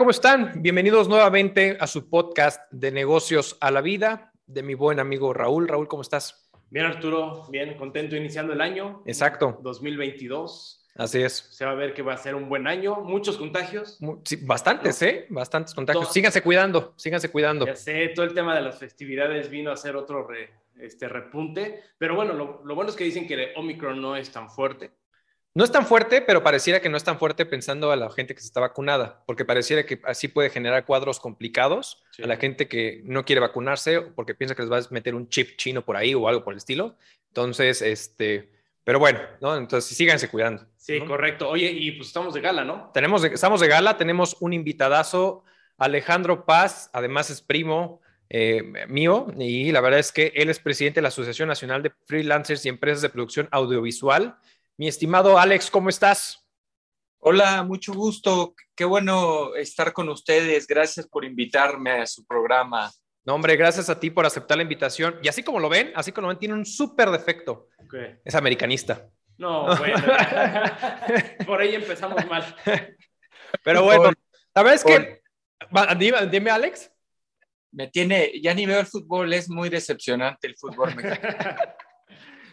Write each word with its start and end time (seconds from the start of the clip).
¿cómo 0.00 0.12
están? 0.12 0.62
Bienvenidos 0.62 1.10
nuevamente 1.10 1.76
a 1.78 1.86
su 1.86 2.08
podcast 2.08 2.72
de 2.72 2.90
negocios 2.90 3.58
a 3.60 3.70
la 3.70 3.82
vida 3.82 4.32
de 4.46 4.62
mi 4.62 4.72
buen 4.72 4.98
amigo 4.98 5.34
Raúl. 5.34 5.68
Raúl, 5.68 5.88
¿cómo 5.88 6.00
estás? 6.00 6.50
Bien, 6.70 6.86
Arturo, 6.86 7.44
bien, 7.50 7.76
contento 7.76 8.16
iniciando 8.16 8.54
el 8.54 8.62
año. 8.62 9.02
Exacto. 9.04 9.58
2022. 9.60 10.88
Así 10.94 11.20
es. 11.20 11.34
Se 11.50 11.66
va 11.66 11.72
a 11.72 11.74
ver 11.74 11.92
que 11.92 12.00
va 12.00 12.14
a 12.14 12.16
ser 12.16 12.34
un 12.34 12.48
buen 12.48 12.66
año. 12.66 13.02
Muchos 13.02 13.36
contagios. 13.36 13.98
Sí, 14.24 14.36
bastantes, 14.36 15.02
¿eh? 15.02 15.26
Bastantes 15.28 15.74
contagios. 15.74 16.10
síganse 16.10 16.40
cuidando, 16.40 16.94
síganse 16.96 17.30
cuidando. 17.30 17.66
Ya 17.66 17.76
sé, 17.76 18.08
todo 18.14 18.24
el 18.24 18.32
tema 18.32 18.54
de 18.54 18.62
las 18.62 18.78
festividades 18.78 19.50
vino 19.50 19.70
a 19.70 19.76
ser 19.76 19.96
otro 19.96 20.26
este 20.78 21.10
repunte. 21.10 21.82
Pero 21.98 22.14
bueno, 22.14 22.32
lo, 22.32 22.62
lo 22.64 22.74
bueno 22.74 22.88
es 22.88 22.96
que 22.96 23.04
dicen 23.04 23.26
que 23.26 23.34
el 23.34 23.48
Omicron 23.54 24.00
no 24.00 24.16
es 24.16 24.32
tan 24.32 24.48
fuerte. 24.48 24.92
No 25.52 25.64
es 25.64 25.72
tan 25.72 25.84
fuerte, 25.84 26.22
pero 26.22 26.44
pareciera 26.44 26.80
que 26.80 26.88
no 26.88 26.96
es 26.96 27.02
tan 27.02 27.18
fuerte 27.18 27.44
pensando 27.44 27.90
a 27.90 27.96
la 27.96 28.08
gente 28.10 28.34
que 28.34 28.40
se 28.40 28.46
está 28.46 28.60
vacunada, 28.60 29.24
porque 29.26 29.44
pareciera 29.44 29.84
que 29.84 30.00
así 30.04 30.28
puede 30.28 30.48
generar 30.48 30.84
cuadros 30.84 31.18
complicados 31.18 32.04
a 32.22 32.26
la 32.26 32.36
gente 32.36 32.68
que 32.68 33.02
no 33.04 33.24
quiere 33.24 33.40
vacunarse 33.40 34.00
porque 34.00 34.34
piensa 34.34 34.54
que 34.54 34.62
les 34.62 34.70
va 34.70 34.78
a 34.78 34.82
meter 34.90 35.16
un 35.16 35.28
chip 35.28 35.56
chino 35.56 35.84
por 35.84 35.96
ahí 35.96 36.14
o 36.14 36.28
algo 36.28 36.44
por 36.44 36.54
el 36.54 36.58
estilo. 36.58 36.96
Entonces, 37.28 37.82
este, 37.82 38.52
pero 38.84 39.00
bueno, 39.00 39.18
¿no? 39.40 39.56
Entonces 39.56 39.96
síganse 39.96 40.28
cuidando. 40.28 40.66
Sí, 40.76 41.00
correcto. 41.00 41.48
Oye, 41.48 41.70
y 41.70 41.92
pues 41.92 42.08
estamos 42.08 42.32
de 42.32 42.40
gala, 42.40 42.64
¿no? 42.64 42.90
Tenemos, 42.94 43.24
estamos 43.24 43.60
de 43.60 43.68
gala, 43.68 43.96
tenemos 43.96 44.36
un 44.40 44.52
invitadazo, 44.52 45.42
Alejandro 45.78 46.44
Paz, 46.44 46.90
además 46.92 47.28
es 47.28 47.42
primo 47.42 48.00
eh, 48.28 48.62
mío, 48.88 49.26
y 49.36 49.72
la 49.72 49.80
verdad 49.80 49.98
es 49.98 50.12
que 50.12 50.32
él 50.36 50.48
es 50.48 50.60
presidente 50.60 51.00
de 51.00 51.02
la 51.02 51.08
Asociación 51.08 51.48
Nacional 51.48 51.82
de 51.82 51.90
Freelancers 52.06 52.64
y 52.64 52.68
Empresas 52.68 53.02
de 53.02 53.08
Producción 53.08 53.48
Audiovisual. 53.50 54.36
Mi 54.80 54.88
estimado 54.88 55.38
Alex, 55.38 55.70
¿cómo 55.70 55.90
estás? 55.90 56.42
Hola, 57.18 57.62
mucho 57.64 57.92
gusto. 57.92 58.54
Qué 58.74 58.86
bueno 58.86 59.54
estar 59.54 59.92
con 59.92 60.08
ustedes. 60.08 60.66
Gracias 60.66 61.06
por 61.06 61.26
invitarme 61.26 61.90
a 61.90 62.06
su 62.06 62.24
programa. 62.24 62.90
No, 63.22 63.34
hombre, 63.34 63.56
gracias 63.56 63.90
a 63.90 64.00
ti 64.00 64.08
por 64.08 64.24
aceptar 64.24 64.56
la 64.56 64.62
invitación. 64.62 65.18
Y 65.22 65.28
así 65.28 65.42
como 65.42 65.60
lo 65.60 65.68
ven, 65.68 65.92
así 65.94 66.12
como 66.12 66.22
lo 66.22 66.28
ven, 66.28 66.38
tiene 66.38 66.54
un 66.54 66.64
súper 66.64 67.10
defecto. 67.10 67.68
Es 68.24 68.34
americanista. 68.34 69.06
No, 69.36 69.66
bueno. 69.76 70.02
por 71.44 71.60
ahí 71.60 71.74
empezamos 71.74 72.24
mal. 72.24 72.56
Pero 73.62 73.84
bueno, 73.84 74.04
la 74.54 74.62
verdad 74.62 74.74
es 74.76 74.84
que. 74.84 75.22
Dime, 75.98 76.26
dime, 76.28 76.50
Alex. 76.50 76.90
Me 77.70 77.88
tiene, 77.88 78.32
ya 78.40 78.54
ni 78.54 78.64
veo 78.64 78.80
el 78.80 78.86
fútbol, 78.86 79.30
es 79.34 79.50
muy 79.50 79.68
decepcionante 79.68 80.46
el 80.46 80.56
fútbol 80.56 80.96
mexicano. 80.96 81.54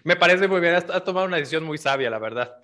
Me 0.03 0.15
parece 0.15 0.47
muy 0.47 0.59
bien, 0.59 0.75
has, 0.75 0.85
tomado 1.03 1.25
una 1.25 1.37
decisión 1.37 1.63
muy 1.63 1.77
sabia, 1.77 2.09
la 2.09 2.19
verdad. 2.19 2.55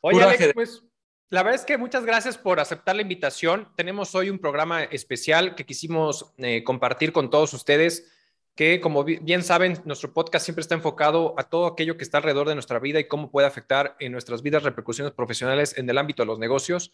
Oye, 0.00 0.22
Alex, 0.22 0.52
pues 0.54 0.82
la 1.30 1.42
verdad 1.42 1.60
es 1.60 1.66
que 1.66 1.76
muchas 1.76 2.06
gracias 2.06 2.38
por 2.38 2.58
aceptar 2.58 2.96
la 2.96 3.02
invitación. 3.02 3.68
Tenemos 3.76 4.14
hoy 4.14 4.30
un 4.30 4.38
programa 4.38 4.84
especial 4.84 5.54
que 5.54 5.66
quisimos 5.66 6.32
eh, 6.38 6.64
compartir 6.64 7.12
con 7.12 7.28
todos 7.28 7.52
ustedes, 7.52 8.10
que 8.54 8.80
como 8.80 9.04
bien 9.04 9.42
saben, 9.42 9.78
nuestro 9.84 10.14
podcast 10.14 10.46
siempre 10.46 10.62
está 10.62 10.74
enfocado 10.74 11.34
a 11.36 11.44
todo 11.44 11.66
aquello 11.66 11.98
que 11.98 12.02
está 12.02 12.16
alrededor 12.18 12.48
de 12.48 12.54
nuestra 12.54 12.78
vida 12.78 12.98
y 12.98 13.08
cómo 13.08 13.30
puede 13.30 13.46
afectar 13.46 13.94
en 14.00 14.12
nuestras 14.12 14.42
vidas 14.42 14.62
repercusiones 14.62 15.12
profesionales 15.12 15.76
en 15.76 15.90
el 15.90 15.98
ámbito 15.98 16.22
de 16.22 16.28
los 16.28 16.38
negocios. 16.38 16.92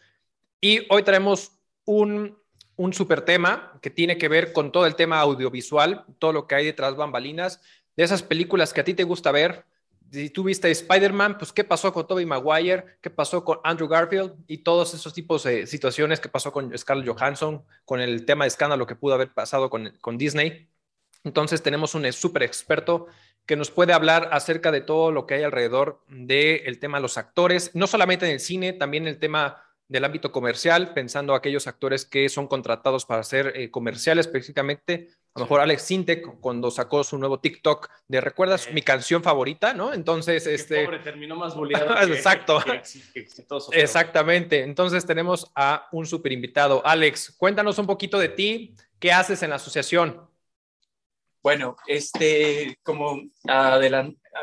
Y 0.60 0.84
hoy 0.90 1.04
traemos 1.04 1.52
un, 1.84 2.36
un 2.74 2.92
super 2.92 3.20
tema 3.20 3.78
que 3.80 3.90
tiene 3.90 4.18
que 4.18 4.28
ver 4.28 4.52
con 4.52 4.72
todo 4.72 4.84
el 4.84 4.96
tema 4.96 5.20
audiovisual, 5.20 6.04
todo 6.18 6.32
lo 6.32 6.48
que 6.48 6.56
hay 6.56 6.64
detrás 6.64 6.96
bambalinas, 6.96 7.60
de 7.96 8.02
esas 8.02 8.24
películas 8.24 8.72
que 8.72 8.80
a 8.80 8.84
ti 8.84 8.94
te 8.94 9.04
gusta 9.04 9.30
ver, 9.30 9.64
si 10.14 10.30
tú 10.30 10.44
viste 10.44 10.70
Spider-Man, 10.70 11.38
pues 11.38 11.52
qué 11.52 11.64
pasó 11.64 11.92
con 11.92 12.06
Tobey 12.06 12.24
Maguire, 12.24 12.98
qué 13.00 13.10
pasó 13.10 13.44
con 13.44 13.58
Andrew 13.64 13.88
Garfield 13.88 14.32
y 14.46 14.58
todos 14.58 14.94
esos 14.94 15.12
tipos 15.12 15.42
de 15.42 15.66
situaciones 15.66 16.20
que 16.20 16.28
pasó 16.28 16.52
con 16.52 16.76
Scarlett 16.76 17.08
Johansson, 17.08 17.64
con 17.84 18.00
el 18.00 18.24
tema 18.24 18.44
de 18.44 18.48
escándalo 18.48 18.86
que 18.86 18.94
pudo 18.94 19.14
haber 19.14 19.34
pasado 19.34 19.68
con, 19.68 19.92
con 20.00 20.16
Disney. 20.16 20.68
Entonces 21.24 21.62
tenemos 21.62 21.94
un 21.94 22.10
súper 22.12 22.44
experto 22.44 23.08
que 23.44 23.56
nos 23.56 23.70
puede 23.70 23.92
hablar 23.92 24.28
acerca 24.32 24.70
de 24.70 24.80
todo 24.80 25.10
lo 25.10 25.26
que 25.26 25.34
hay 25.34 25.42
alrededor 25.42 26.02
del 26.08 26.78
tema 26.78 26.98
de 26.98 27.02
los 27.02 27.18
actores, 27.18 27.70
no 27.74 27.86
solamente 27.86 28.26
en 28.26 28.32
el 28.32 28.40
cine, 28.40 28.72
también 28.72 29.06
el 29.06 29.18
tema 29.18 29.62
del 29.88 30.04
ámbito 30.04 30.32
comercial, 30.32 30.94
pensando 30.94 31.34
aquellos 31.34 31.66
actores 31.66 32.04
que 32.04 32.28
son 32.28 32.46
contratados 32.46 33.04
para 33.04 33.20
hacer 33.20 33.52
eh, 33.54 33.70
comerciales 33.70 34.26
específicamente. 34.26 35.08
A 35.34 35.40
lo 35.40 35.46
mejor 35.46 35.60
Alex 35.60 35.82
Sintek 35.82 36.40
cuando 36.40 36.70
sacó 36.70 37.02
su 37.02 37.18
nuevo 37.18 37.40
TikTok 37.40 37.90
de 38.06 38.20
¿recuerdas 38.20 38.72
mi 38.72 38.82
canción 38.82 39.22
favorita? 39.22 39.74
¿no? 39.74 39.92
Entonces, 39.92 40.46
este... 40.46 40.84
Pobre, 40.84 41.00
terminó 41.00 41.36
más 41.36 41.54
boleado. 41.54 41.96
Exacto. 42.12 42.62
Exactamente. 43.72 44.62
Entonces 44.62 45.04
tenemos 45.04 45.50
a 45.54 45.88
un 45.92 46.06
super 46.06 46.32
invitado. 46.32 46.86
Alex, 46.86 47.34
cuéntanos 47.36 47.78
un 47.78 47.86
poquito 47.86 48.18
de 48.18 48.28
ti. 48.28 48.74
¿Qué 48.98 49.12
haces 49.12 49.42
en 49.42 49.50
la 49.50 49.56
asociación? 49.56 50.33
Bueno, 51.44 51.76
este, 51.86 52.78
como, 52.82 53.20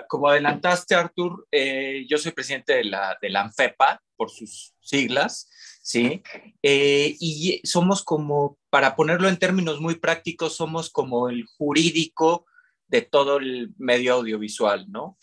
como 0.08 0.30
adelantaste, 0.30 0.94
Artur, 0.94 1.48
eh, 1.52 2.06
yo 2.08 2.20
soy 2.20 2.32
presidente 2.32 2.74
de 2.76 2.84
la, 2.84 3.18
de 3.20 3.32
la 3.32 3.42
ANFEPA, 3.42 4.00
por 4.16 4.30
sus 4.30 4.76
siglas, 4.80 5.50
¿sí? 5.82 6.22
Eh, 6.62 7.16
y 7.20 7.60
somos 7.64 8.04
como, 8.04 8.60
para 8.70 8.96
ponerlo 8.96 9.30
en 9.30 9.40
términos 9.40 9.82
muy 9.82 9.96
prácticos, 9.96 10.56
somos 10.56 10.92
como 10.92 11.28
el 11.28 11.44
jurídico 11.58 12.46
de 12.88 13.02
todo 13.02 13.38
el 13.38 13.74
medio 13.80 14.14
audiovisual, 14.14 14.86
¿no? 14.92 15.18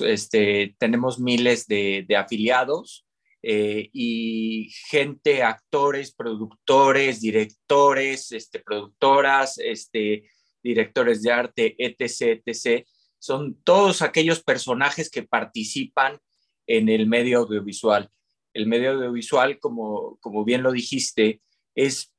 este, 0.00 0.74
tenemos 0.78 1.20
miles 1.20 1.68
de, 1.68 2.04
afiliados 2.18 3.06
eh, 3.44 3.90
y 3.92 4.70
gente, 4.88 5.44
actores, 5.44 6.12
productores, 6.14 7.20
directores, 7.20 8.32
este, 8.32 8.58
productoras, 8.58 9.58
este, 9.58 10.24
directores 10.62 11.22
de 11.22 11.32
arte, 11.32 11.74
etc., 11.78 12.42
etc. 12.44 12.86
Son 13.18 13.54
todos 13.62 14.02
aquellos 14.02 14.42
personajes 14.42 15.10
que 15.10 15.22
participan 15.22 16.18
en 16.66 16.88
el 16.88 17.06
medio 17.06 17.40
audiovisual 17.40 18.10
el 18.54 18.66
medio 18.66 18.92
audiovisual, 18.92 19.58
como, 19.58 20.18
como 20.20 20.44
bien 20.44 20.62
lo 20.62 20.72
dijiste, 20.72 21.40
es, 21.74 22.12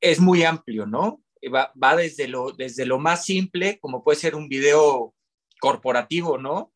es 0.00 0.20
muy 0.20 0.44
amplio, 0.44 0.86
¿no? 0.86 1.22
Va, 1.52 1.72
va, 1.80 1.96
desde, 1.96 2.28
lo, 2.28 2.52
desde 2.52 2.86
lo 2.86 2.98
más 2.98 3.24
simple, 3.24 3.78
como 3.80 4.04
puede 4.04 4.18
ser 4.18 4.36
un 4.36 4.48
video 4.48 5.14
corporativo, 5.60 6.38
¿no? 6.38 6.72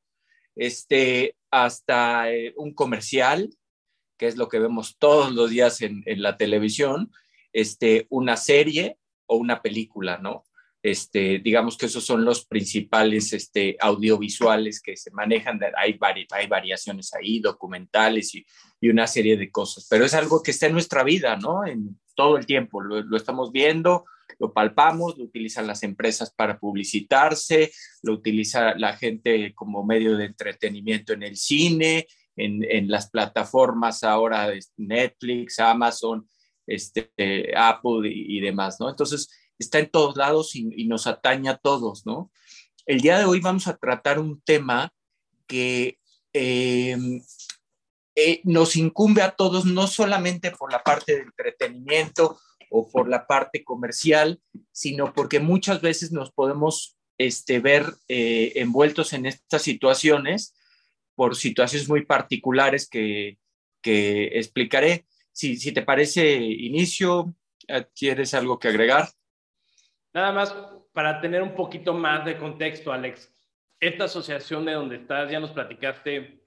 Este, 0.57 1.37
hasta 1.51 2.33
eh, 2.33 2.53
un 2.57 2.75
comercial, 2.75 3.51
que 4.19 4.27
es 4.27 4.37
lo 4.37 4.49
que 4.49 4.59
vemos 4.59 4.97
todos 4.99 5.33
los 5.33 5.51
días 5.51 5.83
en, 5.83 6.03
en 6.07 6.23
la 6.23 6.37
televisión, 6.37 7.13
este, 7.53 8.07
una 8.11 8.37
serie 8.37 8.99
o 9.27 9.37
una 9.37 9.63
película, 9.63 10.19
¿no? 10.19 10.45
Este, 10.87 11.41
digamos 11.41 11.77
que 11.77 11.87
esos 11.87 12.07
son 12.07 12.25
los 12.25 12.47
principales 12.47 13.33
este, 13.33 13.77
audiovisuales 13.81 14.81
que 14.81 14.97
se 14.97 15.11
manejan. 15.11 15.59
Hay, 15.77 15.99
hay 16.31 16.47
variaciones 16.47 17.13
ahí, 17.13 17.41
documentales 17.41 18.33
y, 18.37 18.47
una 18.89 19.09
serie 19.09 19.37
de 19.37 19.51
cosas, 19.51 19.89
pero 19.91 20.05
es 20.05 20.15
algo 20.15 20.45
que 20.45 20.53
está 20.53 20.67
en 20.67 20.75
nuestra 20.75 21.03
vida, 21.03 21.35
¿no? 21.35 21.67
En 21.67 21.99
todo 22.15 22.37
el 22.37 22.47
tiempo. 22.47 22.81
Lo, 22.81 23.17
estamos 23.17 23.51
viendo, 23.51 24.05
lo 24.39 24.53
palpamos, 24.53 25.19
lo 25.19 25.25
utilizan 25.25 25.67
las 25.67 25.83
empresas 25.83 26.33
para 26.33 26.61
publicitarse, 26.61 27.73
lo 28.03 28.13
utiliza 28.13 28.77
la 28.77 28.97
gente 28.97 29.55
como 29.57 29.85
medio 29.85 30.17
de 30.17 30.27
entretenimiento 30.27 31.15
en 31.15 31.25
el 31.25 31.37
cine, 31.37 32.07
en, 32.37 32.89
las 32.89 33.11
plataformas 33.11 34.05
ahora 34.05 34.53
Netflix, 34.77 35.59
Amazon, 35.59 36.29
este, 36.65 37.11
Apple 37.57 38.09
y, 38.09 38.39
y 38.39 38.41
demás, 38.41 38.77
¿no? 38.79 38.89
Entonces, 38.89 39.29
está 39.59 39.79
en 39.79 39.91
todos 39.91 40.17
lados 40.17 40.55
y, 40.55 40.85
nos 40.87 41.07
atañe 41.07 41.49
a 41.49 41.57
todos, 41.57 42.07
¿no? 42.07 42.31
El 42.85 43.01
día 43.01 43.19
de 43.19 43.25
hoy 43.25 43.41
vamos 43.41 43.67
a 43.67 43.77
tratar 43.77 44.19
un 44.19 44.41
tema 44.43 44.93
que 45.47 45.99
em, 46.33 47.23
eh, 48.15 48.41
nos 48.45 48.77
incumbe 48.77 49.23
a 49.23 49.33
todos, 49.33 49.65
no 49.65 49.87
solamente 49.87 50.51
por 50.51 50.71
la 50.71 50.83
parte 50.83 51.17
de 51.17 51.23
entretenimiento 51.23 52.39
o 52.71 52.89
por 52.91 53.09
la 53.09 53.27
parte 53.27 53.65
comercial, 53.65 54.41
sino 54.73 55.13
porque 55.13 55.41
muchas 55.41 55.81
veces 55.81 56.13
nos 56.13 56.33
podemos 56.33 56.97
este, 57.19 57.61
ver 57.61 57.87
eh, 58.09 58.53
envueltos 58.57 59.13
en 59.13 59.27
estas 59.27 59.63
situaciones 59.63 60.55
por 61.15 61.37
situaciones 61.37 61.89
muy 61.89 62.05
particulares 62.05 62.89
que, 62.89 63.39
explicaré. 63.83 65.07
Si, 65.31 65.57
si 65.59 65.71
te 65.71 65.83
parece, 65.83 66.39
inicio, 66.39 67.37
¿quieres 67.95 68.35
algo 68.35 68.59
que 68.59 68.67
agregar? 68.67 69.09
Nada 70.17 70.33
más 70.33 70.57
para 70.95 71.21
tener 71.21 71.43
un 71.43 71.55
poquito 71.55 71.93
más 71.93 72.25
de 72.25 72.39
contexto, 72.39 72.91
Alex. 72.91 73.31
Esta 73.79 74.05
asociación 74.05 74.65
de 74.65 74.73
donde 74.73 74.97
estás, 74.97 75.31
ya 75.31 75.39
nos 75.39 75.51
platicaste 75.51 76.43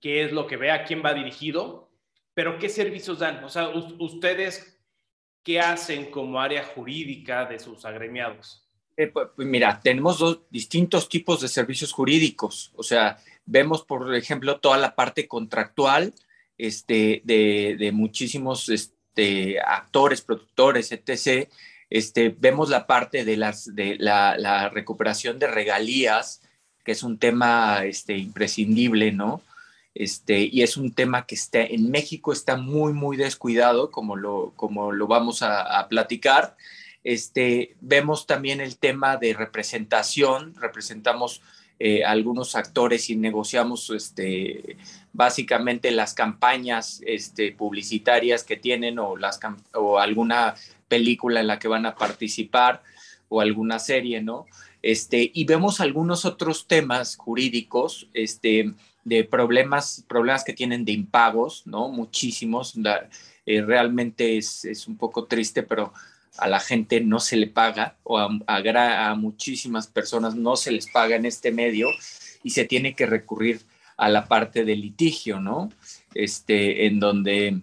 qué 0.00 0.22
es 0.22 0.30
lo 0.30 0.46
que 0.46 0.56
ve, 0.56 0.70
a 0.70 0.84
quién 0.84 1.02
va 1.04 1.12
dirigido, 1.12 1.90
pero 2.32 2.60
qué 2.60 2.68
servicios 2.68 3.18
dan. 3.18 3.42
O 3.42 3.48
sea, 3.48 3.70
ustedes, 3.98 4.80
¿qué 5.42 5.58
hacen 5.58 6.12
como 6.12 6.40
área 6.40 6.62
jurídica 6.62 7.44
de 7.46 7.58
sus 7.58 7.84
agremiados? 7.84 8.64
Eh, 8.96 9.08
pues, 9.08 9.30
pues, 9.34 9.48
mira, 9.48 9.80
tenemos 9.82 10.20
dos 10.20 10.42
distintos 10.48 11.08
tipos 11.08 11.40
de 11.40 11.48
servicios 11.48 11.90
jurídicos. 11.90 12.70
O 12.76 12.84
sea, 12.84 13.18
vemos, 13.46 13.82
por 13.82 14.14
ejemplo, 14.14 14.60
toda 14.60 14.78
la 14.78 14.94
parte 14.94 15.26
contractual 15.26 16.14
este, 16.56 17.20
de, 17.24 17.74
de 17.80 17.90
muchísimos 17.90 18.70
de 19.16 19.60
actores, 19.60 20.20
productores, 20.20 20.92
etc., 20.92 21.48
este, 21.90 22.34
vemos 22.38 22.68
la 22.68 22.86
parte 22.86 23.24
de, 23.24 23.36
las, 23.36 23.74
de 23.74 23.96
la, 23.98 24.68
recuperación 24.70 25.38
de 25.38 25.46
regalías, 25.46 26.42
que 26.84 26.92
es 26.92 27.02
un 27.02 27.18
tema 27.18 27.84
este, 27.84 28.16
imprescindible, 28.16 29.12
¿no? 29.12 29.42
Este, 29.94 30.40
y 30.40 30.62
es 30.62 30.76
un 30.76 30.92
tema 30.92 31.26
que 31.26 31.34
está, 31.34 31.62
en 31.62 31.90
México 31.90 32.32
está 32.32 32.56
muy, 32.56 32.92
muy 32.92 33.16
descuidado, 33.16 33.90
como 33.90 34.14
lo, 34.16 34.52
como 34.56 34.92
lo 34.92 35.06
vamos 35.06 35.42
a, 35.42 35.86
platicar. 35.88 36.56
Este, 37.02 37.76
vemos 37.80 38.26
también 38.26 38.60
el 38.60 38.76
tema 38.76 39.16
de 39.16 39.32
representación, 39.32 40.54
representamos 40.60 41.40
eh, 41.78 42.04
algunos 42.04 42.56
actores 42.56 43.08
y 43.10 43.16
negociamos 43.16 43.90
este, 43.90 44.76
básicamente 45.12 45.90
las 45.92 46.14
campañas 46.14 47.00
este, 47.06 47.52
publicitarias 47.52 48.44
que 48.44 48.56
tienen 48.56 48.98
o, 48.98 49.16
las, 49.16 49.40
o 49.72 49.98
alguna 49.98 50.56
película 50.88 51.40
en 51.40 51.46
la 51.46 51.58
que 51.58 51.68
van 51.68 51.86
a 51.86 51.94
participar 51.94 52.82
o 53.28 53.40
alguna 53.40 53.78
serie, 53.78 54.22
¿no? 54.22 54.46
Este, 54.82 55.30
y 55.34 55.44
vemos 55.44 55.80
algunos 55.80 56.24
otros 56.24 56.66
temas 56.66 57.16
jurídicos, 57.16 58.08
este, 58.14 58.72
de 59.04 59.24
problemas, 59.24 60.04
problemas 60.08 60.44
que 60.44 60.52
tienen 60.52 60.84
de 60.84 60.92
impagos, 60.92 61.66
¿no? 61.66 61.88
Muchísimos. 61.88 62.74
Eh, 63.46 63.62
realmente 63.62 64.36
es, 64.36 64.64
es, 64.64 64.86
un 64.86 64.96
poco 64.96 65.26
triste, 65.26 65.62
pero 65.62 65.92
a 66.38 66.48
la 66.48 66.60
gente 66.60 67.00
no 67.00 67.20
se 67.20 67.36
le 67.36 67.46
paga 67.46 67.96
o 68.02 68.18
a, 68.18 68.28
a, 68.46 69.10
a, 69.10 69.14
muchísimas 69.14 69.86
personas 69.86 70.34
no 70.34 70.56
se 70.56 70.72
les 70.72 70.88
paga 70.90 71.16
en 71.16 71.24
este 71.24 71.50
medio 71.50 71.88
y 72.42 72.50
se 72.50 72.64
tiene 72.64 72.94
que 72.94 73.06
recurrir 73.06 73.62
a 73.96 74.08
la 74.08 74.26
parte 74.26 74.64
del 74.64 74.82
litigio, 74.82 75.40
¿no? 75.40 75.70
Este, 76.14 76.86
en 76.86 77.00
donde 77.00 77.62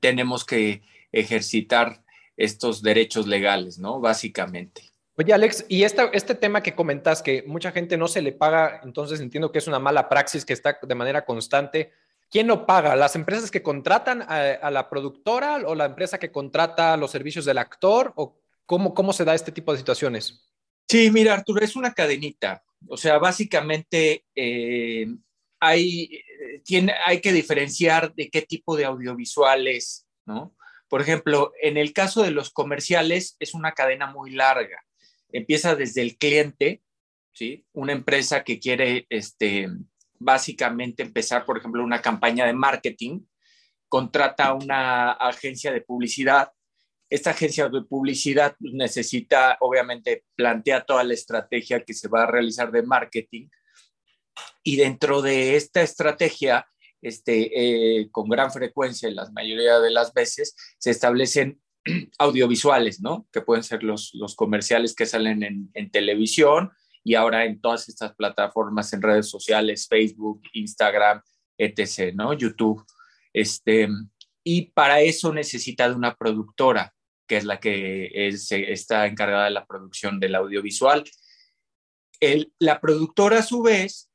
tenemos 0.00 0.44
que 0.44 0.82
ejercitar 1.12 2.02
estos 2.36 2.82
derechos 2.82 3.26
legales, 3.26 3.78
¿no? 3.78 4.00
Básicamente. 4.00 4.82
Oye, 5.18 5.32
Alex, 5.32 5.64
y 5.68 5.82
este 5.84 6.34
tema 6.34 6.62
que 6.62 6.74
comentas, 6.74 7.22
que 7.22 7.42
mucha 7.46 7.72
gente 7.72 7.96
no 7.96 8.06
se 8.06 8.20
le 8.20 8.32
paga, 8.32 8.80
entonces 8.84 9.20
entiendo 9.20 9.50
que 9.50 9.58
es 9.58 9.66
una 9.66 9.78
mala 9.78 10.10
praxis 10.10 10.44
que 10.44 10.52
está 10.52 10.78
de 10.82 10.94
manera 10.94 11.24
constante. 11.24 11.92
¿Quién 12.30 12.46
lo 12.46 12.66
paga? 12.66 12.96
¿Las 12.96 13.16
empresas 13.16 13.50
que 13.50 13.62
contratan 13.62 14.22
a, 14.28 14.70
la 14.70 14.90
productora 14.90 15.62
o 15.64 15.74
la 15.74 15.86
empresa 15.86 16.18
que 16.18 16.30
contrata 16.30 16.96
los 16.98 17.10
servicios 17.10 17.46
del 17.46 17.56
actor? 17.56 18.12
¿O 18.16 18.36
cómo, 18.66 18.92
cómo 18.92 19.14
se 19.14 19.24
da 19.24 19.34
este 19.34 19.52
tipo 19.52 19.72
de 19.72 19.78
situaciones? 19.78 20.46
Sí, 20.86 21.10
mira, 21.10 21.32
Arturo, 21.32 21.64
es 21.64 21.76
una 21.76 21.94
cadenita. 21.94 22.62
O 22.88 22.96
sea, 22.96 23.18
básicamente 23.18 24.24
eh, 24.34 25.06
hay, 25.58 26.20
tiene, 26.64 26.92
hay 27.06 27.20
que 27.20 27.32
diferenciar 27.32 28.14
de 28.14 28.28
qué 28.28 28.42
tipo 28.42 28.76
de 28.76 28.84
audiovisuales, 28.84 30.06
¿no? 30.26 30.55
Por 30.88 31.00
ejemplo, 31.00 31.52
en 31.60 31.76
el 31.76 31.92
caso 31.92 32.22
de 32.22 32.30
los 32.30 32.50
comerciales 32.50 33.36
es 33.40 33.54
una 33.54 33.72
cadena 33.72 34.06
muy 34.06 34.30
larga. 34.30 34.84
Empieza 35.32 35.74
desde 35.74 36.02
el 36.02 36.16
cliente, 36.16 36.82
¿sí? 37.32 37.66
Una 37.72 37.92
empresa 37.92 38.44
que 38.44 38.60
quiere, 38.60 39.06
este, 39.10 39.68
básicamente 40.18 41.02
empezar, 41.02 41.44
por 41.44 41.58
ejemplo, 41.58 41.82
una 41.82 42.00
campaña 42.00 42.46
de 42.46 42.52
marketing, 42.52 43.20
contrata 43.88 44.54
una 44.54 45.12
agencia 45.12 45.72
de 45.72 45.80
publicidad. 45.80 46.52
Esta 47.10 47.30
agencia 47.30 47.68
de 47.68 47.82
publicidad 47.82 48.56
necesita, 48.60 49.58
obviamente, 49.60 50.24
plantea 50.34 50.84
toda 50.84 51.04
la 51.04 51.14
estrategia 51.14 51.84
que 51.84 51.94
se 51.94 52.08
va 52.08 52.22
a 52.22 52.26
realizar 52.26 52.70
de 52.70 52.82
marketing. 52.82 53.48
Y 54.62 54.76
dentro 54.76 55.22
de 55.22 55.56
esta 55.56 55.82
estrategia, 55.82 56.66
este, 57.02 58.00
eh, 58.00 58.08
con 58.10 58.28
gran 58.28 58.50
frecuencia, 58.50 59.08
en 59.08 59.16
la 59.16 59.30
mayoría 59.30 59.78
de 59.80 59.90
las 59.90 60.12
veces, 60.12 60.56
se 60.78 60.90
establecen 60.90 61.60
audiovisuales, 62.18 63.00
¿no? 63.00 63.26
Que 63.32 63.40
pueden 63.40 63.62
ser 63.62 63.82
los, 63.82 64.12
los 64.14 64.34
comerciales 64.34 64.94
que 64.94 65.06
salen 65.06 65.42
en, 65.42 65.90
televisión 65.90 66.72
y 67.04 67.14
ahora 67.14 67.44
en 67.44 67.60
todas 67.60 67.88
estas 67.88 68.14
plataformas, 68.14 68.92
en 68.92 69.02
redes 69.02 69.28
sociales, 69.28 69.86
Facebook, 69.88 70.42
Instagram, 70.52 71.22
etc., 71.56 72.14
¿no? 72.14 72.32
YouTube. 72.32 72.84
Este, 73.32 73.88
y 74.42 74.70
para 74.72 75.00
eso 75.00 75.32
necesita 75.32 75.88
de 75.88 75.94
una 75.94 76.16
productora, 76.16 76.92
que 77.28 77.36
es 77.36 77.44
la 77.44 77.60
que 77.60 78.10
es, 78.12 78.50
está 78.50 79.06
encargada 79.06 79.44
de 79.44 79.50
la 79.50 79.66
producción 79.66 80.18
del 80.18 80.34
audiovisual. 80.34 81.04
El, 82.18 82.52
la 82.58 82.80
productora, 82.80 83.38
a 83.38 83.42
su 83.42 83.62
vez, 83.62 84.10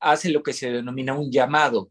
hace 0.00 0.30
lo 0.30 0.42
que 0.42 0.52
se 0.52 0.70
denomina 0.70 1.14
un 1.14 1.30
llamado, 1.30 1.90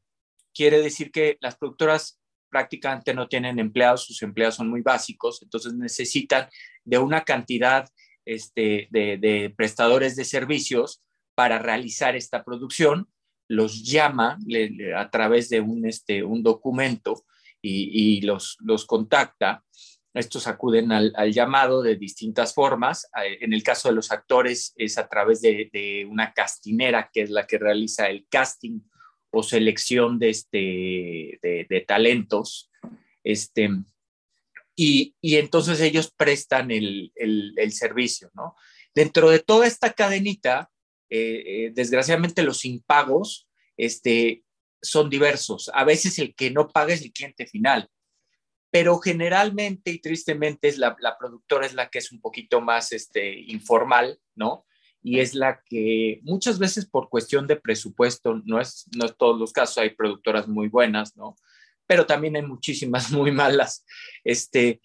quiere 0.57 0.81
decir 0.81 1.12
que 1.12 1.38
las 1.39 1.56
productoras 1.56 2.19
prácticamente 2.50 3.13
no 3.13 3.27
tienen 3.27 3.59
empleados, 3.59 4.06
sus 4.06 4.24
empleados 4.24 4.56
son 4.56 4.69
muy 4.69 4.81
básicos, 4.81 5.44
entonces 5.44 5.74
necesitan 5.75 6.50
de 6.83 6.98
una 6.98 7.24
cantidad 7.24 7.88
este, 8.25 8.88
de, 8.89 9.54
prestadores 9.56 10.15
de 10.15 10.25
servicios 10.25 11.04
para 11.36 11.59
realizar 11.59 12.15
esta 12.15 12.44
producción, 12.44 13.07
los 13.48 13.83
llama 13.83 14.39
a 14.95 15.09
través 15.12 15.48
de 15.50 15.62
un, 15.62 15.86
este, 15.86 16.24
un 16.24 16.42
documento 16.42 17.24
y, 17.62 18.21
los, 18.21 18.57
los 18.62 18.86
contacta. 18.86 19.63
Estos 20.13 20.48
acuden 20.48 20.92
al, 20.92 21.13
llamado 21.31 21.83
de 21.83 21.95
distintas 21.95 22.54
formas. 22.54 23.07
En 23.39 23.54
el 23.54 23.62
caso 23.62 23.89
de 23.89 23.95
los 23.95 24.12
actores 24.12 24.74
es 24.75 24.98
a 24.98 25.07
través 25.07 25.42
de 25.42 26.07
una 26.09 26.33
castinera, 26.33 27.09
que 27.13 27.21
es 27.21 27.30
la 27.30 27.45
que 27.45 27.59
realiza 27.59 28.09
el 28.09 28.25
casting 28.30 28.80
o 29.31 29.44
selección 29.44 30.19
de, 30.19 30.29
este, 30.29 31.39
de, 31.41 31.85
talentos. 31.88 32.69
Este, 33.24 33.69
y, 34.75 35.15
entonces 35.21 35.81
ellos 35.81 36.13
prestan 36.15 36.71
el, 36.71 37.12
servicio, 37.71 38.29
¿no? 38.33 38.56
Dentro 38.94 39.29
de 39.29 39.39
toda 39.39 39.68
esta 39.68 39.94
cadenita, 39.94 40.69
eh, 41.09 41.44
eh, 41.45 41.71
desgraciadamente 41.74 42.44
los 42.44 42.65
impagos 42.65 43.47
este, 43.75 44.44
son 44.81 45.09
diversos. 45.09 45.71
A 45.73 45.83
veces 45.83 46.19
el 46.19 46.35
que 46.35 46.51
no 46.51 46.68
paga 46.68 46.94
es 46.94 47.01
el 47.01 47.12
cliente 47.12 47.47
final, 47.47 47.89
pero 48.71 49.00
generalmente 49.00 49.91
y 49.91 50.00
tristemente 50.00 50.68
es 50.68 50.77
la, 50.77 50.95
la 51.00 51.18
productora 51.18 51.65
es 51.65 51.73
la 51.73 51.89
que 51.89 52.00
es 52.00 52.12
un 52.12 52.21
poquito 52.21 52.62
más 52.62 52.91
este, 52.91 53.39
informal, 53.39 54.19
¿no? 54.35 54.67
Y 55.01 55.19
es 55.19 55.33
la 55.35 55.61
que 55.65 56.19
muchas 56.23 56.59
veces 56.59 56.85
por 56.85 57.09
cuestión 57.09 57.47
de 57.47 57.55
presupuesto, 57.55 58.42
no 58.45 58.59
es, 58.59 58.85
no 58.95 59.06
es 59.06 59.16
todos 59.18 59.39
los 59.39 59.54
casos, 59.54 59.77
hay 59.77 59.92
productoras 59.92 60.47
muy 60.47 60.68
buenas, 60.68 61.16
¿no? 61.16 61.35
Pero 61.85 62.06
también 62.06 62.35
hay 62.35 62.42
muchísimas 62.42 63.11
muy 63.11 63.31
malas, 63.31 63.85
este, 64.23 64.81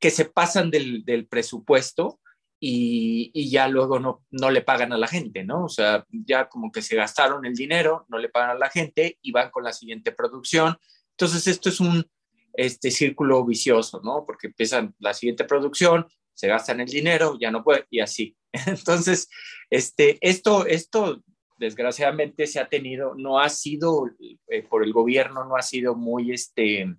que 0.00 0.10
se 0.10 0.24
pasan 0.24 0.70
del, 0.70 1.26
presupuesto 1.28 2.20
y, 2.58 3.30
y, 3.34 3.50
ya 3.50 3.68
luego 3.68 4.00
no, 4.00 4.24
no 4.30 4.50
le 4.50 4.62
pagan 4.62 4.92
a 4.92 4.98
la 4.98 5.06
gente, 5.06 5.44
¿no? 5.44 5.64
O 5.64 5.68
sea, 5.68 6.06
ya 6.10 6.48
como 6.48 6.72
que 6.72 6.82
se 6.82 6.96
gastaron 6.96 7.44
el 7.44 7.54
dinero, 7.54 8.06
no 8.08 8.18
le 8.18 8.28
pagan 8.28 8.50
a 8.50 8.58
la 8.58 8.70
gente 8.70 9.18
y 9.20 9.30
van 9.32 9.50
con 9.50 9.64
la 9.64 9.72
siguiente 9.72 10.10
producción. 10.10 10.76
Entonces, 11.10 11.46
esto 11.46 11.68
es 11.68 11.80
un 11.80 12.06
este, 12.54 12.90
círculo 12.90 13.44
vicioso, 13.44 14.00
¿no? 14.02 14.24
Porque 14.26 14.48
empiezan 14.48 14.94
la 14.98 15.12
siguiente 15.12 15.44
producción, 15.44 16.06
se 16.36 16.48
gastan 16.48 16.80
el 16.80 16.88
dinero, 16.88 17.38
ya 17.40 17.50
no 17.50 17.64
puede, 17.64 17.86
y 17.90 18.00
así. 18.00 18.36
Entonces, 18.66 19.28
este, 19.70 20.18
esto, 20.20 20.66
esto 20.66 21.22
desgraciadamente 21.58 22.46
se 22.46 22.60
ha 22.60 22.68
tenido, 22.68 23.14
no 23.16 23.40
ha 23.40 23.48
sido 23.48 24.10
eh, 24.48 24.62
por 24.62 24.84
el 24.84 24.92
gobierno, 24.92 25.44
no 25.46 25.56
ha 25.56 25.62
sido 25.62 25.96
muy, 25.96 26.32
este, 26.32 26.94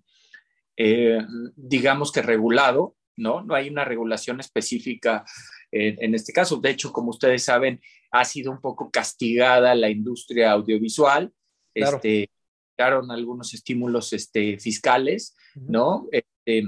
eh, 0.75 1.19
digamos 1.55 2.11
que 2.11 2.23
regulado, 2.23 2.95
¿no? 3.15 3.43
No 3.43 3.53
hay 3.53 3.69
una 3.69 3.85
regulación 3.85 4.39
específica 4.39 5.23
en, 5.71 6.15
este 6.15 6.33
caso. 6.33 6.57
De 6.57 6.71
hecho, 6.71 6.91
como 6.91 7.09
ustedes 7.09 7.43
saben, 7.43 7.81
ha 8.11 8.25
sido 8.25 8.51
un 8.51 8.61
poco 8.61 8.89
castigada 8.89 9.75
la 9.75 9.89
industria 9.89 10.51
audiovisual. 10.51 11.31
Claro. 11.73 11.97
Este, 11.97 12.29
algunos 12.77 13.53
estímulos 13.53 14.13
este, 14.13 14.59
fiscales, 14.59 15.35
¿no? 15.55 16.07
Este, 16.11 16.63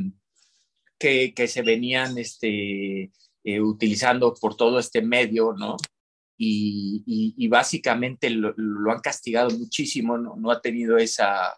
que, 0.99 1.33
se 1.47 1.61
venían 1.61 2.17
este, 2.17 3.11
eh, 3.43 3.61
utilizando 3.61 4.33
por 4.33 4.55
todo 4.55 4.79
este 4.79 5.01
medio, 5.01 5.53
¿no? 5.53 5.77
Y, 6.37 7.47
básicamente 7.49 8.29
lo, 8.29 8.53
han 8.91 8.99
castigado 8.99 9.49
muchísimo, 9.49 10.17
¿no? 10.17 10.35
no 10.37 10.51
ha 10.51 10.61
tenido 10.61 10.97
esa, 10.97 11.57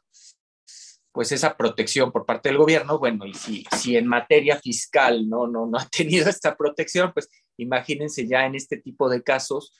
pues 1.12 1.32
esa 1.32 1.58
protección 1.58 2.12
por 2.12 2.26
parte 2.26 2.50
del 2.50 2.58
gobierno, 2.58 2.98
bueno, 2.98 3.26
y 3.26 3.34
si, 3.34 3.96
en 3.96 4.08
materia 4.08 4.58
fiscal 4.58 5.28
no, 5.28 5.48
no, 5.48 5.66
no 5.68 5.78
ha 5.78 5.88
tenido 5.92 6.30
esta 6.30 6.56
protección, 6.56 7.12
pues 7.14 7.30
imagínense 7.58 8.28
ya 8.28 8.46
en 8.46 8.56
este 8.56 8.78
tipo 8.78 9.10
de 9.10 9.22
casos, 9.22 9.78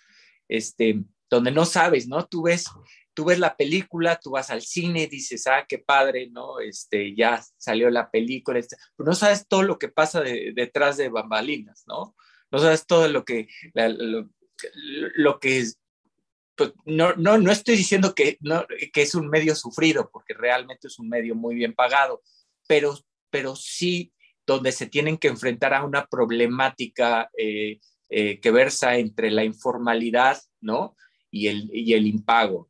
este, 0.48 1.04
donde 1.30 1.52
no 1.52 1.66
sabes, 1.66 2.08
¿no? 2.08 2.26
Tú 2.26 2.44
ves 2.44 2.66
tú 3.14 3.26
ves 3.26 3.40
la 3.40 3.56
película, 3.56 4.20
tú 4.20 4.32
vas 4.32 4.50
al 4.50 4.62
cine, 4.62 5.08
dices, 5.08 5.48
ah, 5.48 5.66
qué 5.68 5.80
padre, 5.80 6.30
¿no? 6.30 6.60
Este, 6.60 7.16
ya 7.16 7.44
salió 7.58 7.90
la 7.90 8.10
película, 8.10 8.60
pero 8.96 9.10
no 9.10 9.16
sabes 9.16 9.48
todo 9.48 9.64
lo 9.64 9.78
que 9.78 9.90
pasa 9.90 10.22
detrás 10.22 10.98
de 10.98 11.10
bambalinas, 11.10 11.84
¿no? 11.88 12.16
No 12.52 12.60
sabes 12.60 12.86
todo 12.86 13.08
lo 13.08 13.24
que, 13.24 13.48
lo, 13.74 15.40
que 15.40 15.60
es, 15.60 15.80
pues 16.56 16.74
no, 16.86 17.14
no, 17.16 17.38
no 17.38 17.52
estoy 17.52 17.78
diciendo 17.78 18.14
que, 18.14 18.38
no, 18.42 18.66
que 18.92 19.02
es 19.02 19.16
un 19.16 19.30
medio 19.30 19.56
sufrido, 19.56 20.10
porque 20.12 20.34
realmente 20.34 20.88
es 20.88 21.00
un 21.00 21.08
medio 21.10 21.36
muy 21.36 21.56
bien 21.56 21.74
pagado, 21.74 22.22
pero 22.68 22.98
pero 23.32 23.56
sí 23.56 24.14
donde 24.46 24.72
se 24.72 24.86
tienen 24.86 25.18
que 25.18 25.30
enfrentar 25.30 25.74
a 25.74 25.84
una 25.84 26.06
problemática 26.06 27.32
eh, 27.38 27.80
eh, 28.10 28.40
que 28.40 28.52
versa 28.52 28.98
entre 28.98 29.32
la 29.32 29.44
informalidad, 29.44 30.40
¿no? 30.60 30.96
Y 31.32 31.48
el, 31.48 31.70
y 31.74 31.94
el 31.94 32.06
impago, 32.06 32.70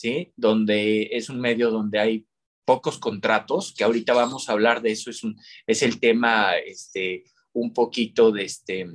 ¿sí? 0.00 0.32
Donde 0.34 1.10
es 1.12 1.28
un 1.28 1.40
medio 1.40 1.70
donde 1.70 1.98
hay 1.98 2.26
pocos 2.64 2.98
contratos, 2.98 3.74
que 3.76 3.84
ahorita 3.84 4.14
vamos 4.14 4.48
a 4.48 4.52
hablar 4.52 4.80
de 4.80 4.92
eso, 4.92 5.10
es, 5.10 5.22
un, 5.24 5.38
es 5.66 5.82
el 5.82 6.00
tema 6.00 6.56
este, 6.56 7.24
un 7.52 7.74
poquito 7.74 8.32
de 8.32 8.44
este, 8.44 8.86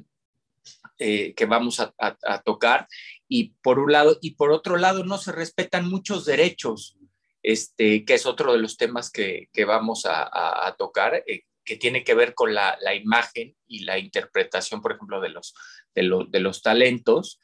eh, 0.97 1.35
que 1.35 1.45
vamos 1.45 1.79
a, 1.79 2.41
tocar. 2.43 2.87
Y 3.27 3.49
por 3.61 3.77
un 3.77 3.91
lado, 3.91 4.17
y 4.19 4.31
por 4.31 4.51
otro 4.51 4.77
lado, 4.77 5.03
no 5.03 5.19
se 5.19 5.31
respetan 5.31 5.87
muchos 5.87 6.25
derechos, 6.25 6.97
este, 7.43 8.03
que 8.03 8.15
es 8.15 8.25
otro 8.25 8.53
de 8.53 8.59
los 8.59 8.75
temas 8.75 9.11
que, 9.11 9.49
vamos 9.67 10.07
a, 10.09 10.75
tocar, 10.79 11.23
eh, 11.27 11.43
que 11.63 11.75
tiene 11.75 12.03
que 12.03 12.15
ver 12.15 12.33
con 12.33 12.55
la, 12.55 12.79
imagen 12.95 13.55
y 13.67 13.83
la 13.83 13.99
interpretación, 13.99 14.81
por 14.81 14.93
ejemplo, 14.93 15.21
de 15.21 15.29
los, 15.29 15.53
de, 15.93 16.25
de 16.29 16.39
los 16.39 16.63
talentos 16.63 17.39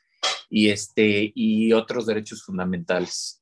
y, 0.50 0.70
este, 0.70 1.32
y 1.36 1.74
otros 1.74 2.08
derechos 2.08 2.44
fundamentales. 2.44 3.40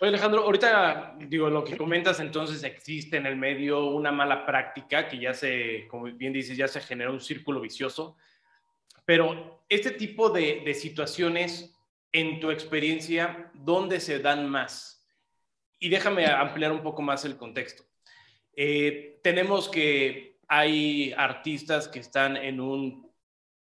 Oye, 0.00 0.10
Alejandro, 0.10 0.42
ahorita 0.44 1.16
digo, 1.20 1.48
lo 1.48 1.64
que 1.64 1.76
comentas, 1.76 2.20
entonces 2.20 2.62
existe 2.64 3.16
en 3.16 3.26
el 3.26 3.36
medio 3.36 3.86
una 3.86 4.12
mala 4.12 4.44
práctica 4.44 5.08
que 5.08 5.18
ya 5.18 5.32
se, 5.32 5.86
como 5.88 6.04
bien 6.04 6.32
dices, 6.32 6.56
ya 6.56 6.68
se 6.68 6.80
generó 6.80 7.12
un 7.12 7.20
círculo 7.20 7.60
vicioso, 7.60 8.16
pero 9.04 9.64
este 9.68 9.90
tipo 9.92 10.30
de, 10.30 10.62
de 10.64 10.74
situaciones, 10.74 11.74
en 12.12 12.40
tu 12.40 12.50
experiencia, 12.50 13.50
¿dónde 13.54 14.00
se 14.00 14.18
dan 14.18 14.48
más? 14.48 15.06
Y 15.78 15.88
déjame 15.88 16.26
ampliar 16.26 16.72
un 16.72 16.82
poco 16.82 17.02
más 17.02 17.24
el 17.24 17.36
contexto. 17.36 17.84
Eh, 18.54 19.20
tenemos 19.22 19.68
que 19.68 20.38
hay 20.48 21.14
artistas 21.16 21.88
que 21.88 22.00
están 22.00 22.36
en 22.36 22.60
una 22.60 22.96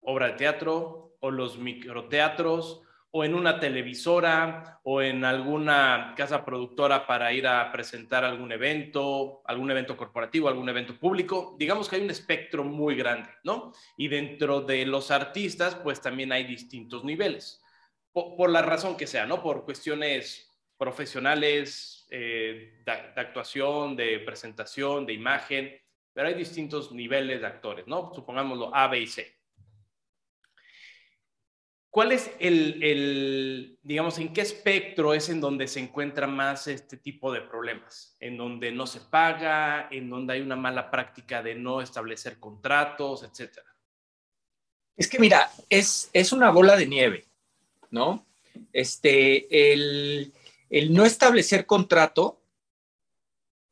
obra 0.00 0.28
de 0.28 0.32
teatro 0.35 1.16
o 1.20 1.30
los 1.30 1.58
microteatros 1.58 2.86
o 3.16 3.25
en 3.25 3.35
una 3.35 3.58
televisora 3.58 4.78
o 4.82 5.00
en 5.00 5.25
alguna 5.25 6.12
casa 6.14 6.44
productora 6.44 7.06
para 7.06 7.32
ir 7.32 7.46
a 7.46 7.73
presentar 7.73 8.26
algún 8.26 8.52
evento, 8.52 9.40
algún 9.46 9.70
evento 9.70 9.96
corporativo, 9.96 10.49
algún 10.49 10.68
evento 10.68 10.99
público. 10.99 11.56
Digamos 11.58 11.88
que 11.88 11.96
hay 11.96 12.02
un 12.02 12.11
espectro 12.11 12.62
muy 12.62 12.94
grande, 12.94 13.30
¿no? 13.42 13.73
Y 13.96 14.08
dentro 14.08 14.61
de 14.61 14.85
los 14.85 15.11
artistas, 15.11 15.76
pues 15.76 16.02
también 16.02 16.30
hay 16.30 16.44
distintos 16.44 17.04
niveles, 17.04 17.64
por, 18.12 18.50
la 18.50 18.61
razón 18.61 18.99
que 18.99 19.06
sea, 19.06 19.25
¿no? 19.25 19.42
Por 19.42 19.64
cuestiones 19.64 20.54
profesionales, 20.76 22.06
eh, 22.11 22.82
de, 22.85 22.92
de 23.14 23.20
actuación, 23.23 23.96
de 23.96 24.18
presentación, 24.18 25.06
de 25.06 25.14
imagen, 25.14 25.75
pero 26.12 26.28
hay 26.28 26.35
distintos 26.35 26.92
niveles 26.92 27.40
de 27.40 27.46
actores, 27.46 27.87
¿no? 27.87 28.12
Supongámoslo 28.14 28.75
A, 28.75 28.88
B 28.88 29.00
y 29.00 29.06
C. 29.06 29.37
¿Cuál 31.96 32.12
es 32.12 32.30
el, 32.40 33.78
digamos, 33.82 34.18
en 34.18 34.30
qué 34.34 34.42
espectro 34.42 35.14
es 35.14 35.30
en 35.30 35.40
donde 35.40 35.66
se 35.66 35.80
encuentra 35.80 36.26
más 36.26 36.66
este 36.66 36.98
tipo 36.98 37.32
de 37.32 37.40
problemas? 37.40 38.14
En 38.20 38.36
donde 38.36 38.70
no 38.70 38.86
se 38.86 39.00
paga, 39.00 39.88
en 39.90 40.10
donde 40.10 40.34
hay 40.34 40.42
una 40.42 40.56
mala 40.56 40.90
práctica 40.90 41.42
de 41.42 41.54
no 41.54 41.80
establecer 41.80 42.38
contratos, 42.38 43.22
etcétera. 43.22 43.74
Es 44.94 45.08
que 45.08 45.18
mira, 45.18 45.50
es, 45.70 46.10
es 46.12 46.32
una 46.32 46.50
bola 46.50 46.76
de 46.76 46.84
nieve, 46.84 47.24
¿no? 47.90 48.26
Este, 48.74 49.72
el, 49.72 50.34
no 50.90 51.06
establecer 51.06 51.64
contrato, 51.64 52.42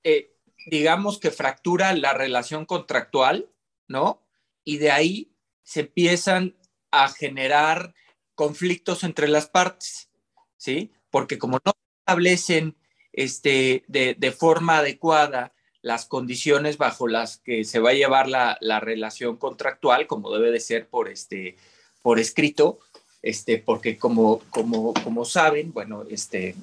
eh, 0.03 0.33
digamos 0.65 1.21
que 1.21 1.31
fractura 1.31 1.93
la 1.93 2.15
relación 2.15 2.65
contractual, 2.65 3.51
¿no? 3.87 4.27
Y 4.65 4.79
de 4.79 4.93
ahí 4.93 5.31
se 5.63 5.81
empiezan 5.81 6.57
a 6.91 7.11
generar 7.11 7.93
conflictos 8.35 9.05
entre 9.05 9.29
las 9.29 9.49
partes, 9.49 10.09
¿sí? 10.57 10.93
Porque 11.11 11.39
como 11.39 11.61
no 11.65 11.73
establecen 12.01 12.77
este, 13.13 13.85
de, 13.87 14.33
forma 14.33 14.79
adecuada 14.79 15.53
las 15.83 16.07
condiciones 16.07 16.79
bajo 16.79 17.09
las 17.09 17.39
que 17.39 17.65
se 17.65 17.79
va 17.79 17.91
a 17.91 17.95
llevar 17.95 18.29
la, 18.29 18.81
relación 18.81 19.37
contractual, 19.37 20.07
como 20.07 20.33
debe 20.33 20.51
de 20.51 20.61
ser 20.61 20.89
por, 20.89 21.09
este, 21.09 21.57
por 22.03 22.19
escrito, 22.19 22.81
este, 23.23 23.59
porque 23.59 23.97
como, 23.97 24.41
como, 24.51 24.93
como 24.95 25.25
saben, 25.25 25.73
bueno, 25.73 26.05
este, 26.11 26.55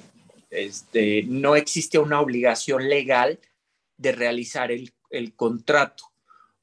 este, 0.50 1.24
no 1.24 1.56
existe 1.56 1.98
una 1.98 2.20
obligación 2.20 2.88
legal 2.88 3.40
de 3.96 4.12
realizar 4.12 4.70
el, 4.70 4.92
contrato, 5.36 6.04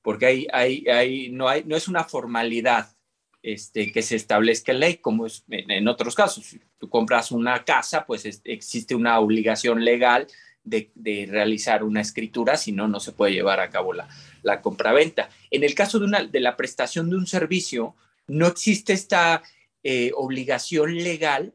porque 0.01 0.25
hay, 0.25 0.47
hay, 0.51 0.87
hay, 0.87 1.29
no, 1.29 1.47
hay, 1.47 1.63
no 1.65 1.75
es 1.75 1.87
una 1.87 2.03
formalidad, 2.03 2.95
este, 3.41 3.91
que 3.91 4.01
se 4.01 4.15
establezca 4.15 4.71
en 4.71 4.79
ley, 4.79 4.97
como 4.97 5.25
es 5.25 5.43
en, 5.49 5.87
otros 5.87 6.15
casos. 6.15 6.45
Si 6.45 6.61
tú 6.77 6.89
compras 6.89 7.31
una 7.31 7.63
casa, 7.63 8.05
pues 8.05 8.41
existe 8.43 8.95
una 8.95 9.19
obligación 9.19 9.83
legal 9.83 10.27
de, 10.63 11.27
realizar 11.29 11.83
una 11.83 12.01
escritura, 12.01 12.57
si 12.57 12.71
no, 12.71 12.87
no 12.87 12.99
se 12.99 13.11
puede 13.11 13.33
llevar 13.33 13.59
a 13.59 13.69
cabo 13.69 13.93
la, 13.93 14.07
la 14.43 14.61
compraventa. 14.61 15.29
En 15.51 15.63
el 15.63 15.73
caso 15.73 15.99
de, 15.99 16.05
una, 16.05 16.23
de 16.23 16.39
la 16.39 16.55
prestación 16.57 17.09
de 17.09 17.15
un 17.15 17.27
servicio, 17.27 17.95
no 18.27 18.47
existe 18.47 18.93
esta 18.93 19.41
eh, 19.83 20.11
obligación 20.15 20.95
legal 20.97 21.53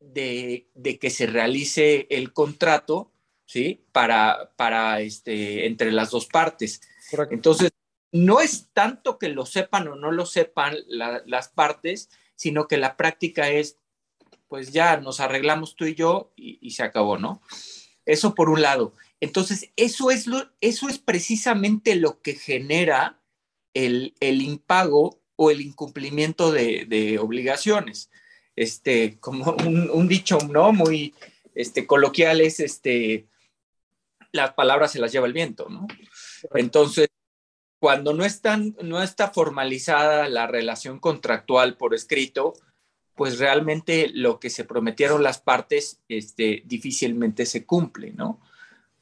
de, 0.00 0.68
que 1.00 1.10
se 1.10 1.26
realice 1.26 2.06
el 2.10 2.32
contrato, 2.32 3.12
¿sí? 3.44 3.84
Para, 3.92 4.52
para 4.56 5.00
este, 5.00 5.66
entre 5.66 5.92
las 5.92 6.10
dos 6.10 6.26
partes. 6.26 6.80
Entonces, 7.30 7.70
no 8.12 8.40
es 8.40 8.68
tanto 8.72 9.18
que 9.18 9.28
lo 9.28 9.44
sepan 9.46 9.88
o 9.88 9.96
no 9.96 10.10
lo 10.10 10.26
sepan 10.26 10.76
las 10.88 11.48
partes, 11.48 12.08
sino 12.36 12.68
que 12.68 12.76
la 12.76 12.96
práctica 12.96 13.50
es, 13.50 13.78
pues 14.48 14.72
ya 14.72 14.96
nos 14.98 15.20
arreglamos 15.20 15.76
tú 15.76 15.84
y 15.84 15.94
yo 15.94 16.32
y, 16.36 16.70
se 16.70 16.82
acabó, 16.82 17.18
¿no? 17.18 17.42
Eso 18.06 18.34
por 18.34 18.48
un 18.48 18.62
lado. 18.62 18.94
Entonces, 19.20 19.70
eso 19.76 20.10
es, 20.10 20.26
lo, 20.26 20.48
eso 20.60 20.88
es 20.88 20.98
precisamente 20.98 21.96
lo 21.96 22.22
que 22.22 22.34
genera 22.34 23.20
el, 23.74 24.14
impago 24.20 25.20
o 25.36 25.50
el 25.50 25.60
incumplimiento 25.60 26.50
de, 26.50 27.18
obligaciones. 27.20 28.10
Este, 28.56 29.18
como 29.20 29.52
un, 29.52 30.08
dicho, 30.08 30.38
¿no? 30.50 30.72
Muy 30.72 31.14
este, 31.54 31.86
coloquial 31.86 32.40
es, 32.40 32.60
este, 32.60 33.26
las 34.32 34.54
palabras 34.54 34.92
se 34.92 34.98
las 34.98 35.12
lleva 35.12 35.26
el 35.26 35.32
viento, 35.32 35.68
¿no? 35.68 35.86
Entonces, 36.54 37.08
cuando 37.78 38.12
no, 38.12 38.24
están, 38.24 38.76
no 38.82 39.02
está 39.02 39.28
formalizada 39.28 40.28
la 40.28 40.46
relación 40.46 40.98
contractual 40.98 41.76
por 41.76 41.94
escrito, 41.94 42.54
pues 43.14 43.38
realmente 43.38 44.10
lo 44.12 44.38
que 44.40 44.50
se 44.50 44.64
prometieron 44.64 45.22
las 45.22 45.40
partes 45.40 46.00
este, 46.08 46.62
difícilmente 46.66 47.46
se 47.46 47.64
cumple, 47.64 48.12
¿no? 48.12 48.40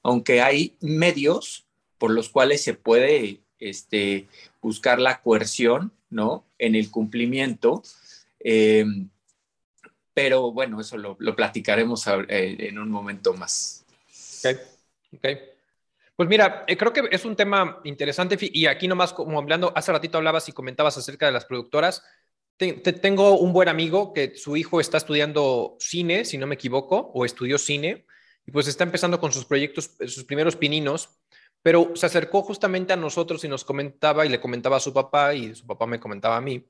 Aunque 0.03 0.41
hay 0.41 0.77
medios 0.81 1.67
por 1.99 2.11
los 2.11 2.29
cuales 2.29 2.63
se 2.63 2.75
puede 2.75 3.41
este, 3.59 4.29
buscar 4.61 5.01
la 5.01 5.21
coerción, 5.21 5.93
¿no? 6.11 6.45
En 6.59 6.75
el 6.75 6.91
cumplimiento. 6.91 7.83
Em, 8.41 9.09
pero 10.15 10.53
bueno, 10.53 10.81
eso 10.81 10.97
lo, 10.97 11.17
platicaremos 11.17 12.07
eh, 12.07 12.57
en 12.59 12.79
un 12.79 12.91
momento 12.91 13.35
más. 13.35 13.85
Ok, 14.45 14.59
ok. 15.15 15.56
Pues 16.17 16.31
mira, 16.31 16.65
eh, 16.67 16.79
creo 16.79 16.95
que 16.95 17.09
es 17.11 17.25
un 17.27 17.37
tema 17.37 17.81
interesante 17.85 18.39
y 18.41 18.67
aquí 18.67 18.89
nomás 18.89 19.13
como 19.13 19.39
hablando, 19.39 19.71
hace 19.77 19.93
ratito 19.93 20.17
hablabas 20.17 20.49
y 20.49 20.53
comentabas 20.53 20.97
acerca 20.97 21.27
de 21.27 21.33
las 21.33 21.45
productoras. 21.45 22.03
tengo 22.57 23.39
un 23.39 23.53
buen 23.53 23.69
amigo 23.69 24.15
que 24.15 24.35
su 24.35 24.57
hijo 24.57 24.81
está 24.81 24.97
estudiando 24.97 25.77
cine, 25.79 26.25
si 26.25 26.39
no 26.39 26.47
me 26.47 26.55
equivoco, 26.55 27.11
o 27.15 27.27
estudió 27.27 27.59
cine, 27.59 28.07
y 28.47 28.51
pues 28.51 28.67
está 28.67 28.85
empezando 28.85 29.21
con 29.21 29.31
sus 29.31 29.45
proyectos, 29.45 29.91
eh, 30.01 30.09
sus 30.09 30.25
primeros 30.25 30.57
pininos, 30.57 31.11
pero 31.63 31.93
se 31.95 32.07
acercó 32.07 32.43
justamente 32.43 32.95
a 32.95 32.97
nosotros 32.97 33.45
y 33.45 33.49
nos 33.49 33.65
comentaba 33.65 34.25
y 34.25 34.31
le 34.31 34.41
comentaba 34.41 34.77
a 34.79 34.81
su 34.81 34.95
papá 34.95 35.35
y 35.35 35.55
su 35.55 35.67
papá 35.67 35.87
me 35.87 36.01
comentaba 36.01 36.37
a 36.39 36.41
mí 36.41 36.67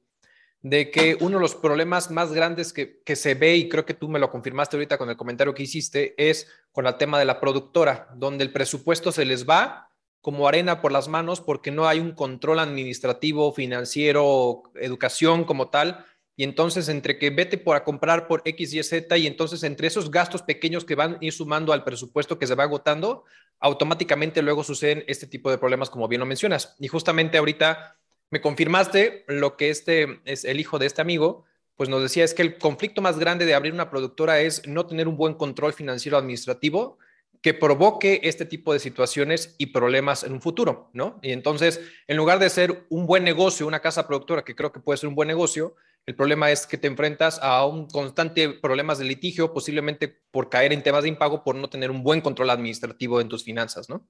de 0.62 0.90
que 0.90 1.16
uno 1.20 1.36
de 1.36 1.42
los 1.42 1.54
problemas 1.54 2.10
más 2.10 2.32
grandes 2.32 2.72
que, 2.72 3.16
se 3.16 3.34
ve, 3.34 3.56
y 3.56 3.68
creo 3.68 3.86
que 3.86 3.94
tú 3.94 4.08
me 4.08 4.18
lo 4.18 4.30
confirmaste 4.30 4.76
ahorita 4.76 4.98
con 4.98 5.08
el 5.10 5.16
comentario 5.16 5.54
que 5.54 5.62
hiciste, 5.62 6.14
es 6.16 6.48
con 6.72 6.86
el 6.86 6.96
tema 6.96 7.18
de 7.18 7.24
la 7.24 7.40
productora, 7.40 8.08
donde 8.16 8.44
el 8.44 8.52
presupuesto 8.52 9.12
se 9.12 9.24
les 9.24 9.48
va 9.48 9.90
como 10.20 10.48
arena 10.48 10.80
por 10.80 10.90
las 10.90 11.06
manos 11.06 11.40
porque 11.40 11.70
no 11.70 11.86
hay 11.86 12.00
un 12.00 12.10
control 12.10 12.58
administrativo, 12.58 13.52
financiero, 13.52 14.64
educación 14.74 15.44
como 15.44 15.68
tal. 15.68 16.04
Y 16.34 16.42
entonces 16.42 16.88
entre 16.88 17.16
que 17.16 17.30
vete 17.30 17.58
por 17.58 17.76
a 17.76 17.84
comprar 17.84 18.26
por 18.26 18.42
X, 18.44 18.74
Y, 18.74 18.82
Z 18.82 19.16
y 19.18 19.28
entonces 19.28 19.62
entre 19.62 19.86
esos 19.86 20.10
gastos 20.10 20.42
pequeños 20.42 20.84
que 20.84 20.96
van 20.96 21.14
a 21.14 21.18
ir 21.20 21.32
sumando 21.32 21.72
al 21.72 21.84
presupuesto 21.84 22.40
que 22.40 22.48
se 22.48 22.56
va 22.56 22.64
agotando, 22.64 23.22
automáticamente 23.60 24.42
luego 24.42 24.64
suceden 24.64 25.04
este 25.06 25.28
tipo 25.28 25.48
de 25.48 25.58
problemas 25.58 25.90
como 25.90 26.08
bien 26.08 26.18
lo 26.18 26.26
mencionas. 26.26 26.74
Y 26.80 26.88
justamente 26.88 27.38
ahorita 27.38 27.96
me 28.30 28.40
confirmaste 28.40 29.24
lo 29.28 29.56
que 29.56 29.70
este 29.70 30.20
es 30.24 30.44
el 30.44 30.60
hijo 30.60 30.78
de 30.78 30.86
este 30.86 31.02
amigo, 31.02 31.44
pues 31.76 31.88
nos 31.88 32.02
decía 32.02 32.24
es 32.24 32.34
que 32.34 32.42
el 32.42 32.58
conflicto 32.58 33.02
más 33.02 33.18
grande 33.18 33.44
de 33.44 33.54
abrir 33.54 33.72
una 33.72 33.90
productora 33.90 34.40
es 34.40 34.66
no 34.66 34.86
tener 34.86 35.08
un 35.08 35.16
buen 35.16 35.34
control 35.34 35.72
financiero 35.72 36.16
administrativo 36.16 36.98
que 37.42 37.54
provoque 37.54 38.20
este 38.24 38.44
tipo 38.44 38.72
de 38.72 38.80
situaciones 38.80 39.54
y 39.58 39.66
problemas 39.66 40.24
en 40.24 40.32
un 40.32 40.40
futuro, 40.40 40.90
¿no? 40.92 41.20
Y 41.22 41.32
entonces, 41.32 41.80
en 42.08 42.16
lugar 42.16 42.38
de 42.38 42.50
ser 42.50 42.86
un 42.88 43.06
buen 43.06 43.24
negocio, 43.24 43.66
una 43.66 43.80
casa 43.80 44.06
productora, 44.08 44.42
que 44.42 44.56
creo 44.56 44.72
que 44.72 44.80
puede 44.80 44.96
ser 44.96 45.08
un 45.08 45.14
buen 45.14 45.28
negocio, 45.28 45.76
el 46.06 46.16
problema 46.16 46.50
es 46.50 46.66
que 46.66 46.78
te 46.78 46.86
enfrentas 46.86 47.38
a 47.42 47.66
un 47.66 47.88
constante 47.88 48.48
problemas 48.48 48.98
de 48.98 49.04
litigio, 49.04 49.52
posiblemente 49.52 50.08
por 50.30 50.48
caer 50.48 50.72
en 50.72 50.82
temas 50.82 51.02
de 51.02 51.10
impago, 51.10 51.44
por 51.44 51.56
no 51.56 51.68
tener 51.68 51.90
un 51.90 52.02
buen 52.02 52.20
control 52.20 52.50
administrativo 52.50 53.20
en 53.20 53.28
tus 53.28 53.44
finanzas, 53.44 53.88
¿no? 53.88 54.08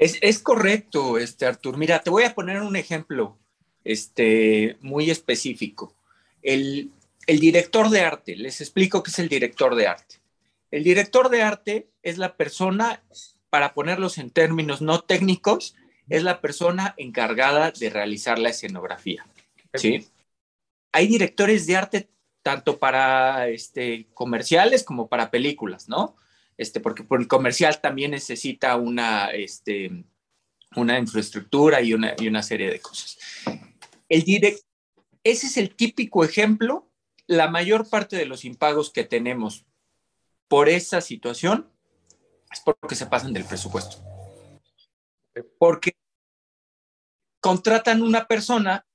Es, 0.00 0.16
es 0.22 0.38
correcto, 0.38 1.18
este, 1.18 1.44
Artur. 1.44 1.76
Mira, 1.76 2.02
te 2.02 2.08
voy 2.08 2.24
a 2.24 2.34
poner 2.34 2.62
un 2.62 2.74
ejemplo 2.74 3.36
este, 3.84 4.78
muy 4.80 5.10
específico. 5.10 5.94
El, 6.40 6.90
el 7.26 7.38
director 7.38 7.90
de 7.90 8.00
arte, 8.00 8.34
les 8.34 8.62
explico 8.62 9.02
qué 9.02 9.10
es 9.10 9.18
el 9.18 9.28
director 9.28 9.74
de 9.74 9.86
arte. 9.86 10.16
El 10.70 10.84
director 10.84 11.28
de 11.28 11.42
arte 11.42 11.90
es 12.02 12.16
la 12.16 12.34
persona, 12.38 13.02
para 13.50 13.74
ponerlos 13.74 14.16
en 14.16 14.30
términos 14.30 14.80
no 14.80 15.00
técnicos, 15.02 15.76
es 16.08 16.22
la 16.22 16.40
persona 16.40 16.94
encargada 16.96 17.70
de 17.70 17.90
realizar 17.90 18.38
la 18.38 18.48
escenografía. 18.48 19.26
¿sí? 19.74 20.08
Hay 20.92 21.08
directores 21.08 21.66
de 21.66 21.76
arte 21.76 22.08
tanto 22.42 22.78
para 22.78 23.48
este, 23.48 24.06
comerciales 24.14 24.82
como 24.82 25.08
para 25.08 25.30
películas, 25.30 25.90
¿no? 25.90 26.16
Este, 26.60 26.78
porque 26.78 27.04
por 27.04 27.22
el 27.22 27.26
comercial 27.26 27.80
también 27.80 28.10
necesita 28.10 28.76
una, 28.76 29.30
este, 29.30 30.04
una 30.76 30.98
infraestructura 30.98 31.80
y 31.80 31.94
una, 31.94 32.14
y 32.18 32.28
una 32.28 32.42
serie 32.42 32.70
de 32.70 32.82
cosas. 32.82 33.18
El 34.10 34.24
direct, 34.24 34.62
ese 35.24 35.46
es 35.46 35.56
el 35.56 35.74
típico 35.74 36.22
ejemplo. 36.22 36.92
La 37.26 37.48
mayor 37.48 37.88
parte 37.88 38.14
de 38.16 38.26
los 38.26 38.44
impagos 38.44 38.92
que 38.92 39.04
tenemos 39.04 39.64
por 40.48 40.68
esa 40.68 41.00
situación 41.00 41.72
es 42.52 42.60
porque 42.60 42.94
se 42.94 43.06
pasan 43.06 43.32
del 43.32 43.46
presupuesto. 43.46 43.96
Porque 45.58 45.92
contratan 47.40 48.02
una 48.02 48.26
persona 48.26 48.86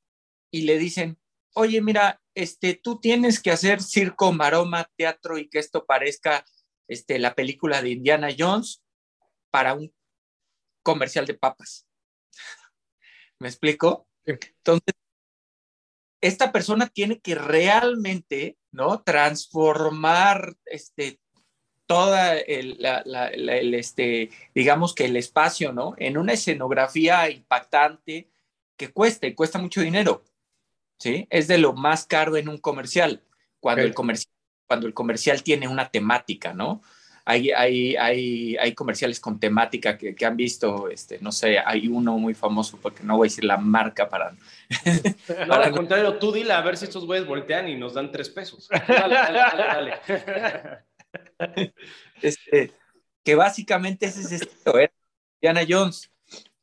y 0.52 0.62
le 0.62 0.78
dicen, 0.78 1.18
oye, 1.56 1.82
mira, 1.82 2.22
este, 2.36 2.76
tú 2.76 3.00
tienes 3.00 3.42
que 3.42 3.50
hacer 3.50 3.82
circo, 3.82 4.32
maroma, 4.32 4.88
teatro 4.96 5.40
y 5.40 5.50
que 5.50 5.58
esto 5.58 5.84
parezca 5.88 6.46
este, 6.88 7.20
la 7.20 7.36
película 7.36 7.82
de 7.82 7.92
Indiana 7.92 8.30
Jones 8.38 8.84
para 9.52 9.74
un 9.74 9.94
comercial 10.84 11.26
de 11.26 11.34
papas. 11.34 11.88
¿Me 13.40 13.48
explico? 13.48 14.08
Entonces, 14.26 14.96
esta 16.22 16.52
persona 16.52 16.88
tiene 16.88 17.20
que 17.20 17.36
realmente, 17.36 18.58
¿no? 18.72 19.02
Transformar 19.04 20.56
este, 20.66 21.20
toda 21.86 22.38
el, 22.38 22.80
este, 23.74 24.30
digamos 24.54 24.96
que 24.96 25.06
el 25.06 25.16
espacio, 25.18 25.72
¿no? 25.72 25.94
En 25.98 26.18
una 26.18 26.34
escenografía 26.34 27.30
impactante 27.30 28.30
que 28.78 28.92
cuesta 28.92 29.28
y 29.28 29.36
cuesta 29.36 29.60
mucho 29.60 29.82
dinero, 29.82 30.24
¿sí? 31.00 31.28
Es 31.30 31.48
de 31.48 31.58
lo 31.58 31.74
más 31.74 32.06
caro 32.06 32.38
en 32.38 32.50
un 32.50 32.58
comercial, 32.58 33.24
cuando, 33.60 33.84
el, 33.84 33.94
comercial, 33.94 34.34
cuando 34.68 34.88
el 34.88 34.94
comercial 34.94 35.44
tiene 35.44 35.68
una 35.68 35.90
temática, 35.90 36.54
¿no? 36.54 36.82
Hay, 37.28 37.50
hay, 37.52 37.96
hay, 37.96 38.56
hay 38.58 38.74
comerciales 38.76 39.20
con 39.20 39.40
temática 39.40 39.98
que, 39.98 40.14
que, 40.14 40.26
han 40.28 40.38
visto, 40.38 40.90
este, 40.90 41.18
no 41.22 41.32
sé, 41.32 41.58
hay 41.58 41.88
uno 41.88 42.20
muy 42.20 42.36
famoso, 42.36 42.78
porque 42.80 43.02
no 43.04 43.18
voy 43.18 43.28
a 43.28 43.30
decir 43.30 43.46
la 43.46 43.58
marca 43.58 44.08
para... 44.08 44.36
No, 45.48 45.56
al 45.56 45.72
contrario, 45.72 46.20
tú 46.20 46.32
dile 46.32 46.54
a 46.54 46.62
ver 46.62 46.78
si 46.78 46.86
estos 46.86 47.04
güeyes 47.06 47.26
voltean 47.28 47.68
y 47.68 47.76
nos 47.76 47.96
dan 47.96 48.12
tres 48.12 48.30
pesos. 48.30 48.70
Dale, 48.88 49.16
dale, 49.16 50.00
dale. 51.40 51.74
este, 52.22 52.72
que 53.24 53.36
básicamente 53.36 54.06
ese 54.06 54.22
es 54.22 54.32
esto, 54.44 54.78
¿eh? 54.78 54.94
Diana 55.42 55.62
Jones, 55.68 56.12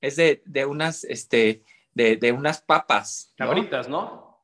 es 0.00 0.16
de, 0.16 0.42
de 0.44 0.64
unas, 0.64 1.04
este, 1.04 1.64
de, 1.92 2.16
de, 2.16 2.32
unas 2.32 2.62
papas. 2.62 3.34
¿no? 3.38 3.46
Doritas, 3.46 3.88
¿no? 3.88 4.40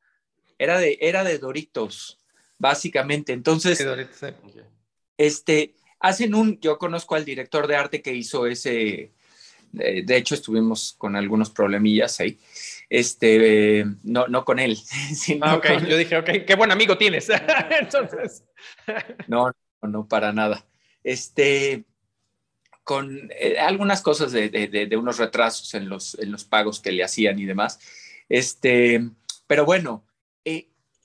Era 0.57 0.77
de, 0.77 0.97
era 1.01 1.23
de 1.23 1.37
Doritos, 1.39 2.18
básicamente. 2.59 3.33
Entonces, 3.33 3.83
este, 5.17 5.75
hacen 5.99 6.35
un, 6.35 6.59
yo 6.59 6.77
conozco 6.77 7.15
al 7.15 7.25
director 7.25 7.65
de 7.65 7.75
arte 7.75 8.01
que 8.01 8.13
hizo 8.13 8.45
ese, 8.45 9.11
de, 9.71 10.03
de 10.03 10.17
hecho 10.17 10.35
estuvimos 10.35 10.93
con 10.97 11.15
algunos 11.15 11.49
problemillas 11.49 12.19
ahí, 12.19 12.39
este, 12.89 13.85
no, 14.03 14.27
no 14.27 14.45
con 14.45 14.59
él. 14.59 14.75
Sino 15.15 15.45
ah, 15.45 15.55
okay. 15.55 15.77
con... 15.77 15.87
Yo 15.87 15.97
dije, 15.97 16.17
ok, 16.17 16.29
qué 16.45 16.55
buen 16.55 16.71
amigo 16.71 16.97
tienes. 16.97 17.29
Entonces. 17.81 18.43
no, 19.27 19.51
no, 19.81 20.07
para 20.07 20.31
nada. 20.33 20.65
Este, 21.03 21.85
con 22.83 23.29
eh, 23.39 23.57
algunas 23.59 24.01
cosas 24.01 24.31
de, 24.31 24.49
de, 24.49 24.67
de, 24.67 24.97
unos 24.97 25.17
retrasos 25.17 25.73
en 25.75 25.87
los, 25.87 26.17
en 26.19 26.31
los 26.31 26.43
pagos 26.43 26.81
que 26.81 26.91
le 26.91 27.03
hacían 27.03 27.39
y 27.39 27.45
demás. 27.45 27.79
Este, 28.27 29.09
pero 29.47 29.63
bueno, 29.65 30.05
eh, 30.07 30.08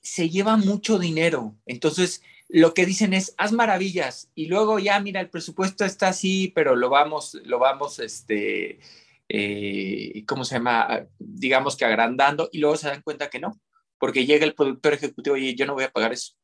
se 0.05 0.29
lleva 0.29 0.55
mucho 0.55 0.99
dinero. 0.99 1.55
Entonces, 1.65 2.21
lo 2.47 2.73
que 2.73 2.85
dicen 2.85 3.13
es, 3.13 3.33
haz 3.37 3.51
maravillas. 3.51 4.29
Y 4.35 4.45
luego 4.47 4.79
ya, 4.79 4.99
mira, 4.99 5.19
el 5.19 5.29
presupuesto 5.29 5.83
está 5.83 6.09
así, 6.09 6.51
pero 6.55 6.75
lo 6.75 6.89
vamos, 6.89 7.33
lo 7.43 7.59
vamos, 7.59 7.99
este, 7.99 8.79
eh, 9.27 10.23
¿cómo 10.27 10.45
se 10.45 10.55
llama? 10.55 11.07
Digamos 11.17 11.75
que 11.75 11.85
agrandando. 11.85 12.49
Y 12.51 12.59
luego 12.59 12.77
se 12.77 12.87
dan 12.87 13.01
cuenta 13.01 13.29
que 13.29 13.39
no, 13.39 13.59
porque 13.97 14.25
llega 14.25 14.45
el 14.45 14.53
productor 14.53 14.93
ejecutivo 14.93 15.37
y 15.37 15.55
yo 15.55 15.65
no 15.65 15.73
voy 15.73 15.85
a 15.85 15.91
pagar 15.91 16.13
eso 16.13 16.35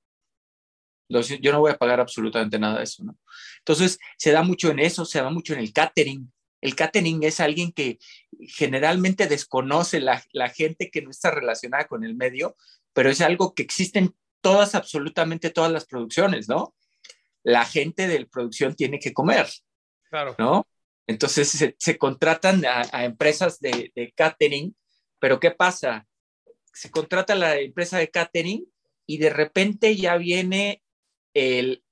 yo 1.42 1.52
no 1.52 1.60
voy 1.60 1.72
a 1.72 1.78
pagar 1.78 2.00
absolutamente 2.00 2.58
nada 2.58 2.78
de 2.78 2.84
eso, 2.84 3.04
¿no? 3.04 3.18
Entonces, 3.60 4.00
se 4.18 4.32
da 4.32 4.44
mucho 4.44 4.72
en 4.72 4.80
eso, 4.80 5.06
se 5.06 5.22
da 5.22 5.30
mucho 5.30 5.54
en 5.54 5.60
el 5.60 5.74
catering. 5.74 6.32
El 6.62 6.76
catering 6.76 7.24
es 7.24 7.40
alguien 7.40 7.72
que 7.72 8.00
generalmente 8.40 9.28
desconoce 9.28 10.00
la, 10.00 10.24
la 10.32 10.50
gente 10.50 10.90
que 10.92 11.02
no 11.02 11.10
está 11.10 11.32
relacionada 11.32 11.88
con 11.88 12.04
el 12.04 12.16
medio, 12.16 12.56
pero 12.94 13.10
es 13.10 13.22
algo 13.22 13.54
que 13.54 13.64
existe 13.64 14.00
en 14.00 14.16
todas, 14.42 14.76
absolutamente 14.76 15.50
todas 15.50 15.72
las 15.72 15.86
producciones, 15.86 16.50
¿no? 16.50 16.76
La 17.44 17.66
gente 17.66 18.08
de 18.08 18.20
la 18.20 18.26
producción 18.26 18.76
tiene 18.76 19.00
que 19.00 19.14
comer, 19.14 19.48
claro. 20.10 20.36
¿no? 20.38 20.68
Entonces 21.08 21.50
se, 21.50 21.76
se 21.78 21.98
contratan 21.98 22.66
a, 22.66 22.84
a 22.92 23.06
empresas 23.06 23.60
de, 23.60 23.92
de, 23.96 24.12
catering, 24.16 24.76
pero 25.20 25.40
¿qué 25.40 25.52
pasa? 25.52 26.08
Se 26.74 26.90
contrata 26.90 27.36
la 27.36 27.58
empresa 27.58 27.98
de 27.98 28.10
catering 28.10 28.66
y 29.06 29.18
de 29.18 29.30
repente 29.30 29.96
ya 29.96 30.18
viene 30.18 30.84
el 31.34 31.84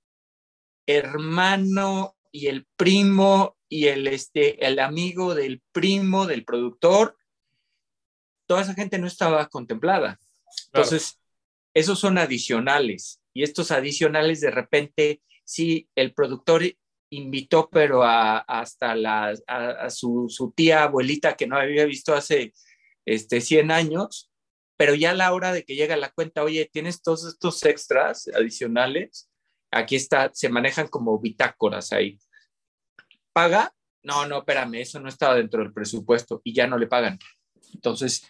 hermano 0.85 2.15
y 2.31 2.47
el 2.47 2.65
primo 2.75 3.57
y 3.67 3.88
el, 3.88 4.07
este, 4.07 4.65
el 4.65 4.79
amigo 4.79 5.35
del 5.35 5.62
primo 5.71 6.25
del 6.25 6.43
productor, 6.43 7.15
toda 8.47 8.63
esa 8.63 8.73
gente 8.73 8.97
no 8.97 9.05
estaba 9.05 9.47
contemplada. 9.47 10.19
Entonces, 10.67 11.13
claro. 11.13 11.71
esos 11.73 11.99
son 11.99 12.17
adicionales 12.17 13.21
y 13.33 13.43
estos 13.43 13.71
adicionales 13.71 14.41
de 14.41 14.51
repente, 14.51 15.21
sí, 15.43 15.89
el 15.95 16.13
productor 16.13 16.63
invitó, 17.12 17.69
pero 17.69 18.03
a, 18.03 18.39
hasta 18.39 18.95
la, 18.95 19.33
a, 19.47 19.69
a 19.69 19.89
su, 19.89 20.27
su, 20.29 20.51
tía 20.51 20.83
abuelita 20.83 21.35
que 21.35 21.47
no 21.47 21.57
había 21.57 21.85
visto 21.85 22.13
hace 22.13 22.53
este, 23.05 23.41
100 23.41 23.71
años, 23.71 24.31
pero 24.77 24.93
ya 24.95 25.12
a 25.12 25.15
la 25.15 25.33
hora 25.33 25.51
de 25.51 25.63
que 25.63 25.75
llega 25.75 25.97
la 25.97 26.12
cuenta, 26.12 26.43
oye, 26.43 26.69
tienes 26.71 27.01
todos 27.01 27.25
estos 27.25 27.63
extras 27.65 28.27
adicionales, 28.33 29.29
Aquí 29.71 29.95
está, 29.95 30.31
se 30.33 30.49
manejan 30.49 30.88
como 30.88 31.19
bitácoras 31.19 31.93
ahí. 31.93 32.19
¿Paga? 33.33 33.73
No, 34.01 34.25
no, 34.25 34.39
espérame, 34.39 34.75
eso 34.75 34.99
no 34.99 35.09
estaba 35.09 35.35
dentro 35.35 35.62
del 35.62 35.73
presupuesto 35.73 36.41
y 36.43 36.53
ya 36.53 36.65
no 36.65 36.77
le 36.77 36.88
pagan. 36.88 37.19
Entonces, 37.73 38.27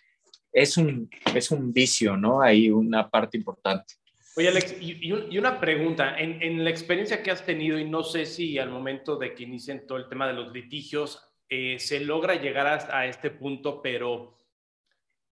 es 0.51 0.77
un, 0.77 1.09
es 1.33 1.51
un 1.51 1.73
vicio, 1.73 2.17
¿no? 2.17 2.41
Hay 2.41 2.69
una 2.69 3.09
parte 3.09 3.37
importante. 3.37 3.95
Oye, 4.35 4.47
Alex, 4.47 4.75
y, 4.79 5.07
y 5.07 5.37
una 5.37 5.59
pregunta. 5.59 6.17
En, 6.17 6.41
en, 6.41 6.63
la 6.63 6.69
experiencia 6.69 7.21
que 7.21 7.31
has 7.31 7.45
tenido, 7.45 7.77
y 7.77 7.85
no 7.85 8.03
sé 8.03 8.25
si 8.25 8.57
al 8.57 8.69
momento 8.69 9.17
de 9.17 9.33
que 9.33 9.43
inicien 9.43 9.85
todo 9.85 9.97
el 9.97 10.07
tema 10.07 10.27
de 10.27 10.33
los 10.33 10.53
litigios, 10.53 11.21
eh, 11.49 11.77
se 11.79 11.99
logra 11.99 12.35
llegar 12.35 12.67
a, 12.67 12.99
a 12.99 13.05
este 13.05 13.31
punto, 13.31 13.81
pero 13.81 14.37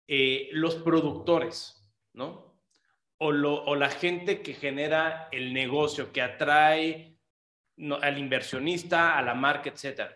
eh, 0.08 0.50
los 0.52 0.76
productores, 0.76 1.90
¿no? 2.14 2.48
o, 3.18 3.32
lo, 3.32 3.64
o 3.66 3.76
la 3.76 3.90
gente 3.90 4.42
que 4.42 4.54
genera 4.54 5.30
el 5.32 5.54
negocio, 5.54 6.12
que 6.12 6.22
atrae 6.22 7.18
no, 7.78 7.96
al 7.96 8.18
inversionista, 8.18 9.18
a 9.18 9.22
la 9.22 9.34
marca, 9.34 9.70
etc. 9.70 10.12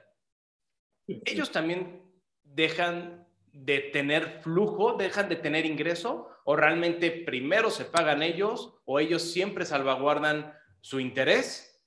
Ellos 1.07 1.51
también 1.51 2.01
dejan 2.43 3.27
de 3.53 3.79
tener 3.79 4.41
flujo, 4.41 4.93
dejan 4.93 5.29
de 5.29 5.35
tener 5.35 5.65
ingreso, 5.65 6.29
o 6.43 6.55
realmente 6.55 7.11
primero 7.11 7.69
se 7.69 7.85
pagan 7.85 8.23
ellos, 8.23 8.75
o 8.85 8.99
ellos 8.99 9.21
siempre 9.21 9.65
salvaguardan 9.65 10.53
su 10.79 10.99
interés 10.99 11.83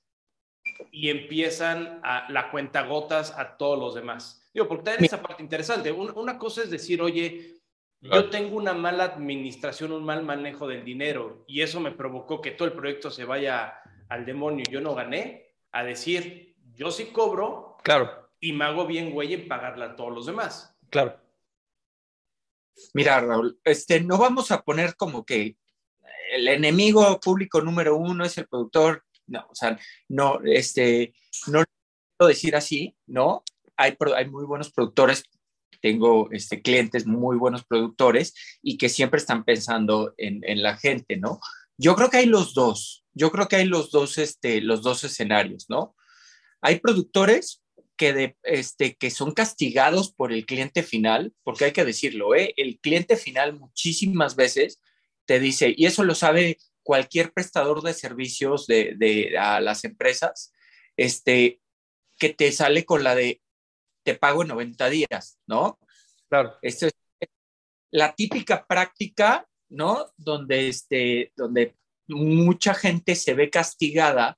y 0.91 1.09
empiezan 1.09 1.99
a 2.03 2.29
la 2.31 2.51
cuenta 2.51 2.83
gotas 2.83 3.37
a 3.37 3.57
todos 3.57 3.77
los 3.79 3.95
demás. 3.95 4.49
Digo, 4.53 4.67
porque 4.67 4.85
también 4.85 5.05
esa 5.05 5.21
parte 5.21 5.43
interesante. 5.43 5.91
Una 5.91 6.37
cosa 6.37 6.63
es 6.63 6.69
decir, 6.69 7.01
oye, 7.01 7.55
yo 8.01 8.29
tengo 8.29 8.57
una 8.57 8.73
mala 8.73 9.05
administración, 9.05 9.91
un 9.91 10.05
mal 10.05 10.23
manejo 10.23 10.67
del 10.67 10.85
dinero 10.85 11.43
y 11.47 11.61
eso 11.61 11.79
me 11.79 11.91
provocó 11.91 12.39
que 12.39 12.51
todo 12.51 12.67
el 12.67 12.73
proyecto 12.73 13.09
se 13.09 13.25
vaya 13.25 13.79
al 14.09 14.25
demonio 14.25 14.63
y 14.67 14.71
yo 14.71 14.79
no 14.79 14.93
gané, 14.93 15.55
a 15.71 15.83
decir, 15.83 16.55
yo 16.73 16.91
sí 16.91 17.05
cobro. 17.07 17.77
Claro. 17.83 18.29
Y 18.39 18.53
me 18.53 18.65
hago 18.65 18.85
bien 18.85 19.11
güey 19.11 19.33
en 19.33 19.47
pagarle 19.47 19.85
a 19.85 19.95
todos 19.95 20.13
los 20.13 20.25
demás. 20.25 20.77
Claro. 20.89 21.19
Mira, 22.93 23.19
Raúl, 23.21 23.59
este, 23.63 24.01
no 24.01 24.17
vamos 24.17 24.51
a 24.51 24.61
poner 24.63 24.95
como 24.95 25.25
que 25.25 25.57
el 26.31 26.47
enemigo 26.47 27.19
público 27.19 27.61
número 27.61 27.97
uno 27.97 28.25
es 28.25 28.37
el 28.37 28.47
productor. 28.47 29.03
No, 29.27 29.45
o 29.49 29.55
sea, 29.55 29.79
no, 30.07 30.39
este, 30.43 31.13
no 31.47 31.63
lo 32.19 32.27
decir 32.27 32.55
así, 32.55 32.95
¿no? 33.07 33.43
Hay, 33.75 33.97
hay 34.15 34.29
muy 34.29 34.45
buenos 34.45 34.71
productores, 34.71 35.23
tengo 35.81 36.29
este, 36.31 36.61
clientes 36.61 37.05
muy 37.05 37.37
buenos 37.37 37.65
productores 37.65 38.33
y 38.61 38.77
que 38.77 38.89
siempre 38.89 39.19
están 39.19 39.43
pensando 39.43 40.13
en, 40.17 40.41
en, 40.43 40.61
la 40.61 40.77
gente, 40.77 41.17
¿no? 41.17 41.39
Yo 41.77 41.95
creo 41.95 42.09
que 42.09 42.17
hay 42.17 42.25
los 42.27 42.53
dos, 42.53 43.03
yo 43.13 43.31
creo 43.31 43.47
que 43.47 43.57
hay 43.57 43.65
los 43.65 43.91
dos, 43.91 44.17
este, 44.17 44.61
los 44.61 44.81
dos 44.81 45.03
escenarios, 45.03 45.65
¿no? 45.69 45.95
Hay 46.61 46.79
productores 46.79 47.64
que, 47.97 48.13
de, 48.13 48.37
este, 48.43 48.95
que 48.95 49.09
son 49.09 49.33
castigados 49.33 50.13
por 50.13 50.31
el 50.31 50.45
cliente 50.45 50.83
final, 50.83 51.33
porque 51.43 51.65
hay 51.65 51.71
que 51.71 51.85
decirlo, 51.85 52.35
¿eh? 52.35 52.53
el 52.57 52.79
cliente 52.79 53.17
final 53.17 53.57
muchísimas 53.57 54.35
veces 54.35 54.81
te 55.25 55.39
dice, 55.39 55.73
y 55.75 55.85
eso 55.85 56.03
lo 56.03 56.15
sabe 56.15 56.57
cualquier 56.83 57.33
prestador 57.33 57.81
de 57.81 57.93
servicios 57.93 58.67
de, 58.67 58.93
de, 58.95 59.37
a 59.37 59.59
las 59.59 59.83
empresas, 59.85 60.53
este, 60.97 61.61
que 62.17 62.29
te 62.29 62.51
sale 62.51 62.85
con 62.85 63.03
la 63.03 63.15
de, 63.15 63.41
te 64.03 64.15
pago 64.15 64.43
en 64.43 64.49
90 64.49 64.89
días, 64.89 65.39
¿no? 65.47 65.79
Claro. 66.29 66.57
Esto 66.61 66.87
es 66.87 66.93
la 67.91 68.13
típica 68.13 68.65
práctica, 68.67 69.47
¿no? 69.69 70.11
Donde, 70.17 70.67
este, 70.67 71.31
donde 71.35 71.75
mucha 72.07 72.73
gente 72.73 73.15
se 73.15 73.33
ve 73.33 73.49
castigada. 73.49 74.37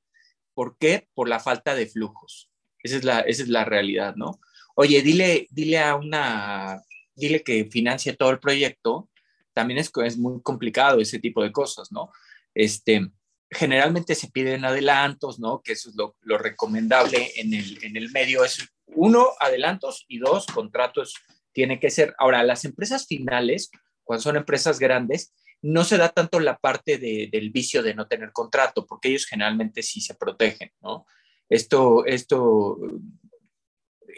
¿Por 0.53 0.77
qué? 0.77 1.07
Por 1.13 1.27
la 1.27 1.39
falta 1.39 1.75
de 1.75 1.87
flujos. 1.87 2.49
Esa 2.87 2.97
es 2.97 3.03
la, 3.03 3.19
esa 3.19 3.43
es 3.43 3.49
la 3.49 3.65
realidad, 3.65 4.15
¿no? 4.15 4.39
Oye, 4.75 5.01
dile, 5.01 5.47
dile 5.51 5.79
a 5.79 5.95
una, 5.95 6.81
dile 7.15 7.43
que 7.43 7.65
financie 7.65 8.13
todo 8.13 8.29
el 8.29 8.39
proyecto. 8.39 9.09
También 9.53 9.79
es, 9.79 9.91
es 10.05 10.17
muy 10.17 10.41
complicado 10.41 11.01
ese 11.01 11.19
tipo 11.19 11.43
de 11.43 11.51
cosas, 11.51 11.91
¿no? 11.91 12.11
Este, 12.53 13.11
generalmente 13.49 14.15
se 14.15 14.29
piden 14.29 14.63
adelantos, 14.63 15.37
¿no? 15.39 15.61
Que 15.61 15.73
eso 15.73 15.89
es 15.89 15.95
lo, 15.95 16.15
lo 16.21 16.37
recomendable 16.37 17.31
en 17.35 17.53
el, 17.53 17.83
en 17.83 17.97
el 17.97 18.09
medio. 18.11 18.45
Es 18.45 18.65
uno, 18.85 19.27
adelantos 19.39 20.05
y 20.07 20.19
dos, 20.19 20.45
contratos 20.45 21.13
tiene 21.51 21.79
que 21.79 21.89
ser. 21.89 22.15
Ahora, 22.19 22.43
las 22.43 22.63
empresas 22.63 23.05
finales, 23.05 23.69
cuando 24.03 24.23
son 24.23 24.37
empresas 24.37 24.79
grandes, 24.79 25.33
no 25.61 25.83
se 25.83 25.97
da 25.97 26.09
tanto 26.09 26.39
la 26.39 26.57
parte 26.57 26.97
de, 26.97 27.29
del 27.31 27.49
vicio 27.49 27.83
de 27.83 27.95
no 27.95 28.07
tener 28.07 28.31
contrato, 28.31 28.85
porque 28.85 29.09
ellos 29.09 29.25
generalmente 29.25 29.81
sí 29.81 29.99
se 30.01 30.15
protegen, 30.15 30.71
¿no? 30.81 31.05
Esto, 31.49 32.05
esto 32.05 32.77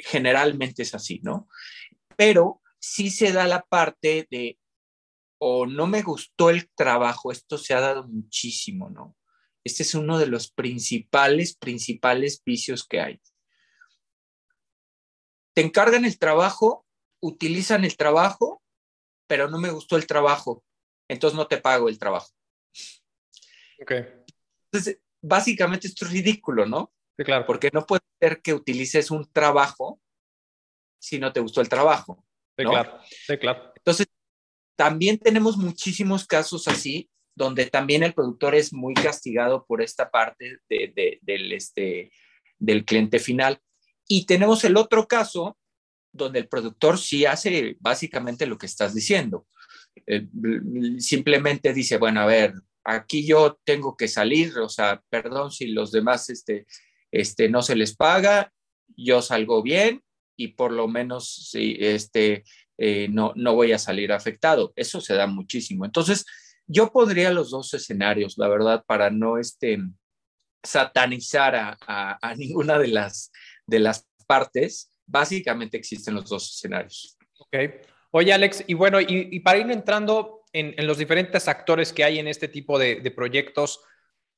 generalmente 0.03 0.83
es 0.83 0.95
así, 0.95 1.19
¿no? 1.23 1.47
Pero 2.15 2.61
sí 2.79 3.09
se 3.09 3.31
da 3.31 3.47
la 3.47 3.61
parte 3.61 4.27
de, 4.31 4.57
o 5.39 5.65
no 5.65 5.87
me 5.87 6.01
gustó 6.01 6.49
el 6.49 6.69
trabajo, 6.75 7.31
esto 7.31 7.57
se 7.57 7.73
ha 7.73 7.79
dado 7.79 8.07
muchísimo, 8.07 8.89
¿no? 8.89 9.15
Este 9.63 9.83
es 9.83 9.93
uno 9.93 10.17
de 10.17 10.27
los 10.27 10.51
principales, 10.51 11.55
principales 11.55 12.41
vicios 12.43 12.87
que 12.87 13.01
hay. 13.01 13.21
Te 15.53 15.61
encargan 15.61 16.05
el 16.05 16.17
trabajo, 16.17 16.85
utilizan 17.21 17.83
el 17.83 17.97
trabajo, 17.97 18.63
pero 19.27 19.49
no 19.49 19.59
me 19.59 19.71
gustó 19.71 19.97
el 19.97 20.07
trabajo, 20.07 20.63
entonces 21.07 21.37
no 21.37 21.47
te 21.47 21.57
pago 21.57 21.89
el 21.89 21.99
trabajo. 21.99 22.29
Ok. 23.81 23.91
Entonces, 24.71 25.01
básicamente 25.21 25.87
esto 25.87 26.05
es 26.05 26.11
ridículo, 26.11 26.65
¿no? 26.65 26.93
Sí, 27.19 27.25
claro. 27.25 27.45
Porque 27.45 27.69
no 27.73 27.85
puede 27.85 28.01
ser 28.17 28.41
que 28.41 28.53
utilices 28.53 29.11
un 29.11 29.29
trabajo 29.29 29.99
si 30.99 31.19
no 31.19 31.33
te 31.33 31.41
gustó 31.41 31.59
el 31.59 31.67
trabajo. 31.67 32.25
Sí, 32.57 32.63
¿no? 32.63 32.69
claro. 32.69 32.97
Sí, 33.03 33.37
claro. 33.37 33.73
Entonces, 33.75 34.07
también 34.77 35.17
tenemos 35.17 35.57
muchísimos 35.57 36.25
casos 36.25 36.69
así, 36.69 37.09
donde 37.35 37.65
también 37.65 38.03
el 38.03 38.13
productor 38.13 38.55
es 38.55 38.71
muy 38.71 38.93
castigado 38.93 39.65
por 39.65 39.81
esta 39.81 40.09
parte 40.09 40.59
de, 40.69 40.93
de, 40.95 41.19
del, 41.21 41.51
este, 41.51 42.09
del 42.57 42.85
cliente 42.85 43.19
final. 43.19 43.59
Y 44.07 44.25
tenemos 44.25 44.63
el 44.63 44.77
otro 44.77 45.05
caso, 45.05 45.57
donde 46.13 46.39
el 46.39 46.47
productor 46.47 46.97
sí 46.97 47.25
hace 47.25 47.75
básicamente 47.81 48.45
lo 48.45 48.57
que 48.57 48.65
estás 48.65 48.95
diciendo. 48.95 49.45
Eh, 50.07 50.25
simplemente 50.99 51.73
dice, 51.73 51.97
bueno, 51.97 52.21
a 52.21 52.25
ver, 52.25 52.53
aquí 52.85 53.27
yo 53.27 53.59
tengo 53.65 53.97
que 53.97 54.07
salir, 54.07 54.57
o 54.59 54.69
sea, 54.69 55.03
perdón 55.09 55.51
si 55.51 55.67
los 55.67 55.91
demás 55.91 56.29
este, 56.29 56.65
este, 57.11 57.49
no 57.49 57.61
se 57.61 57.75
les 57.75 57.95
paga, 57.95 58.51
yo 58.95 59.21
salgo 59.21 59.61
bien 59.61 60.03
y 60.35 60.49
por 60.49 60.71
lo 60.71 60.87
menos 60.87 61.51
este, 61.53 62.43
eh, 62.77 63.07
no, 63.09 63.33
no 63.35 63.55
voy 63.55 63.71
a 63.71 63.79
salir 63.79 64.11
afectado. 64.11 64.71
Eso 64.75 65.01
se 65.01 65.15
da 65.15 65.27
muchísimo. 65.27 65.85
Entonces, 65.85 66.25
yo 66.65 66.91
pondría 66.91 67.31
los 67.31 67.51
dos 67.51 67.73
escenarios, 67.73 68.37
la 68.37 68.47
verdad, 68.47 68.83
para 68.85 69.09
no 69.09 69.37
este, 69.37 69.79
satanizar 70.63 71.55
a, 71.55 71.77
a, 72.21 72.35
ninguna 72.37 72.77
de 72.79 72.87
las, 72.87 73.31
de 73.65 73.79
las 73.79 74.07
partes. 74.27 74.91
Básicamente 75.05 75.77
existen 75.77 76.13
los 76.13 76.29
dos 76.29 76.55
escenarios. 76.55 77.17
Ok. 77.39 77.55
Oye, 78.11 78.33
Alex, 78.33 78.63
y 78.65 78.73
bueno, 78.73 78.99
y, 79.01 79.39
para 79.41 79.59
ir 79.59 79.69
entrando 79.69 80.43
en, 80.51 80.73
en, 80.77 80.87
los 80.87 80.97
diferentes 80.97 81.47
actores 81.47 81.93
que 81.93 82.03
hay 82.03 82.17
en 82.17 82.27
este 82.27 82.47
tipo 82.47 82.79
de 82.79 83.11
proyectos, 83.11 83.81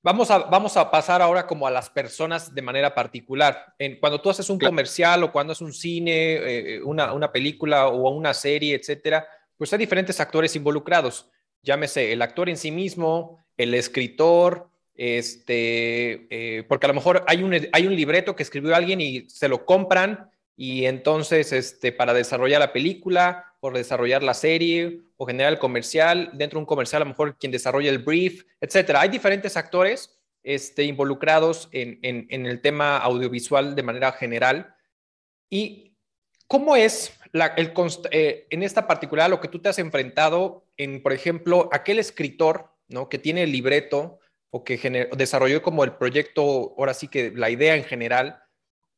vamos 0.04 0.32
a, 0.32 0.40
vamos 0.40 0.78
a 0.78 0.90
pasar 0.90 1.22
ahora 1.22 1.48
como 1.48 1.68
a 1.68 1.72
las 1.72 1.90
personas 1.90 2.54
de 2.54 2.62
manera 2.62 2.94
particular. 2.94 3.74
En, 3.78 4.00
cuando 4.00 4.22
tú 4.22 4.30
haces 4.30 4.50
un 4.50 4.58
claro. 4.58 4.72
comercial 4.72 5.24
o 5.24 5.32
cuando 5.32 5.52
haces 5.52 5.62
un 5.62 5.74
cine, 5.74 6.34
eh, 6.34 6.84
una, 6.84 7.14
una 7.14 7.32
película 7.32 7.88
o 7.88 8.10
una 8.10 8.34
serie, 8.34 8.76
etcétera, 8.76 9.28
pues 9.58 9.72
hay 9.74 9.80
diferentes 9.80 10.20
actores 10.20 10.56
involucrados. 10.56 11.30
Llámese 11.64 12.12
el 12.12 12.22
actor 12.22 12.50
en 12.50 12.58
sí 12.58 12.72
mismo, 12.72 13.38
el 13.58 13.74
escritor, 13.74 14.70
este, 14.96 16.28
eh, 16.30 16.64
porque 16.64 16.86
a 16.86 16.90
lo 16.90 16.96
mejor 16.96 17.24
hay 17.28 17.44
un, 17.44 17.56
hay 17.72 17.88
un 17.88 17.96
libreto 17.96 18.36
que 18.36 18.44
escribió 18.44 18.76
alguien 18.76 19.02
y 19.02 19.30
se 19.30 19.48
lo 19.48 19.66
compran 19.66 20.30
y 20.56 20.86
entonces 20.86 21.52
este, 21.54 21.92
para 21.92 22.14
desarrollar 22.14 22.60
la 22.60 22.74
película, 22.74 23.56
por 23.60 23.74
desarrollar 23.74 24.24
la 24.24 24.34
serie 24.34 25.02
o 25.18 25.26
generar 25.26 25.54
el 25.54 25.60
comercial, 25.60 26.32
dentro 26.34 26.58
de 26.58 26.62
un 26.62 26.66
comercial 26.66 27.02
a 27.02 27.06
lo 27.06 27.12
mejor 27.12 27.38
quien 27.38 27.52
desarrolla 27.52 27.90
el 27.90 28.00
brief, 28.00 28.44
etcétera. 28.60 29.02
Hay 29.02 29.10
diferentes 29.10 29.56
actores 29.56 30.20
este, 30.44 30.84
involucrados 30.84 31.70
en, 31.72 32.00
en, 32.02 32.28
en, 32.30 32.46
el 32.46 32.62
tema 32.62 32.98
audiovisual 32.98 33.76
de 33.76 33.84
manera 33.84 34.12
general. 34.12 34.76
¿Y 35.50 35.96
cómo 36.48 36.76
es 36.76 37.18
la, 37.32 37.48
el, 37.58 37.74
eh, 38.12 38.48
en 38.50 38.64
esta 38.64 38.88
particular 38.88 39.30
lo 39.30 39.40
que 39.40 39.48
tú 39.48 39.60
te 39.60 39.70
has 39.70 39.80
enfrentado 39.80 40.66
en, 40.78 41.04
por 41.04 41.14
ejemplo, 41.14 41.70
aquel 41.72 42.00
escritor 42.00 42.72
¿no? 42.88 43.08
que 43.10 43.20
tiene 43.20 43.44
el 43.44 43.52
libreto 43.52 44.20
o 44.50 44.64
que 44.64 45.10
desarrolló 45.16 45.62
como 45.62 45.84
el 45.84 45.94
proyecto, 45.94 46.76
ahora 46.78 46.94
sí 46.94 47.08
que 47.08 47.32
la 47.32 47.50
idea 47.50 47.76
en 47.76 47.84
general? 47.84 48.42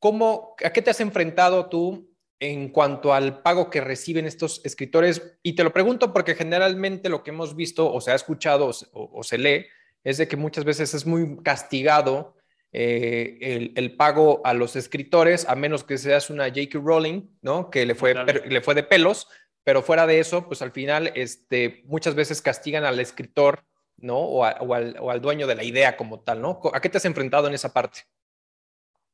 ¿Cómo, 0.03 0.57
¿A 0.61 0.73
qué 0.73 0.81
te 0.81 0.89
has 0.89 0.99
enfrentado 0.99 1.69
tú 1.69 2.13
en 2.37 2.67
cuanto 2.67 3.13
al 3.13 3.41
pago 3.41 3.69
que 3.69 3.79
reciben 3.79 4.25
estos 4.25 4.59
escritores? 4.65 5.37
Y 5.43 5.53
te 5.53 5.63
lo 5.63 5.71
pregunto 5.71 6.11
porque 6.11 6.35
generalmente 6.35 7.07
lo 7.07 7.23
que 7.23 7.29
hemos 7.29 7.55
visto 7.55 7.89
o 7.89 8.01
se 8.01 8.11
ha 8.11 8.15
escuchado 8.15 8.69
o, 8.91 9.09
o 9.13 9.23
se 9.23 9.37
lee 9.37 9.65
es 10.03 10.17
de 10.17 10.27
que 10.27 10.35
muchas 10.35 10.65
veces 10.65 10.93
es 10.93 11.05
muy 11.05 11.37
castigado 11.41 12.35
eh, 12.73 13.37
el, 13.39 13.71
el, 13.77 13.95
pago 13.95 14.41
a 14.43 14.53
los 14.53 14.75
escritores, 14.75 15.47
a 15.47 15.55
menos 15.55 15.85
que 15.85 15.97
seas 15.97 16.29
una 16.29 16.49
J.K. 16.49 16.79
Rowling, 16.83 17.21
¿no? 17.41 17.69
Que 17.69 17.85
le 17.85 17.95
fue, 17.95 18.13
per, 18.25 18.51
le 18.51 18.59
fue 18.59 18.75
de 18.75 18.83
pelos, 18.83 19.29
pero 19.63 19.83
fuera 19.83 20.05
de 20.05 20.19
eso, 20.19 20.49
pues 20.49 20.61
al 20.61 20.73
final 20.73 21.13
este, 21.15 21.81
muchas 21.85 22.13
veces 22.13 22.41
castigan 22.41 22.83
al 22.83 22.99
escritor, 22.99 23.63
¿no? 23.95 24.17
O, 24.17 24.43
a, 24.43 24.57
o, 24.59 24.73
al, 24.73 24.97
o 24.99 25.11
al 25.11 25.21
dueño 25.21 25.47
de 25.47 25.55
la 25.55 25.63
idea 25.63 25.95
como 25.95 26.19
tal, 26.19 26.41
¿no? 26.41 26.59
¿A 26.73 26.81
qué 26.81 26.89
te 26.89 26.97
has 26.97 27.05
enfrentado 27.05 27.47
en 27.47 27.53
esa 27.53 27.71
parte? 27.71 28.01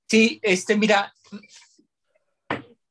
Sí, 0.09 0.39
este, 0.41 0.75
mira, 0.75 1.13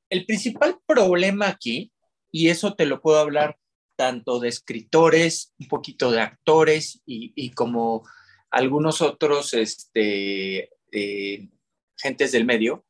el 0.09 0.25
principal 0.25 0.79
problema 0.87 1.49
aquí, 1.49 1.93
y 2.31 2.49
eso 2.49 2.75
te 2.75 2.87
lo 2.87 3.01
puedo 3.01 3.19
hablar 3.19 3.59
tanto 3.97 4.39
de 4.39 4.49
escritores, 4.49 5.53
un 5.59 5.67
poquito 5.67 6.13
de 6.13 6.21
actores 6.21 7.03
y, 7.05 7.51
como 7.51 8.09
algunos 8.51 9.03
otros 9.03 9.53
este, 9.55 10.71
eh, 10.93 11.49
gentes 11.97 12.31
del 12.31 12.45
medio, 12.45 12.87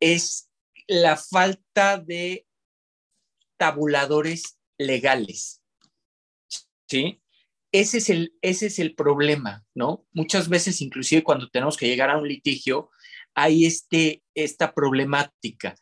es 0.00 0.50
la 0.86 1.18
falta 1.18 1.98
de 1.98 2.46
tabuladores 3.58 4.58
legales. 4.78 5.62
¿Sí? 6.88 7.20
Ese 7.72 7.98
es, 7.98 8.08
el, 8.08 8.34
ese 8.40 8.66
es 8.66 8.78
el 8.78 8.94
problema, 8.94 9.66
¿no? 9.74 10.06
Muchas 10.12 10.48
veces, 10.48 10.80
inclusive 10.80 11.22
cuando 11.22 11.50
tenemos 11.50 11.76
que 11.76 11.86
llegar 11.86 12.08
a 12.08 12.16
un 12.16 12.26
litigio, 12.26 12.90
hay 13.36 13.66
este, 13.66 14.22
esta 14.34 14.74
problemática 14.74 15.76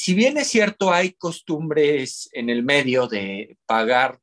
si 0.00 0.14
bien 0.14 0.38
es 0.38 0.48
cierto, 0.48 0.90
hay 0.90 1.12
costumbres 1.12 2.30
en 2.32 2.48
el 2.48 2.62
medio 2.62 3.06
de 3.06 3.58
pagar 3.66 4.18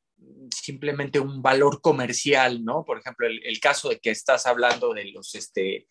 simplemente 0.50 1.20
un 1.20 1.40
valor 1.40 1.80
comercial, 1.80 2.64
¿no? 2.64 2.84
Por 2.84 2.98
ejemplo, 2.98 3.28
el, 3.28 3.60
caso 3.60 3.88
de 3.88 4.00
que 4.00 4.10
estás 4.10 4.46
hablando 4.46 4.92
de 4.92 5.04
los, 5.12 5.36
este, 5.36 5.86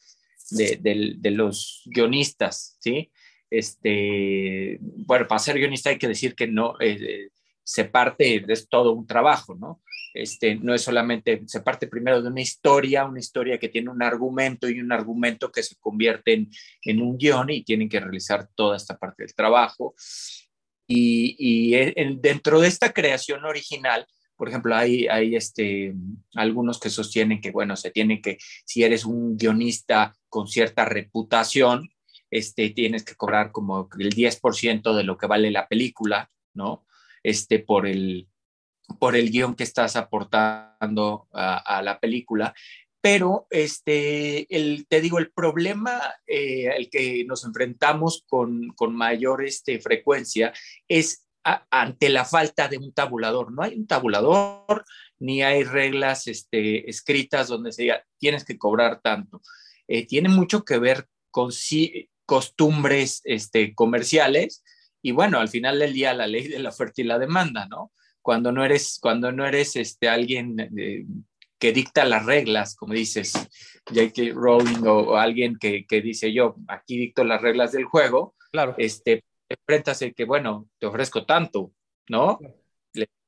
de, 0.49 1.31
los 1.31 1.83
guionistas, 1.85 2.77
¿sí? 2.81 3.13
Este, 3.49 4.77
bueno, 4.81 5.25
para 5.25 5.39
ser 5.39 5.57
guionista 5.57 5.89
hay 5.89 5.97
que 5.97 6.09
decir 6.09 6.35
que 6.35 6.47
no, 6.47 6.73
eh, 6.81 7.29
se 7.63 7.85
parte, 7.85 8.43
es 8.45 8.67
todo 8.67 8.91
un 8.91 9.07
trabajo, 9.07 9.55
¿no? 9.55 9.81
Este, 10.13 10.55
no 10.55 10.73
es 10.73 10.81
solamente, 10.81 11.43
se 11.45 11.61
parte 11.61 11.87
primero 11.87 12.21
de 12.21 12.29
una 12.29 12.41
historia, 12.41 13.05
una 13.05 13.19
historia 13.19 13.59
que 13.59 13.69
tiene 13.69 13.89
un 13.89 14.01
argumento 14.01 14.69
y 14.69 14.79
un 14.79 14.91
argumento 14.91 15.51
que 15.51 15.63
se 15.63 15.75
convierte 15.79 16.47
en, 16.81 17.01
un 17.01 17.17
guion 17.17 17.49
y 17.49 17.63
tienen 17.63 17.89
que 17.89 17.99
realizar 17.99 18.47
toda 18.55 18.77
esta 18.77 18.97
parte 18.97 19.23
del 19.23 19.35
trabajo. 19.35 19.93
Y, 20.87 21.35
y 21.37 21.93
dentro 22.15 22.61
de 22.61 22.67
esta 22.67 22.93
creación 22.93 23.43
original, 23.45 24.07
por 24.37 24.49
ejemplo, 24.49 24.75
hay, 24.75 25.07
hay 25.07 25.35
este, 25.35 25.93
algunos 26.35 26.79
que 26.79 26.91
sostienen 26.91 27.41
que, 27.41 27.51
bueno, 27.51 27.75
se 27.75 27.89
tiene 27.89 28.21
que, 28.21 28.37
si 28.65 28.83
eres 28.83 29.03
un 29.03 29.35
guionista 29.35 30.15
con 30.29 30.47
cierta 30.47 30.85
reputación, 30.85 31.89
este, 32.29 32.69
tienes 32.69 33.03
que 33.03 33.15
cobrar 33.15 33.51
como 33.51 33.89
el 33.97 34.13
10% 34.13 34.95
de 34.95 35.03
lo 35.03 35.17
que 35.17 35.25
vale 35.25 35.49
la 35.49 35.67
película, 35.67 36.29
¿no? 36.53 36.85
Este, 37.23 37.59
por 37.59 37.87
el, 37.87 38.27
por 38.99 39.15
el 39.15 39.31
guion 39.31 39.55
que 39.55 39.63
estás 39.63 39.95
aportando 39.95 41.27
a, 41.33 41.81
la 41.83 41.99
película. 41.99 42.53
Pero, 43.01 43.47
este, 43.51 44.53
el, 44.55 44.87
te 44.87 45.01
digo, 45.01 45.19
el 45.19 45.31
problema 45.31 46.01
eh, 46.25 46.69
al 46.69 46.89
que 46.89 47.23
nos 47.25 47.45
enfrentamos 47.45 48.23
con, 48.27 48.69
con 48.69 48.95
mayor 48.95 49.45
este, 49.45 49.79
frecuencia 49.79 50.51
es 50.87 51.27
ante 51.71 52.09
la 52.09 52.25
falta 52.25 52.67
de 52.67 52.77
un 52.77 52.91
tabulador. 52.91 53.51
No 53.51 53.63
hay 53.63 53.75
un 53.75 53.87
tabulador 53.87 54.85
ni 55.19 55.43
hay 55.43 55.63
reglas 55.63 56.27
este, 56.27 56.89
escritas 56.89 57.47
donde 57.47 57.71
se 57.71 57.83
diga 57.83 58.03
tienes 58.17 58.43
que 58.43 58.57
cobrar 58.57 59.01
tanto. 59.01 59.41
Eh, 59.87 60.05
tiene 60.05 60.29
mucho 60.29 60.63
que 60.63 60.79
ver 60.79 61.07
con 61.31 61.51
costumbres 62.25 63.21
este, 63.23 63.73
comerciales 63.73 64.63
y 65.01 65.11
bueno, 65.11 65.39
al 65.39 65.47
final 65.47 65.79
del 65.79 65.93
día 65.93 66.13
la 66.13 66.27
ley 66.27 66.47
de 66.47 66.59
la 66.59 66.69
oferta 66.69 67.01
y 67.01 67.05
la 67.05 67.19
demanda, 67.19 67.67
¿no? 67.67 67.91
Cuando 68.27 68.51
no 68.51 68.65
eres, 68.65 68.99
cuando 69.01 69.31
no 69.31 69.47
eres 69.47 69.77
este, 69.77 70.09
alguien 70.09 70.59
eh, 70.77 71.05
que 71.57 71.71
dicta 71.71 72.03
las 72.03 72.25
reglas, 72.25 72.75
como 72.75 72.91
dices, 72.91 73.31
J.K. 73.85 74.33
Rowling 74.33 74.85
o, 74.85 75.15
alguien 75.15 75.55
que, 75.57 75.85
que, 75.87 76.01
dice 76.01 76.33
yo, 76.33 76.57
aquí 76.67 76.97
dicto 76.97 77.23
las 77.23 77.41
reglas 77.41 77.71
del 77.71 77.85
juego, 77.85 78.35
claro. 78.51 78.75
este, 78.77 79.23
enfrentas 79.47 80.01
el 80.01 80.13
que, 80.13 80.25
bueno, 80.25 80.67
te 80.77 80.87
ofrezco 80.87 81.25
tanto, 81.25 81.71
¿no? 82.09 82.37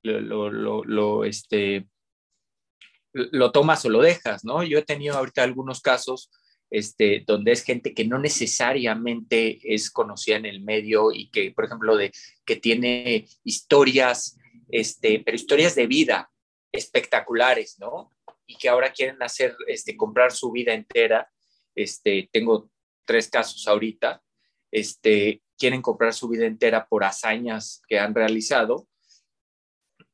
lo, 0.04 0.52
lo, 0.52 0.84
lo, 0.84 1.24
este, 1.24 1.88
lo 3.14 3.54
tomas 3.54 3.86
o 3.86 3.90
lo 3.90 4.02
dejas, 4.02 4.44
¿no? 4.44 4.64
Yo 4.64 4.80
he 4.80 4.84
tenido 4.84 5.16
ahorita 5.16 5.44
algunos 5.44 5.80
casos 5.80 6.30
este, 6.70 7.24
donde 7.26 7.54
es 7.54 7.64
gente 7.64 7.94
que 7.94 8.04
no 8.04 8.20
necesariamente 8.20 9.60
es 9.64 9.90
conocida 9.90 10.36
en 10.36 10.46
el 10.46 10.60
medio 10.60 11.14
y 11.14 11.30
que, 11.30 11.52
por 11.52 11.64
ejemplo, 11.64 11.96
de, 11.96 12.12
que 12.44 12.58
tiene 12.58 13.30
historias, 13.46 14.36
este, 14.70 15.22
pero 15.26 15.36
historias 15.36 15.76
de 15.76 15.88
vida 15.88 16.32
espectaculares, 16.72 17.78
¿no? 17.80 18.12
Y 18.46 18.56
que 18.58 18.70
ahora 18.70 18.92
quieren 18.92 19.22
hacer, 19.22 19.56
este, 19.68 19.98
comprar 19.98 20.32
su 20.32 20.52
vida 20.52 20.74
entera. 20.74 21.30
Este, 21.76 22.30
tengo 22.32 22.70
tres 23.06 23.30
casos 23.30 23.68
ahorita, 23.68 24.22
este, 24.72 25.42
quieren 25.58 25.82
comprar 25.82 26.14
su 26.14 26.28
vida 26.30 26.46
entera 26.46 26.88
por 26.88 27.04
hazañas 27.04 27.82
que 27.88 28.00
han 28.00 28.14
realizado 28.14 28.88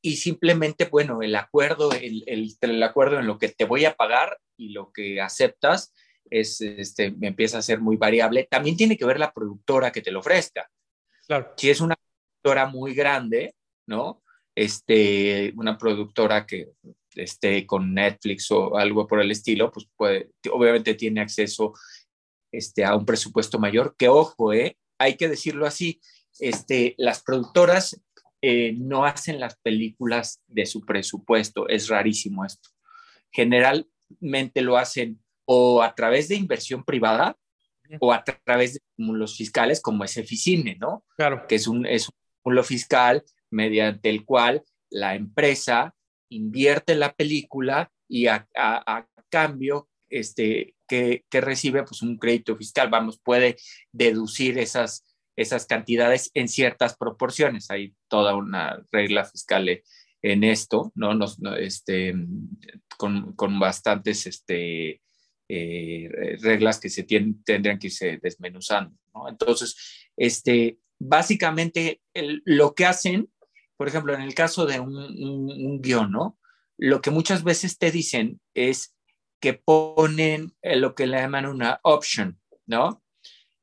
y 0.06 0.18
simplemente, 0.18 0.86
bueno, 0.86 1.24
el 1.24 1.36
acuerdo, 1.36 1.92
el, 1.92 2.24
el, 2.28 2.84
acuerdo 2.84 3.20
en 3.20 3.26
lo 3.26 3.40
que 3.40 3.50
te 3.50 3.66
voy 3.66 3.86
a 3.86 3.96
pagar 3.96 4.40
y 4.56 4.70
lo 4.70 4.92
que 4.92 5.20
aceptas 5.20 5.96
es, 6.30 6.62
este, 6.62 7.10
me 7.10 7.30
empieza 7.30 7.58
a 7.58 7.64
ser 7.64 7.82
muy 7.82 7.98
variable. 7.98 8.48
También 8.48 8.78
tiene 8.78 8.98
que 8.98 9.06
ver 9.06 9.18
la 9.18 9.34
productora 9.34 9.92
que 9.92 10.04
te 10.04 10.12
lo 10.12 10.20
ofrezca. 10.20 10.70
Claro. 11.26 11.52
Si 11.58 11.72
es 11.72 11.82
una 11.82 11.96
productora 11.96 12.68
muy 12.68 12.94
grande, 12.94 13.56
¿no? 13.88 14.22
Este, 14.56 15.54
una 15.58 15.78
productora 15.78 16.46
que 16.46 16.70
esté 17.16 17.66
con 17.66 17.94
Netflix 17.94 18.50
o 18.52 18.78
algo 18.78 19.08
por 19.08 19.22
el 19.22 19.32
estilo, 19.32 19.72
pues 19.72 19.88
puede, 19.96 20.32
obviamente 20.52 20.96
tiene 20.96 21.22
acceso 21.22 21.74
este, 22.52 22.86
a 22.86 22.96
un 22.96 23.06
presupuesto 23.06 23.60
mayor, 23.60 23.96
que 23.98 24.08
ojo, 24.08 24.54
eh, 24.54 24.78
hay 24.98 25.16
que 25.18 25.28
decirlo 25.28 25.66
así, 25.66 26.00
este, 26.40 26.96
las 26.98 27.22
productoras 27.24 28.00
eh, 28.42 28.74
no 28.78 29.06
hacen 29.06 29.40
las 29.40 29.58
películas 29.60 30.42
de 30.48 30.66
su 30.66 30.86
presupuesto, 30.86 31.68
es 31.68 31.88
rarísimo 31.90 32.46
esto. 32.46 32.70
Generalmente 33.32 34.62
lo 34.62 34.78
hacen 34.78 35.20
o 35.46 35.82
a 35.82 35.94
través 35.96 36.28
de 36.28 36.36
inversión 36.36 36.84
privada 36.84 37.38
o 38.00 38.12
a 38.12 38.24
través 38.24 38.74
de 38.74 38.80
los 38.98 39.38
fiscales 39.38 39.82
como 39.82 40.04
es 40.04 40.18
Eficine, 40.18 40.76
¿no? 40.80 41.04
Claro. 41.18 41.46
Que 41.48 41.56
es 41.56 41.68
un, 41.68 41.86
es 41.86 42.10
un 42.44 42.64
fiscal 42.64 43.24
mediante 43.56 44.10
el 44.10 44.26
cual 44.26 44.64
la 44.90 45.16
empresa 45.16 45.96
invierte 46.30 46.96
la 46.96 47.14
película 47.14 47.92
y 48.08 48.28
a, 48.28 48.48
cambio 49.30 49.90
este, 50.10 50.76
que, 50.88 51.24
recibe 51.32 51.84
pues, 51.84 52.02
un 52.02 52.18
crédito 52.18 52.56
fiscal. 52.56 52.90
Vamos, 52.90 53.20
puede 53.20 53.56
deducir 53.92 54.60
esas, 54.60 55.04
esas 55.36 55.66
cantidades 55.66 56.32
en 56.34 56.48
ciertas 56.48 56.96
proporciones. 56.96 57.72
Hay 57.72 57.96
toda 58.08 58.36
una 58.36 58.84
regla 58.92 59.26
fiscal 59.26 59.82
en 60.22 60.44
esto, 60.44 60.92
¿no? 60.96 61.14
Nos, 61.14 61.40
este, 61.60 62.14
con, 62.98 63.34
con, 63.34 63.60
bastantes 63.60 64.28
este, 64.28 65.02
eh, 65.50 66.10
reglas 66.42 66.80
que 66.80 66.90
se 66.90 67.04
tienen, 67.04 67.44
tendrían 67.44 67.80
que 67.80 67.88
irse 67.88 68.20
desmenuzando, 68.22 68.96
¿no? 69.14 69.28
Entonces, 69.28 69.76
este, 70.16 70.80
básicamente 71.00 72.02
lo 72.46 72.74
que 72.74 72.86
hacen, 72.86 73.30
por 73.78 73.88
ejemplo, 73.88 74.14
en 74.14 74.22
el 74.22 74.34
caso 74.34 74.66
de 74.66 74.80
un, 74.80 74.96
un, 74.96 75.82
guion, 75.82 76.12
¿no? 76.12 76.38
Lo 76.78 77.02
que 77.02 77.12
muchas 77.12 77.44
veces 77.44 77.78
te 77.78 77.92
dicen 77.92 78.40
es, 78.54 78.96
que 79.40 79.54
ponen 79.54 80.56
lo 80.64 80.96
que 80.96 81.08
le 81.08 81.18
llaman 81.18 81.46
una 81.46 81.80
option, 81.84 82.40
¿no? 82.66 83.04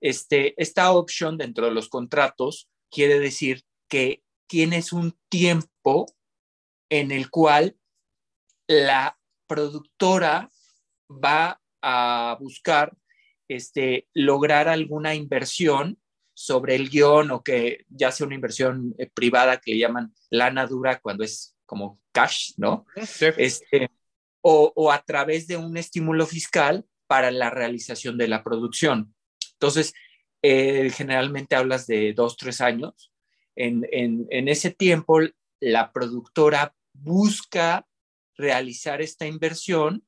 Este, 0.01 0.61
esta 0.61 0.93
option 0.93 1.39
dentro 1.39 1.67
de 1.67 1.73
los 1.73 1.89
contratos 1.89 2.69
quiere 2.91 3.19
decir 3.19 3.65
que 3.89 4.23
tienes 4.49 4.93
un 4.93 5.19
tiempo 5.29 6.07
en 6.91 7.11
el 7.11 7.31
cual 7.31 7.77
la 8.67 9.19
productora 9.47 10.51
va 11.09 11.61
a 11.83 12.37
buscar 12.41 12.97
este, 13.49 14.09
lograr 14.13 14.69
alguna 14.69 15.15
inversión 15.15 16.02
sobre 16.43 16.75
el 16.75 16.91
guion 16.91 17.31
o 17.31 17.45
que 17.45 17.85
ya 17.89 18.11
sea 18.11 18.27
una 18.27 18.35
inversión 18.35 18.97
eh, 18.99 19.09
privada 19.09 19.61
que 19.61 19.71
le 19.71 19.79
llaman 19.79 20.13
lana 20.29 20.67
dura 20.67 20.99
cuando 20.99 21.23
es 21.23 21.57
como 21.65 22.01
cash, 22.11 22.55
¿no? 22.57 22.85
Sí. 23.07 23.27
Este, 23.37 23.89
o, 24.41 24.91
a 24.91 25.01
través 25.03 25.47
de 25.47 25.57
un 25.57 25.77
estímulo 25.77 26.27
fiscal 26.27 26.85
para 27.07 27.31
la 27.31 27.49
realización 27.49 28.19
de 28.19 28.27
la 28.27 28.43
producción. 28.43 29.15
Entonces, 29.53 29.95
eh, 30.43 30.91
generalmente 30.91 31.55
hablas 31.55 31.87
de 31.87 32.13
dos, 32.13 32.37
tres 32.37 32.61
años. 32.61 33.13
En, 33.55 33.87
ese 34.49 34.73
tiempo, 34.73 35.21
la 35.61 35.93
productora 35.93 36.75
busca 36.93 37.87
realizar 38.37 39.01
esta 39.01 39.27
inversión 39.27 40.05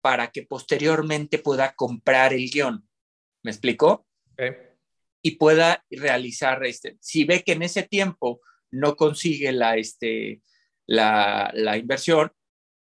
para 0.00 0.32
que 0.32 0.42
posteriormente 0.42 1.38
pueda 1.38 1.74
comprar 1.74 2.32
el 2.32 2.50
guion. 2.50 2.88
¿Me 3.44 3.52
explicó? 3.52 4.04
Y 5.26 5.32
pueda 5.32 5.84
realizar, 5.90 6.64
este, 6.64 6.98
si 7.00 7.24
ve 7.24 7.42
que 7.42 7.54
en 7.54 7.62
ese 7.62 7.82
tiempo 7.82 8.40
no 8.70 8.94
consigue 8.94 9.50
la, 9.50 9.76
este, 9.76 10.40
la, 10.86 11.50
la 11.52 11.76
inversión, 11.76 12.30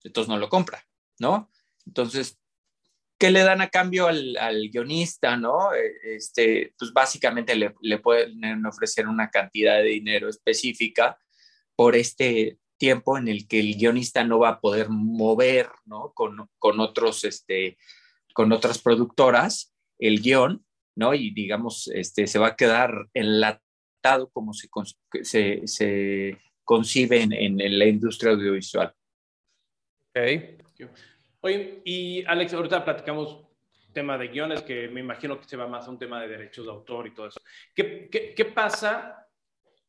entonces 0.03 0.27
no 0.27 0.37
lo 0.37 0.49
compra, 0.49 0.85
¿no? 1.19 1.49
Entonces, 1.85 2.37
¿qué 3.17 3.31
le 3.31 3.43
dan 3.43 3.61
a 3.61 3.69
cambio 3.69 4.07
al, 4.07 4.69
guionista, 4.69 5.37
no? 5.37 5.73
E, 5.73 6.15
este, 6.17 6.73
pues 6.77 6.91
básicamente 6.91 7.55
le, 7.55 7.73
le, 7.79 7.97
pueden 7.99 8.65
ofrecer 8.65 9.07
una 9.07 9.29
cantidad 9.29 9.77
de 9.77 9.85
dinero 9.85 10.27
específica 10.27 11.17
por 11.77 11.95
este 11.95 12.59
tiempo 12.75 13.17
en 13.17 13.29
el 13.29 13.47
que 13.47 13.61
el 13.61 13.77
guionista 13.77 14.25
no 14.25 14.39
va 14.39 14.49
a 14.49 14.59
poder 14.59 14.89
mover, 14.89 15.69
¿no? 15.85 16.11
Con, 16.13 16.49
con 16.59 16.81
otros, 16.81 17.23
este, 17.23 17.77
con 18.33 18.51
otras 18.51 18.79
productoras 18.79 19.73
el 19.97 20.21
guion, 20.21 20.66
¿no? 20.97 21.13
Y 21.13 21.31
digamos, 21.31 21.87
este, 21.93 22.27
se 22.27 22.39
va 22.39 22.47
a 22.47 22.55
quedar 22.55 23.07
enlatado 23.13 24.29
como 24.31 24.53
se, 24.53 24.67
se, 25.23 25.61
se 25.65 26.37
concibe 26.63 27.21
en, 27.21 27.33
en 27.33 27.79
la 27.79 27.85
industria 27.85 28.33
audiovisual. 28.33 28.93
Oye, 31.41 31.81
y 31.85 32.25
Alex, 32.25 32.53
ahorita 32.53 32.83
platicamos 32.83 33.47
tema 33.93 34.17
de 34.17 34.27
guiones, 34.27 34.61
que 34.61 34.87
me 34.89 34.99
imagino 34.99 35.39
que 35.39 35.47
se 35.47 35.57
va 35.57 35.67
más 35.67 35.87
a 35.87 35.89
un 35.89 35.97
tema 35.97 36.21
de 36.21 36.27
derechos 36.27 36.65
de 36.65 36.71
autor 36.71 37.07
y 37.07 37.15
todo 37.15 37.27
eso. 37.27 37.41
¿Qué, 37.73 38.09
qué, 38.11 38.45
pasa 38.45 39.27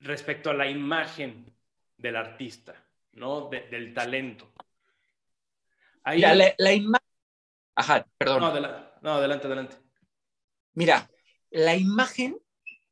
respecto 0.01 0.49
a 0.49 0.55
la 0.55 0.67
imagen 0.67 1.55
del 1.97 2.17
artista, 2.17 2.75
¿no? 3.13 3.51
del 3.51 3.93
talento? 3.93 4.51
Ahí... 6.05 6.21
La, 6.21 6.35
la, 6.35 6.73
imagen... 6.73 7.07
Ajá, 7.75 8.07
perdón. 8.17 8.41
No, 9.03 9.13
adelante, 9.13 9.47
adelante. 9.47 9.77
Mira, 10.75 11.11
la 11.51 11.77
imagen 11.77 12.39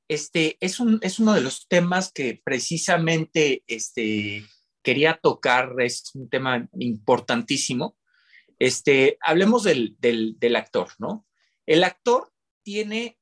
este, 0.08 0.56
es, 0.60 0.80
un, 0.80 0.98
es 1.02 1.18
uno 1.18 1.34
de 1.34 1.40
los 1.40 1.68
temas 1.68 2.12
que 2.12 2.40
precisamente 2.44 3.64
este, 3.66 4.44
quería 4.82 5.18
tocar, 5.20 5.74
es 5.80 6.14
un 6.14 6.28
tema 6.28 6.68
importantísimo. 6.78 7.96
Este, 8.58 9.18
hablemos 9.20 9.64
del, 9.64 9.96
del, 9.98 10.38
del 10.38 10.56
actor, 10.56 10.88
¿no? 10.98 11.26
El 11.66 11.84
actor 11.84 12.32
tiene, 12.62 13.18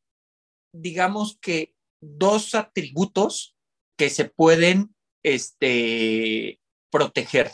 digamos 0.73 1.39
que, 1.41 1.75
dos 2.01 2.55
atributos 2.55 3.57
que 3.97 4.11
se 4.11 4.27
pueden 4.27 4.95
este, 5.23 6.61
proteger, 6.91 7.51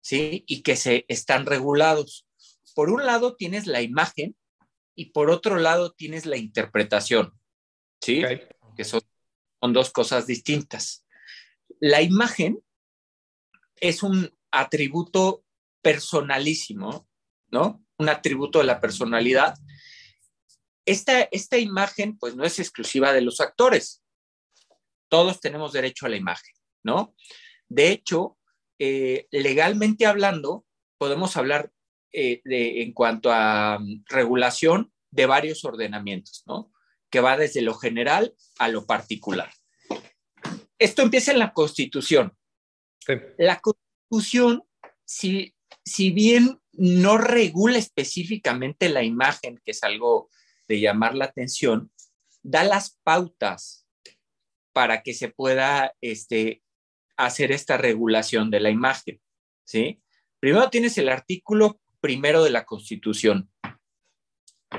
¿sí? 0.00 0.44
Y 0.48 0.62
que 0.62 0.74
se 0.76 1.04
están 1.08 1.46
regulados. 1.46 2.26
Por 2.74 2.90
un 2.90 3.06
lado 3.06 3.36
tienes 3.36 3.66
la 3.66 3.82
imagen 3.82 4.36
y 4.96 5.10
por 5.10 5.30
otro 5.30 5.58
lado 5.58 5.92
tienes 5.92 6.26
la 6.26 6.36
interpretación, 6.36 7.38
¿sí? 8.00 8.24
Que 8.76 8.84
son, 8.84 9.02
son 9.60 9.72
dos 9.72 9.90
cosas 9.90 10.26
distintas. 10.26 11.06
La 11.78 12.02
imagen 12.02 12.58
es 13.76 14.02
un 14.02 14.34
atributo 14.50 15.44
personalísimo, 15.82 17.06
¿no? 17.50 17.84
Un 17.98 18.08
atributo 18.08 18.58
de 18.58 18.64
la 18.64 18.80
personalidad. 18.80 19.54
Esta, 20.86 21.22
esta 21.24 21.58
imagen, 21.58 22.18
pues 22.18 22.34
no 22.34 22.44
es 22.44 22.58
exclusiva 22.58 23.12
de 23.12 23.20
los 23.20 23.40
actores. 23.40 24.02
Todos 25.08 25.40
tenemos 25.40 25.72
derecho 25.72 26.06
a 26.06 26.08
la 26.08 26.16
imagen, 26.16 26.54
¿no? 26.82 27.14
De 27.68 27.90
hecho, 27.90 28.38
eh, 28.78 29.26
legalmente 29.30 30.06
hablando, 30.06 30.64
podemos 30.98 31.36
hablar 31.36 31.70
eh, 32.12 32.40
de, 32.44 32.82
en 32.82 32.92
cuanto 32.92 33.32
a 33.32 33.78
um, 33.78 34.02
regulación 34.08 34.92
de 35.10 35.26
varios 35.26 35.64
ordenamientos, 35.64 36.42
¿no? 36.46 36.72
Que 37.10 37.20
va 37.20 37.36
desde 37.36 37.62
lo 37.62 37.74
general 37.74 38.34
a 38.58 38.68
lo 38.68 38.86
particular. 38.86 39.50
Esto 40.78 41.02
empieza 41.02 41.32
en 41.32 41.38
la 41.38 41.52
Constitución. 41.52 42.36
La 43.38 43.60
Constitución, 43.60 44.64
si, 45.04 45.54
si 45.84 46.10
bien 46.10 46.60
no 46.72 47.18
regula 47.18 47.78
específicamente 47.78 48.88
la 48.88 49.02
imagen, 49.02 49.60
que 49.64 49.70
es 49.70 49.82
algo 49.84 50.28
de 50.68 50.80
llamar 50.80 51.14
la 51.14 51.26
atención, 51.26 51.90
da 52.42 52.64
las 52.64 52.98
pautas 53.02 53.86
para 54.72 55.02
que 55.02 55.14
se 55.14 55.28
pueda 55.28 55.94
este, 56.00 56.62
hacer 57.16 57.52
esta 57.52 57.78
regulación 57.78 58.50
de 58.50 58.60
la 58.60 58.70
imagen. 58.70 59.20
¿sí? 59.64 60.02
Primero 60.38 60.68
tienes 60.68 60.98
el 60.98 61.08
artículo 61.08 61.80
primero 62.06 62.44
de 62.44 62.50
la 62.50 62.64
Constitución, 62.64 63.50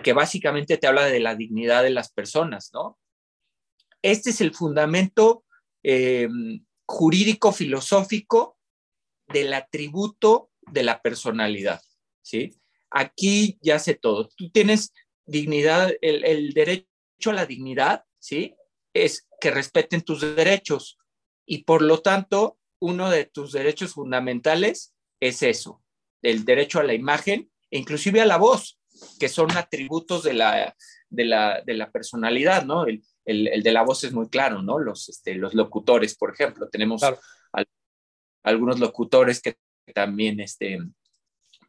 que 0.02 0.14
básicamente 0.14 0.78
te 0.78 0.88
habla 0.88 1.08
de 1.08 1.20
la 1.20 1.36
dignidad 1.36 1.84
de 1.84 1.90
las 1.90 2.10
personas, 2.10 2.70
¿no? 2.74 2.98
Este 4.02 4.30
es 4.30 4.40
el 4.40 4.54
fundamento 4.54 5.44
eh, 5.84 6.30
jurídico-filosófico 6.86 8.58
del 9.28 9.54
atributo 9.54 10.52
de 10.72 10.84
la 10.84 11.02
personalidad, 11.02 11.82
¿sí? 12.22 12.62
Aquí 12.92 13.60
ya 13.62 13.78
sé 13.78 13.96
todo. 13.96 14.30
Tú 14.38 14.50
tienes 14.50 14.94
dignidad, 15.26 15.92
el, 16.00 16.24
el 16.24 16.54
derecho 16.54 17.32
a 17.32 17.34
la 17.34 17.46
dignidad, 17.46 18.06
¿sí? 18.20 18.56
Es 18.94 19.28
que 19.42 19.52
respeten 19.52 20.00
tus 20.00 20.22
derechos 20.22 20.98
y 21.46 21.66
por 21.66 21.82
lo 21.82 22.02
tanto, 22.02 22.58
uno 22.80 23.10
de 23.10 23.26
tus 23.26 23.52
derechos 23.52 23.96
fundamentales 23.96 24.94
es 25.20 25.44
eso, 25.44 25.84
el 26.22 26.46
derecho 26.46 26.80
a 26.80 26.84
la 26.84 26.94
imagen 26.94 27.50
e 27.70 27.78
inclusive 27.78 28.22
a 28.22 28.26
la 28.26 28.38
voz, 28.38 28.80
que 29.20 29.30
son 29.30 29.52
atributos 29.52 30.24
de 30.24 30.34
la, 30.34 30.76
de 31.10 31.26
la, 31.26 31.92
personalidad, 31.92 32.66
¿no? 32.66 32.86
El, 32.86 33.04
de 33.26 33.72
la 33.72 33.84
voz 33.84 34.04
es 34.04 34.14
muy 34.14 34.30
claro, 34.30 34.62
¿no? 34.62 34.80
Los, 34.80 35.10
este, 35.10 35.36
los 35.36 35.54
locutores, 35.54 36.16
por 36.16 36.34
ejemplo, 36.34 36.70
tenemos 36.70 37.02
algunos 38.44 38.80
locutores 38.80 39.42
que 39.42 39.58
también 39.94 40.40
este, 40.40 40.80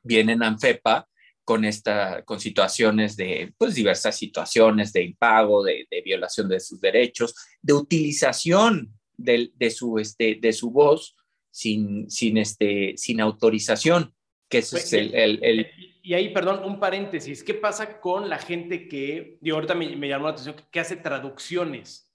vienen 0.02 0.42
a 0.42 0.48
ANFEPA 0.48 1.08
con, 1.44 1.64
esta, 1.64 2.22
con 2.24 2.40
situaciones 2.40 3.16
de, 3.16 3.54
pues, 3.56 3.74
diversas 3.74 4.16
situaciones 4.16 4.92
de 4.92 5.02
impago, 5.02 5.64
de, 5.64 5.86
de 5.90 6.02
violación 6.02 6.48
de 6.48 6.60
sus 6.60 6.80
derechos, 6.80 7.34
de 7.62 7.72
utilización 7.72 8.92
de, 9.16 9.50
de, 9.54 9.70
su, 9.70 9.98
este, 9.98 10.38
de 10.40 10.52
su 10.52 10.70
voz 10.70 11.16
sin, 11.50 12.10
sin, 12.10 12.36
este, 12.36 12.94
sin 12.96 13.20
autorización, 13.20 14.14
que 14.48 14.58
es 14.58 14.70
pues, 14.70 14.92
el, 14.92 15.14
el, 15.14 15.70
Y 16.02 16.14
ahí, 16.14 16.30
perdón, 16.30 16.64
un 16.64 16.80
paréntesis, 16.80 17.42
¿qué 17.42 17.54
pasa 17.54 18.00
con 18.00 18.28
la 18.28 18.38
gente 18.38 18.88
que, 18.88 19.38
digo, 19.40 19.56
ahorita 19.56 19.74
me, 19.74 19.94
me 19.96 20.08
llamó 20.08 20.26
la 20.26 20.32
atención, 20.32 20.56
que 20.70 20.80
hace 20.80 20.96
traducciones? 20.96 22.12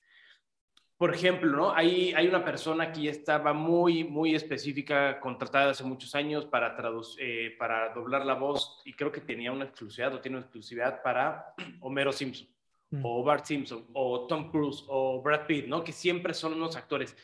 Por 0.97 1.13
ejemplo, 1.13 1.51
¿no? 1.51 1.73
Hay, 1.73 2.13
hay 2.13 2.27
una 2.27 2.45
persona 2.45 2.91
que 2.91 3.03
ya 3.03 3.11
estaba 3.11 3.53
muy, 3.53 4.03
muy 4.03 4.35
específica, 4.35 5.19
contratada 5.19 5.71
hace 5.71 5.83
muchos 5.83 6.15
años 6.15 6.45
para, 6.45 6.77
eh, 7.19 7.55
para 7.59 7.93
doblar 7.93 8.25
la 8.25 8.35
voz 8.35 8.81
y 8.85 8.93
creo 8.93 9.11
que 9.11 9.21
tenía 9.21 9.51
una 9.51 9.65
exclusividad 9.65 10.13
o 10.13 10.21
tiene 10.21 10.37
una 10.37 10.45
exclusividad 10.45 11.01
para 11.01 11.53
Homero 11.81 12.11
Simpson 12.11 12.47
o 13.01 13.23
Bart 13.23 13.45
Simpson, 13.45 13.87
o 13.93 14.27
Tom 14.27 14.51
Cruise, 14.51 14.83
o 14.87 15.21
Brad 15.21 15.47
Pitt, 15.47 15.65
¿no? 15.67 15.83
Que 15.83 15.91
siempre 15.91 16.33
son 16.33 16.53
unos 16.53 16.75
actores. 16.75 17.15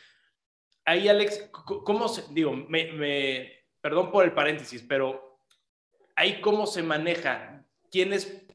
Ahí, 0.86 1.08
Alex, 1.08 1.50
¿cómo 1.52 2.08
se, 2.08 2.34
digo, 2.34 2.54
me, 2.54 3.59
perdón 3.82 4.12
por 4.12 4.26
el 4.26 4.34
paréntesis, 4.34 4.84
pero 4.88 5.40
ahí 6.16 6.42
cómo 6.42 6.68
se 6.68 6.84
maneja? 6.84 7.64
¿Quién 7.92 8.14
es? 8.14 8.46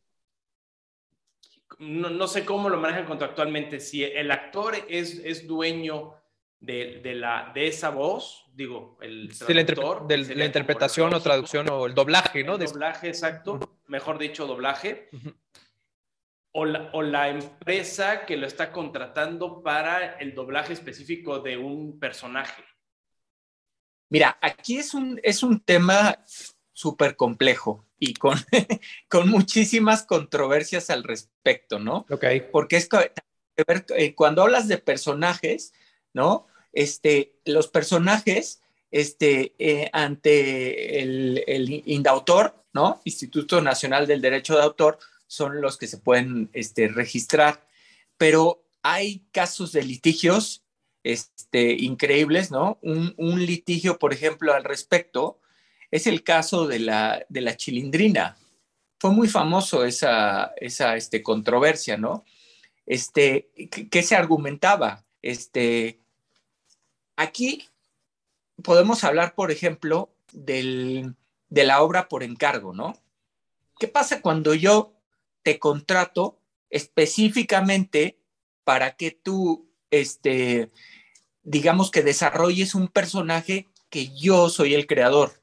No, 1.79 2.27
sé 2.29 2.45
cómo 2.45 2.69
lo 2.69 2.77
manejan 2.77 3.05
contractualmente. 3.05 3.81
Si 3.81 4.05
el 4.05 4.31
actor 4.31 4.75
es, 4.89 5.19
es 5.25 5.47
dueño 5.47 6.15
de, 6.61 7.01
de, 7.03 7.15
la, 7.15 7.51
de 7.53 7.67
esa 7.67 7.91
voz, 7.91 8.47
digo, 8.53 8.97
el 9.01 9.37
traductor, 9.37 10.07
de 10.07 10.19
la, 10.19 10.45
interpretación 10.45 11.13
o 11.13 11.21
traducción 11.21 11.69
o 11.71 11.87
el 11.87 11.95
doblaje, 11.95 12.45
¿no? 12.45 12.55
El 12.55 12.67
doblaje, 12.67 13.09
exacto. 13.09 13.59
Mejor 13.89 14.19
dicho, 14.19 14.47
doblaje 14.47 15.11
o 16.57 17.03
la, 17.03 17.29
empresa 17.29 18.25
que 18.25 18.37
lo 18.37 18.47
está 18.47 18.71
contratando 18.71 19.61
para 19.61 20.17
el 20.19 20.35
doblaje 20.35 20.73
específico 20.73 21.41
de 21.41 21.57
un 21.57 21.99
personaje? 21.99 22.63
Mira, 24.09 24.39
aquí 24.41 24.79
es 24.79 24.95
un, 24.95 25.21
es 25.23 25.43
un 25.43 25.61
tema 25.61 26.23
súper 26.73 27.17
complejo 27.17 27.87
y 27.99 28.15
con, 28.15 28.39
con 29.09 29.29
muchísimas 29.29 30.03
controversias 30.03 30.91
al 30.91 31.05
respecto, 31.05 31.79
¿no? 31.79 32.07
Ok. 32.11 32.25
Porque 32.53 32.77
es 32.77 32.89
eh, 33.57 34.15
cuando 34.15 34.43
hablas 34.43 34.69
de 34.69 34.79
personajes, 34.79 35.73
¿no? 36.13 36.47
Este, 36.73 37.37
los 37.45 37.69
personajes, 37.69 38.63
este, 38.91 39.55
eh, 39.59 39.89
ante 39.93 41.01
el, 41.01 41.45
el 41.47 41.83
INDAUTOR, 41.87 42.65
¿no? 42.73 43.01
Instituto 43.05 43.61
Nacional 43.61 44.07
del 44.07 44.21
Derecho 44.21 44.57
de 44.57 44.63
Autor, 44.63 44.99
son 45.27 45.61
los 45.61 45.79
que 45.79 45.87
se 45.87 45.99
pueden 45.99 46.51
este, 46.53 46.89
registrar. 46.89 47.67
Pero 48.17 48.65
hay 48.83 49.27
casos 49.33 49.73
de 49.73 49.83
litigios 49.83 50.64
este, 51.05 51.75
increíbles, 51.75 52.51
¿no? 52.51 52.79
Un, 52.83 53.47
litigio, 53.47 53.99
por 53.99 54.13
ejemplo, 54.13 54.55
al 54.55 54.65
respecto, 54.65 55.39
es 55.91 56.07
el 56.07 56.25
caso 56.25 56.67
de 56.67 56.81
la, 56.81 57.25
de 57.29 57.43
la 57.43 57.57
chilindrina. 57.57 58.37
Fue 58.99 59.11
muy 59.11 59.29
famoso 59.29 59.85
esa, 59.85 60.55
esa 60.57 60.97
este, 60.97 61.23
controversia, 61.23 61.99
¿no? 61.99 62.25
Este, 62.87 63.51
¿qué, 63.91 64.03
se 64.03 64.17
argumentaba? 64.17 65.05
Este, 65.21 66.01
aquí 67.17 67.69
podemos 68.63 69.05
hablar, 69.05 69.35
por 69.35 69.51
ejemplo, 69.51 70.15
del, 70.33 71.15
de 71.49 71.65
la 71.65 71.83
obra 71.83 72.09
por 72.09 72.23
encargo, 72.23 72.73
¿no? 72.73 72.99
¿Qué 73.79 73.89
pasa 73.89 74.23
cuando 74.23 74.55
yo 74.55 74.95
te 75.43 75.59
contrato 75.59 76.41
específicamente 76.71 78.19
para 78.65 78.97
que 78.97 79.11
tú, 79.11 79.71
este, 80.01 80.71
digamos 81.43 81.91
que 81.91 82.03
desarrolles 82.03 82.75
un 82.75 82.89
personaje 82.89 83.69
que 83.91 84.15
yo 84.15 84.49
soy 84.49 84.75
el 84.75 84.87
creador. 84.87 85.41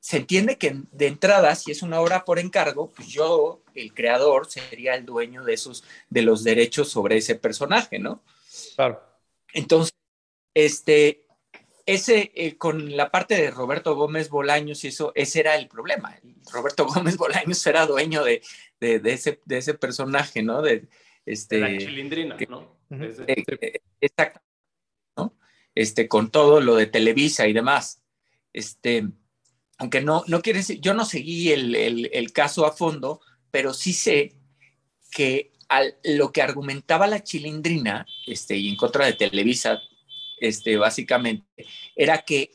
Se 0.00 0.16
entiende 0.16 0.56
que 0.56 0.82
de 0.92 1.06
entrada, 1.06 1.54
si 1.54 1.70
es 1.70 1.82
una 1.82 2.00
obra 2.00 2.24
por 2.24 2.38
encargo, 2.38 2.90
pues 2.90 3.08
yo, 3.08 3.62
el 3.74 3.92
creador, 3.92 4.50
sería 4.50 4.94
el 4.94 5.04
dueño 5.04 5.44
de 5.44 5.52
esos, 5.52 5.84
de 6.08 6.22
los 6.22 6.42
derechos 6.42 6.88
sobre 6.88 7.18
ese 7.18 7.34
personaje, 7.34 7.98
¿no? 7.98 8.22
Claro. 8.76 9.02
Entonces, 9.52 9.92
este, 10.54 11.26
ese, 11.86 12.32
eh, 12.34 12.56
con 12.56 12.96
la 12.96 13.10
parte 13.10 13.34
de 13.34 13.50
Roberto 13.50 13.94
Gómez 13.94 14.30
Bolaños 14.30 14.84
y 14.84 14.88
eso, 14.88 15.12
ese 15.14 15.40
era 15.40 15.56
el 15.56 15.68
problema. 15.68 16.18
Roberto 16.52 16.86
Gómez 16.92 17.16
Bolaños 17.16 17.64
era 17.66 17.86
dueño 17.86 18.24
de, 18.24 18.42
de, 18.80 19.00
ese, 19.04 19.40
de 19.44 19.58
ese 19.58 19.74
personaje, 19.74 20.42
¿no? 20.42 20.62
De, 20.62 20.88
este, 21.26 21.58
la 21.58 21.76
chilindrina, 21.78 22.36
¿no? 22.48 22.80
Eh, 22.90 23.80
exacto, 24.00 24.40
¿no? 25.16 25.36
Este, 25.74 26.08
con 26.08 26.30
todo 26.30 26.60
lo 26.60 26.74
de 26.76 26.86
Televisa 26.86 27.46
y 27.46 27.52
demás. 27.52 28.02
Este, 28.52 29.08
aunque 29.78 30.00
no, 30.00 30.24
no 30.26 30.42
quiere 30.42 30.58
decir, 30.58 30.80
yo 30.80 30.94
no 30.94 31.04
seguí 31.04 31.52
el, 31.52 31.74
el, 31.74 32.10
el 32.12 32.32
caso 32.32 32.66
a 32.66 32.72
fondo, 32.72 33.20
pero 33.50 33.72
sí 33.72 33.92
sé 33.92 34.34
que 35.10 35.52
lo 36.04 36.32
que 36.32 36.42
argumentaba 36.42 37.06
la 37.06 37.22
chilindrina, 37.22 38.06
este, 38.26 38.56
y 38.56 38.68
en 38.68 38.76
contra 38.76 39.06
de 39.06 39.12
Televisa, 39.12 39.80
este, 40.40 40.76
básicamente, 40.76 41.46
era 41.94 42.18
que 42.18 42.52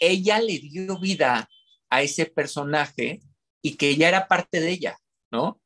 ella 0.00 0.40
le 0.40 0.58
dio 0.58 0.98
vida 0.98 1.50
a 1.90 2.02
ese 2.02 2.26
personaje 2.26 3.20
y 3.60 3.76
que 3.76 3.96
ya 3.96 4.08
era 4.08 4.28
parte 4.28 4.60
de 4.60 4.70
ella, 4.70 4.98
¿no? 5.30 5.59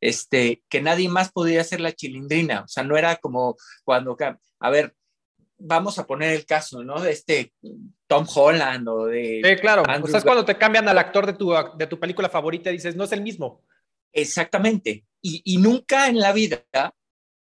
Este, 0.00 0.62
que 0.68 0.82
nadie 0.82 1.08
más 1.08 1.32
podía 1.32 1.64
ser 1.64 1.80
la 1.80 1.92
chilindrina, 1.92 2.62
o 2.62 2.68
sea, 2.68 2.84
no 2.84 2.96
era 2.96 3.16
como 3.16 3.56
cuando, 3.84 4.16
a 4.60 4.70
ver, 4.70 4.94
vamos 5.58 5.98
a 5.98 6.06
poner 6.06 6.34
el 6.34 6.44
caso, 6.44 6.84
¿no? 6.84 7.00
De 7.00 7.12
este 7.12 7.54
Tom 8.06 8.26
Holland 8.32 8.86
o 8.88 9.06
de... 9.06 9.40
Sí, 9.42 9.56
claro, 9.56 9.82
o 9.82 10.06
sea, 10.06 10.18
es 10.18 10.24
cuando 10.24 10.44
te 10.44 10.58
cambian 10.58 10.88
al 10.88 10.98
actor 10.98 11.26
de 11.26 11.32
tu, 11.32 11.54
de 11.78 11.86
tu 11.86 11.98
película 11.98 12.28
favorita 12.28 12.70
y 12.70 12.74
dices, 12.74 12.94
no 12.94 13.04
es 13.04 13.12
el 13.12 13.22
mismo. 13.22 13.62
Exactamente, 14.12 15.06
y, 15.22 15.42
y 15.44 15.58
nunca 15.58 16.08
en 16.08 16.20
la 16.20 16.32
vida 16.32 16.64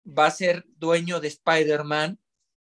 va 0.06 0.26
a 0.26 0.30
ser 0.30 0.64
dueño 0.78 1.20
de 1.20 1.28
Spider-Man 1.28 2.18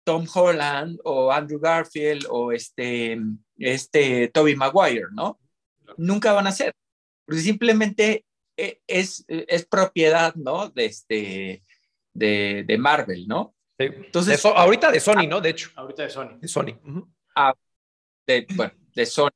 Tom 0.06 0.26
Holland 0.34 1.00
o 1.04 1.32
Andrew 1.32 1.60
Garfield 1.60 2.28
o 2.30 2.52
este, 2.52 3.20
este 3.58 4.30
Toby 4.30 4.56
Maguire, 4.56 5.08
¿no? 5.12 5.40
Nunca 5.98 6.32
van 6.32 6.48
a 6.48 6.52
ser, 6.52 6.74
porque 7.26 7.42
simplemente 7.42 8.24
es, 8.58 9.26
es 9.28 9.66
propiedad, 9.66 10.34
¿no? 10.36 10.70
De, 10.70 10.86
este, 10.86 11.64
de, 12.14 12.64
de 12.66 12.78
Marvel, 12.78 13.28
¿no? 13.28 13.56
Sí. 13.78 13.86
Entonces, 13.88 14.44
ahorita 14.46 14.92
de 14.92 15.00
Sony, 15.00 15.28
¿no? 15.28 15.42
De 15.42 15.50
hecho. 15.50 15.70
Ahorita 15.76 16.04
de 16.04 16.10
Sony. 16.10 16.38
De 16.40 16.48
Sony. 16.48 16.80
ah, 17.36 17.54
de, 18.26 18.48
bueno, 18.56 18.74
de 18.96 19.06
Sony. 19.06 19.30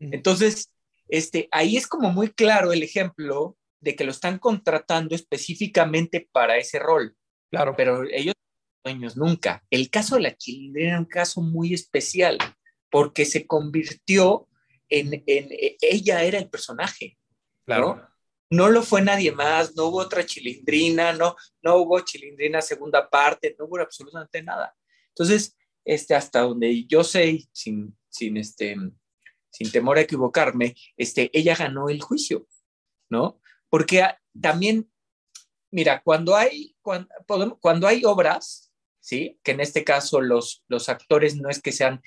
Entonces, 0.00 0.70
este, 1.08 1.48
ahí 1.52 1.76
es 1.76 1.86
como 1.86 2.10
muy 2.10 2.30
claro 2.30 2.72
el 2.72 2.82
ejemplo 2.82 3.56
de 3.80 3.94
que 3.94 4.04
lo 4.04 4.10
están 4.10 4.38
contratando 4.38 5.14
específicamente 5.14 6.28
para 6.32 6.56
ese 6.56 6.78
rol. 6.78 7.16
Claro. 7.50 7.74
Pero 7.76 8.02
ellos 8.10 8.34
dueños 8.82 9.16
nunca. 9.16 9.64
El 9.70 9.90
caso 9.90 10.16
de 10.16 10.22
la 10.22 10.36
chilindrina 10.36 10.90
era 10.90 10.98
un 10.98 11.04
caso 11.06 11.40
muy 11.40 11.72
especial 11.72 12.38
porque 12.90 13.24
se 13.24 13.46
convirtió 13.46 14.48
en, 14.88 15.22
en 15.26 15.48
ella 15.80 16.22
era 16.22 16.38
el 16.38 16.50
personaje. 16.50 17.16
Claro. 17.64 17.96
¿no? 17.96 18.13
Lo 18.68 18.82
fue 18.82 19.02
nadie 19.02 19.32
más, 19.32 19.74
no 19.76 19.86
hubo 19.86 19.98
otra 19.98 20.24
chilindrina, 20.24 21.12
no, 21.12 21.36
no 21.62 21.76
hubo 21.76 22.00
chilindrina 22.00 22.60
segunda 22.60 23.08
parte, 23.08 23.54
no 23.58 23.66
hubo 23.66 23.80
absolutamente 23.80 24.42
nada. 24.42 24.74
Entonces, 25.08 25.56
este, 25.84 26.14
hasta 26.14 26.40
donde 26.40 26.84
yo 26.86 27.04
sé, 27.04 27.46
sin, 27.52 27.96
sin, 28.08 28.36
este, 28.36 28.76
sin 29.50 29.70
temor 29.70 29.98
a 29.98 30.02
equivocarme, 30.02 30.74
este, 30.96 31.30
ella 31.32 31.54
ganó 31.56 31.88
el 31.88 32.00
juicio, 32.00 32.46
¿no? 33.10 33.40
Porque 33.68 34.02
también, 34.40 34.90
mira, 35.70 36.02
cuando 36.02 36.36
hay, 36.36 36.76
cuando, 36.82 37.08
cuando 37.60 37.86
hay 37.86 38.04
obras 38.04 38.64
¿sí? 39.04 39.38
Que 39.44 39.52
en 39.52 39.60
este 39.60 39.84
caso 39.84 40.22
los, 40.22 40.64
los 40.66 40.88
actores 40.88 41.36
no 41.36 41.50
es 41.50 41.60
que 41.60 41.72
sean, 41.72 42.02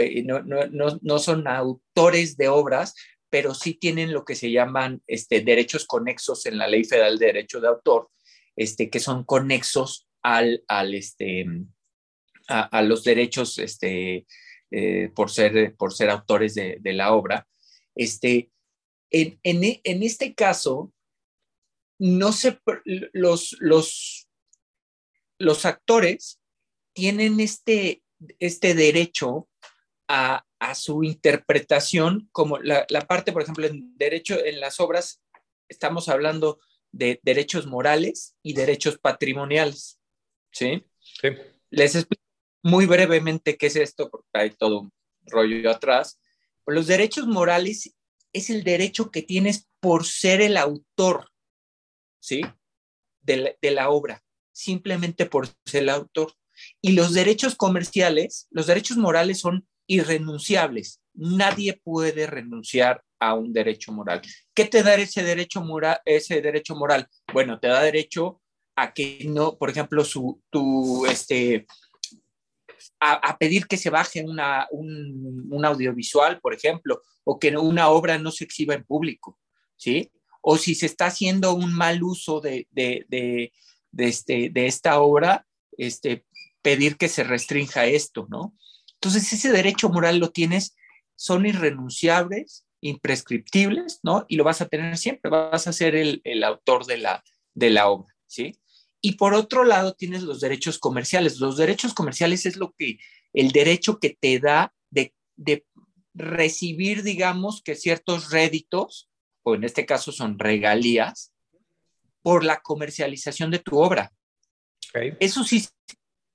eh, 0.00 0.24
no, 0.24 0.42
no, 0.42 0.66
no, 0.66 0.98
no, 1.00 1.18
son 1.20 1.46
autores 1.46 2.36
de 2.36 2.48
obras, 2.48 2.96
pero 3.30 3.54
sí 3.54 3.74
tienen 3.74 4.12
lo 4.12 4.24
que 4.24 4.34
se 4.34 4.50
llaman 4.50 5.02
este, 5.06 5.40
derechos 5.40 5.86
conexos 5.86 6.46
en 6.46 6.58
la 6.58 6.66
Ley 6.66 6.84
Federal 6.84 7.18
de 7.18 7.26
Derecho 7.26 7.60
de 7.60 7.68
Autor, 7.68 8.10
este, 8.56 8.90
que 8.90 8.98
son 8.98 9.24
conexos 9.24 10.08
al, 10.22 10.62
este, 10.92 11.46
a, 12.48 12.82
los 12.82 13.04
derechos 13.04 13.58
este, 13.58 14.26
eh, 14.70 15.10
por, 15.14 15.30
ser, 15.30 15.76
por 15.76 15.94
ser 15.94 16.10
autores 16.10 16.54
de, 16.54 16.80
la 16.92 17.14
obra. 17.14 17.46
Este, 17.94 18.50
en, 19.10 19.38
en, 19.44 19.80
en, 19.84 20.02
este 20.02 20.34
caso, 20.34 20.92
no 21.98 22.32
se, 22.32 22.58
los, 23.12 23.56
los, 23.60 24.28
los 25.38 25.64
actores 25.64 26.40
tienen 26.92 27.38
este, 27.38 28.02
este 28.40 28.74
derecho 28.74 29.48
a, 30.08 30.44
a 30.60 30.74
su 30.74 31.02
interpretación, 31.02 32.28
como 32.32 32.58
la, 32.58 32.86
la, 32.90 33.00
parte, 33.06 33.32
por 33.32 33.42
ejemplo, 33.42 33.66
en 33.66 33.96
derecho, 33.96 34.44
en 34.44 34.60
las 34.60 34.78
obras, 34.78 35.22
estamos 35.68 36.08
hablando 36.08 36.60
de 36.92 37.18
derechos 37.22 37.66
morales 37.66 38.36
y 38.42 38.52
derechos 38.52 38.98
patrimoniales. 38.98 39.98
¿Sí? 40.52 40.84
sí. 41.00 41.28
Les 41.70 41.94
explico 41.94 42.22
muy 42.62 42.86
brevemente 42.86 43.56
qué 43.56 43.66
es 43.66 43.76
esto, 43.76 44.10
porque 44.10 44.28
hay 44.34 44.50
todo 44.50 44.80
un 44.80 44.92
rollo 45.26 45.70
atrás. 45.70 46.20
Los 46.66 46.86
derechos 46.86 47.26
morales 47.26 47.94
es 48.32 48.50
el 48.50 48.62
derecho 48.62 49.10
que 49.10 49.22
tienes 49.22 49.68
por 49.80 50.04
ser 50.04 50.42
el 50.42 50.56
autor, 50.56 51.30
¿sí? 52.20 52.42
De 53.22 53.36
la, 53.36 53.52
de 53.60 53.70
la 53.70 53.90
obra, 53.90 54.22
simplemente 54.52 55.24
por 55.24 55.48
ser 55.64 55.84
el 55.84 55.88
autor. 55.88 56.34
Y 56.82 56.92
los 56.92 57.14
derechos 57.14 57.54
comerciales, 57.54 58.46
los 58.50 58.66
derechos 58.66 58.98
morales 58.98 59.40
son 59.40 59.66
irrenunciables. 59.90 61.00
Nadie 61.14 61.80
puede 61.82 62.28
renunciar 62.28 63.02
a 63.18 63.34
un 63.34 63.52
derecho 63.52 63.90
moral. 63.92 64.22
¿Qué 64.54 64.64
te 64.64 64.84
da 64.84 64.94
ese 64.94 65.24
derecho 65.24 65.62
moral? 65.62 65.98
Ese 66.04 66.40
derecho 66.40 66.76
moral? 66.76 67.08
Bueno, 67.32 67.58
te 67.58 67.66
da 67.66 67.82
derecho 67.82 68.40
a 68.76 68.92
que 68.94 69.24
no, 69.26 69.58
por 69.58 69.68
ejemplo, 69.68 70.04
su, 70.04 70.40
tu, 70.48 71.06
este, 71.06 71.66
a, 73.00 73.36
pedir 73.36 73.66
que 73.66 73.76
se 73.76 73.90
baje 73.90 74.22
un, 74.22 74.40
un, 75.50 75.64
audiovisual, 75.64 76.40
por 76.40 76.54
ejemplo, 76.54 77.02
o 77.24 77.40
que 77.40 77.56
una 77.56 77.88
obra 77.88 78.16
no 78.16 78.30
se 78.30 78.44
exhiba 78.44 78.74
en 78.74 78.84
público, 78.84 79.38
¿sí? 79.76 80.12
O 80.40 80.56
si 80.56 80.76
se 80.76 80.86
está 80.86 81.06
haciendo 81.06 81.52
un 81.52 81.74
mal 81.74 82.00
uso 82.04 82.40
de, 82.40 82.68
de, 82.70 83.06
de, 83.08 83.52
de 83.90 84.06
este, 84.06 84.50
de 84.50 84.66
esta 84.66 85.00
obra, 85.00 85.44
este, 85.76 86.24
pedir 86.62 86.96
que 86.96 87.08
se 87.08 87.24
restrinja 87.24 87.86
esto, 87.86 88.28
¿no? 88.30 88.54
Entonces, 89.02 89.32
ese 89.32 89.50
derecho 89.50 89.88
moral 89.88 90.18
lo 90.18 90.30
tienes, 90.30 90.76
son 91.16 91.46
irrenunciables, 91.46 92.66
imprescriptibles, 92.82 94.00
¿no? 94.02 94.26
Y 94.28 94.36
lo 94.36 94.44
vas 94.44 94.60
a 94.60 94.68
tener 94.68 94.98
siempre, 94.98 95.30
vas 95.30 95.66
a 95.66 95.72
ser 95.72 95.94
el, 95.94 96.20
el 96.24 96.44
autor 96.44 96.84
de 96.84 96.98
la, 96.98 97.24
de 97.54 97.70
la 97.70 97.88
obra, 97.88 98.14
¿sí? 98.26 98.60
Y 99.00 99.12
por 99.12 99.32
otro 99.32 99.64
lado, 99.64 99.94
tienes 99.94 100.22
los 100.22 100.40
derechos 100.40 100.78
comerciales. 100.78 101.38
Los 101.38 101.56
derechos 101.56 101.94
comerciales 101.94 102.44
es 102.44 102.56
lo 102.56 102.74
que, 102.76 102.98
el 103.32 103.52
derecho 103.52 103.98
que 103.98 104.18
te 104.20 104.38
da 104.38 104.74
de, 104.90 105.14
de 105.36 105.64
recibir, 106.12 107.02
digamos, 107.02 107.62
que 107.62 107.76
ciertos 107.76 108.30
réditos, 108.30 109.08
o 109.42 109.54
en 109.54 109.64
este 109.64 109.86
caso 109.86 110.12
son 110.12 110.38
regalías, 110.38 111.32
por 112.20 112.44
la 112.44 112.60
comercialización 112.60 113.50
de 113.50 113.60
tu 113.60 113.78
obra. 113.78 114.12
Okay. 114.90 115.16
Eso 115.20 115.42
sí 115.42 115.66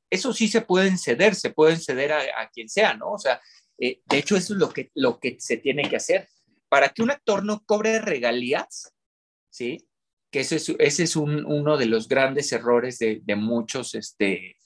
eso 0.09 0.33
sí 0.33 0.47
se 0.47 0.61
pueden 0.61 0.97
ceder, 0.97 1.35
se 1.35 1.49
pueden 1.49 1.79
ceder 1.79 2.13
a, 2.13 2.49
quien 2.49 2.69
sea, 2.69 2.93
¿no? 2.93 3.11
O 3.11 3.17
sea, 3.17 3.41
eh, 3.77 4.01
de 4.05 4.17
hecho 4.17 4.35
eso 4.35 4.53
es 4.53 4.59
lo 4.59 4.71
que, 4.71 4.91
lo 4.95 5.19
que 5.19 5.37
se 5.39 5.57
tiene 5.57 5.89
que 5.89 5.97
hacer. 5.97 6.29
Para 6.69 6.89
que 6.89 7.01
un 7.01 7.11
actor 7.11 7.43
no 7.43 7.63
cobre 7.65 7.99
regalías, 8.01 8.93
¿sí? 9.49 9.87
Que 10.31 10.41
ese 10.41 10.57
es, 10.57 10.99
es 10.99 11.15
un, 11.15 11.45
uno 11.45 11.77
de 11.77 11.85
los 11.85 12.07
grandes 12.07 12.51
errores 12.51 12.99
de, 12.99 13.21
de, 13.23 13.35
muchos, 13.35 13.95
este, 13.95 14.57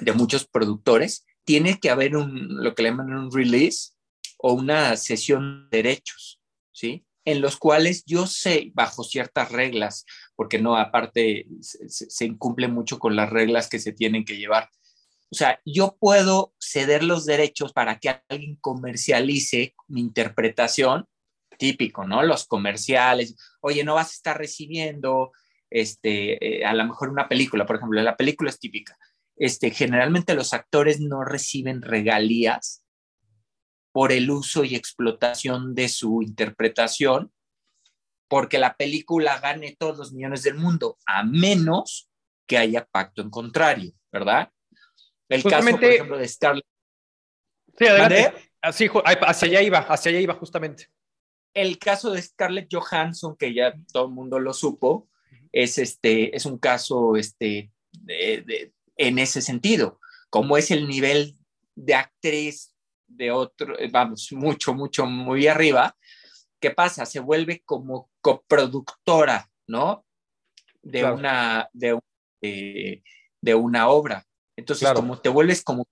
de 0.00 0.12
muchos 0.12 0.46
productores, 0.46 1.24
tiene 1.44 1.78
que 1.78 1.90
haber 1.90 2.16
un, 2.16 2.62
lo 2.62 2.74
que 2.74 2.82
le 2.82 2.90
llaman 2.90 3.14
un 3.14 3.32
release 3.32 3.92
o 4.38 4.52
una 4.52 4.96
sesión 4.96 5.68
de 5.70 5.78
derechos, 5.78 6.40
¿sí? 6.72 7.06
En 7.24 7.40
los 7.40 7.56
cuales 7.56 8.04
yo 8.04 8.26
sé, 8.26 8.70
bajo 8.74 9.04
ciertas 9.04 9.52
reglas, 9.52 10.04
porque 10.34 10.58
no, 10.58 10.76
aparte 10.76 11.46
se, 11.60 11.88
se, 11.88 12.24
incumple 12.24 12.68
mucho 12.68 12.98
con 12.98 13.16
las 13.16 13.30
reglas 13.30 13.68
que 13.68 13.78
se 13.78 13.92
tienen 13.92 14.24
que 14.24 14.36
llevar. 14.36 14.68
O 15.30 15.34
sea, 15.34 15.60
yo 15.64 15.96
puedo 15.98 16.52
ceder 16.60 17.02
los 17.02 17.24
derechos 17.24 17.72
para 17.72 17.98
que 17.98 18.20
alguien 18.28 18.56
comercialice 18.60 19.74
mi 19.88 20.00
interpretación, 20.00 21.06
típico, 21.58 22.04
¿no? 22.04 22.22
Los 22.22 22.46
comerciales, 22.46 23.36
oye, 23.60 23.84
no 23.84 23.94
vas 23.94 24.08
a 24.08 24.14
estar 24.14 24.38
recibiendo, 24.38 25.32
este, 25.70 26.60
eh, 26.60 26.64
a 26.64 26.74
lo 26.74 26.84
mejor 26.84 27.08
una 27.08 27.28
película, 27.28 27.64
por 27.64 27.76
ejemplo, 27.76 28.02
la 28.02 28.16
película 28.16 28.50
es 28.50 28.58
típica. 28.58 28.98
Este, 29.36 29.70
generalmente 29.70 30.34
los 30.34 30.52
actores 30.52 31.00
no 31.00 31.24
reciben 31.24 31.80
regalías 31.80 32.81
por 33.92 34.10
el 34.10 34.30
uso 34.30 34.64
y 34.64 34.74
explotación 34.74 35.74
de 35.74 35.88
su 35.88 36.22
interpretación, 36.22 37.30
porque 38.28 38.58
la 38.58 38.74
película 38.76 39.38
gane 39.38 39.76
todos 39.78 39.98
los 39.98 40.12
millones 40.12 40.42
del 40.42 40.54
mundo, 40.54 40.98
a 41.06 41.22
menos 41.22 42.08
que 42.46 42.56
haya 42.56 42.86
pacto 42.86 43.20
en 43.20 43.30
contrario, 43.30 43.92
¿verdad? 44.10 44.50
El 45.28 45.42
justamente, 45.42 45.72
caso, 45.72 45.80
por 45.80 45.92
ejemplo, 45.92 46.18
de 46.18 46.28
Scarlett. 46.28 46.66
Sí, 47.78 47.86
adelante. 47.86 48.52
Así, 48.62 48.88
hacia 49.04 49.48
allá 49.48 49.62
iba, 49.62 49.78
hacia 49.78 50.10
allá 50.10 50.20
iba 50.20 50.34
justamente. 50.34 50.88
El 51.52 51.78
caso 51.78 52.10
de 52.10 52.22
Scarlett 52.22 52.68
Johansson, 52.72 53.36
que 53.36 53.52
ya 53.52 53.74
todo 53.92 54.06
el 54.06 54.12
mundo 54.12 54.38
lo 54.38 54.54
supo, 54.54 55.08
es, 55.50 55.78
este, 55.78 56.34
es 56.34 56.46
un 56.46 56.58
caso 56.58 57.16
este, 57.16 57.70
de, 57.92 58.42
de, 58.46 58.72
en 58.96 59.18
ese 59.18 59.42
sentido. 59.42 59.98
Como 60.30 60.56
es 60.56 60.70
el 60.70 60.88
nivel 60.88 61.36
de 61.74 61.94
actriz 61.94 62.71
de 63.16 63.30
otro, 63.30 63.78
eh, 63.78 63.88
vamos, 63.90 64.32
mucho, 64.32 64.74
mucho, 64.74 65.06
muy 65.06 65.46
arriba, 65.46 65.96
¿qué 66.60 66.70
pasa? 66.70 67.06
Se 67.06 67.20
vuelve 67.20 67.62
como 67.64 68.10
coproductora, 68.20 69.48
¿no? 69.66 70.04
de, 70.82 71.04
una, 71.04 71.68
de, 71.72 71.98
eh, 72.42 73.02
de, 73.40 73.54
una 73.54 73.88
obra. 73.88 74.26
Entonces, 74.56 74.92
como 74.92 75.18
te 75.18 75.28
vuelves 75.28 75.62
como 75.62 75.86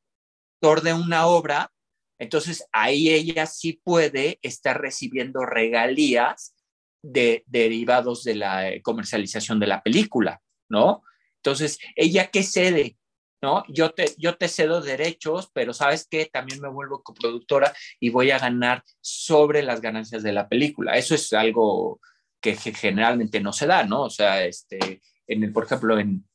autor 0.60 0.82
de 0.82 0.92
una 0.92 1.26
obra, 1.26 1.72
entonces 2.18 2.66
ahí 2.72 3.08
ella 3.08 3.46
sí 3.46 3.80
puede 3.82 4.38
estar 4.42 4.80
recibiendo 4.80 5.46
regalías 5.46 6.54
de, 7.02 7.44
derivados 7.46 8.24
de 8.24 8.34
la 8.34 8.68
eh, 8.68 8.82
comercialización 8.82 9.58
de 9.58 9.66
la 9.66 9.82
película, 9.82 10.42
¿no? 10.68 11.02
Entonces, 11.36 11.78
ella 11.96 12.30
qué 12.30 12.42
cede, 12.42 12.98
¿no? 13.42 13.64
Yo 13.68 13.90
te, 13.90 14.14
yo 14.18 14.36
te 14.36 14.48
cedo 14.48 14.80
derechos, 14.80 15.50
pero 15.52 15.72
sabes 15.72 16.06
que 16.06 16.26
también 16.26 16.60
me 16.60 16.68
vuelvo 16.68 17.02
coproductora 17.02 17.74
y 17.98 18.10
voy 18.10 18.30
a 18.30 18.38
ganar 18.38 18.84
sobre 19.00 19.62
las 19.62 19.80
ganancias 19.80 20.22
de 20.22 20.32
la 20.32 20.48
película. 20.48 20.96
Eso 20.96 21.14
es 21.14 21.32
algo 21.32 22.00
que 22.40 22.54
generalmente 22.56 23.40
no 23.40 23.52
se 23.52 23.66
da, 23.66 23.84
¿no? 23.84 24.02
O 24.02 24.10
sea, 24.10 24.44
este, 24.44 25.02
en 25.26 25.44
el, 25.44 25.52
por 25.52 25.64
ejemplo, 25.64 25.98
en, 25.98 26.26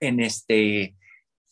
en 0.00 0.20
este, 0.20 0.96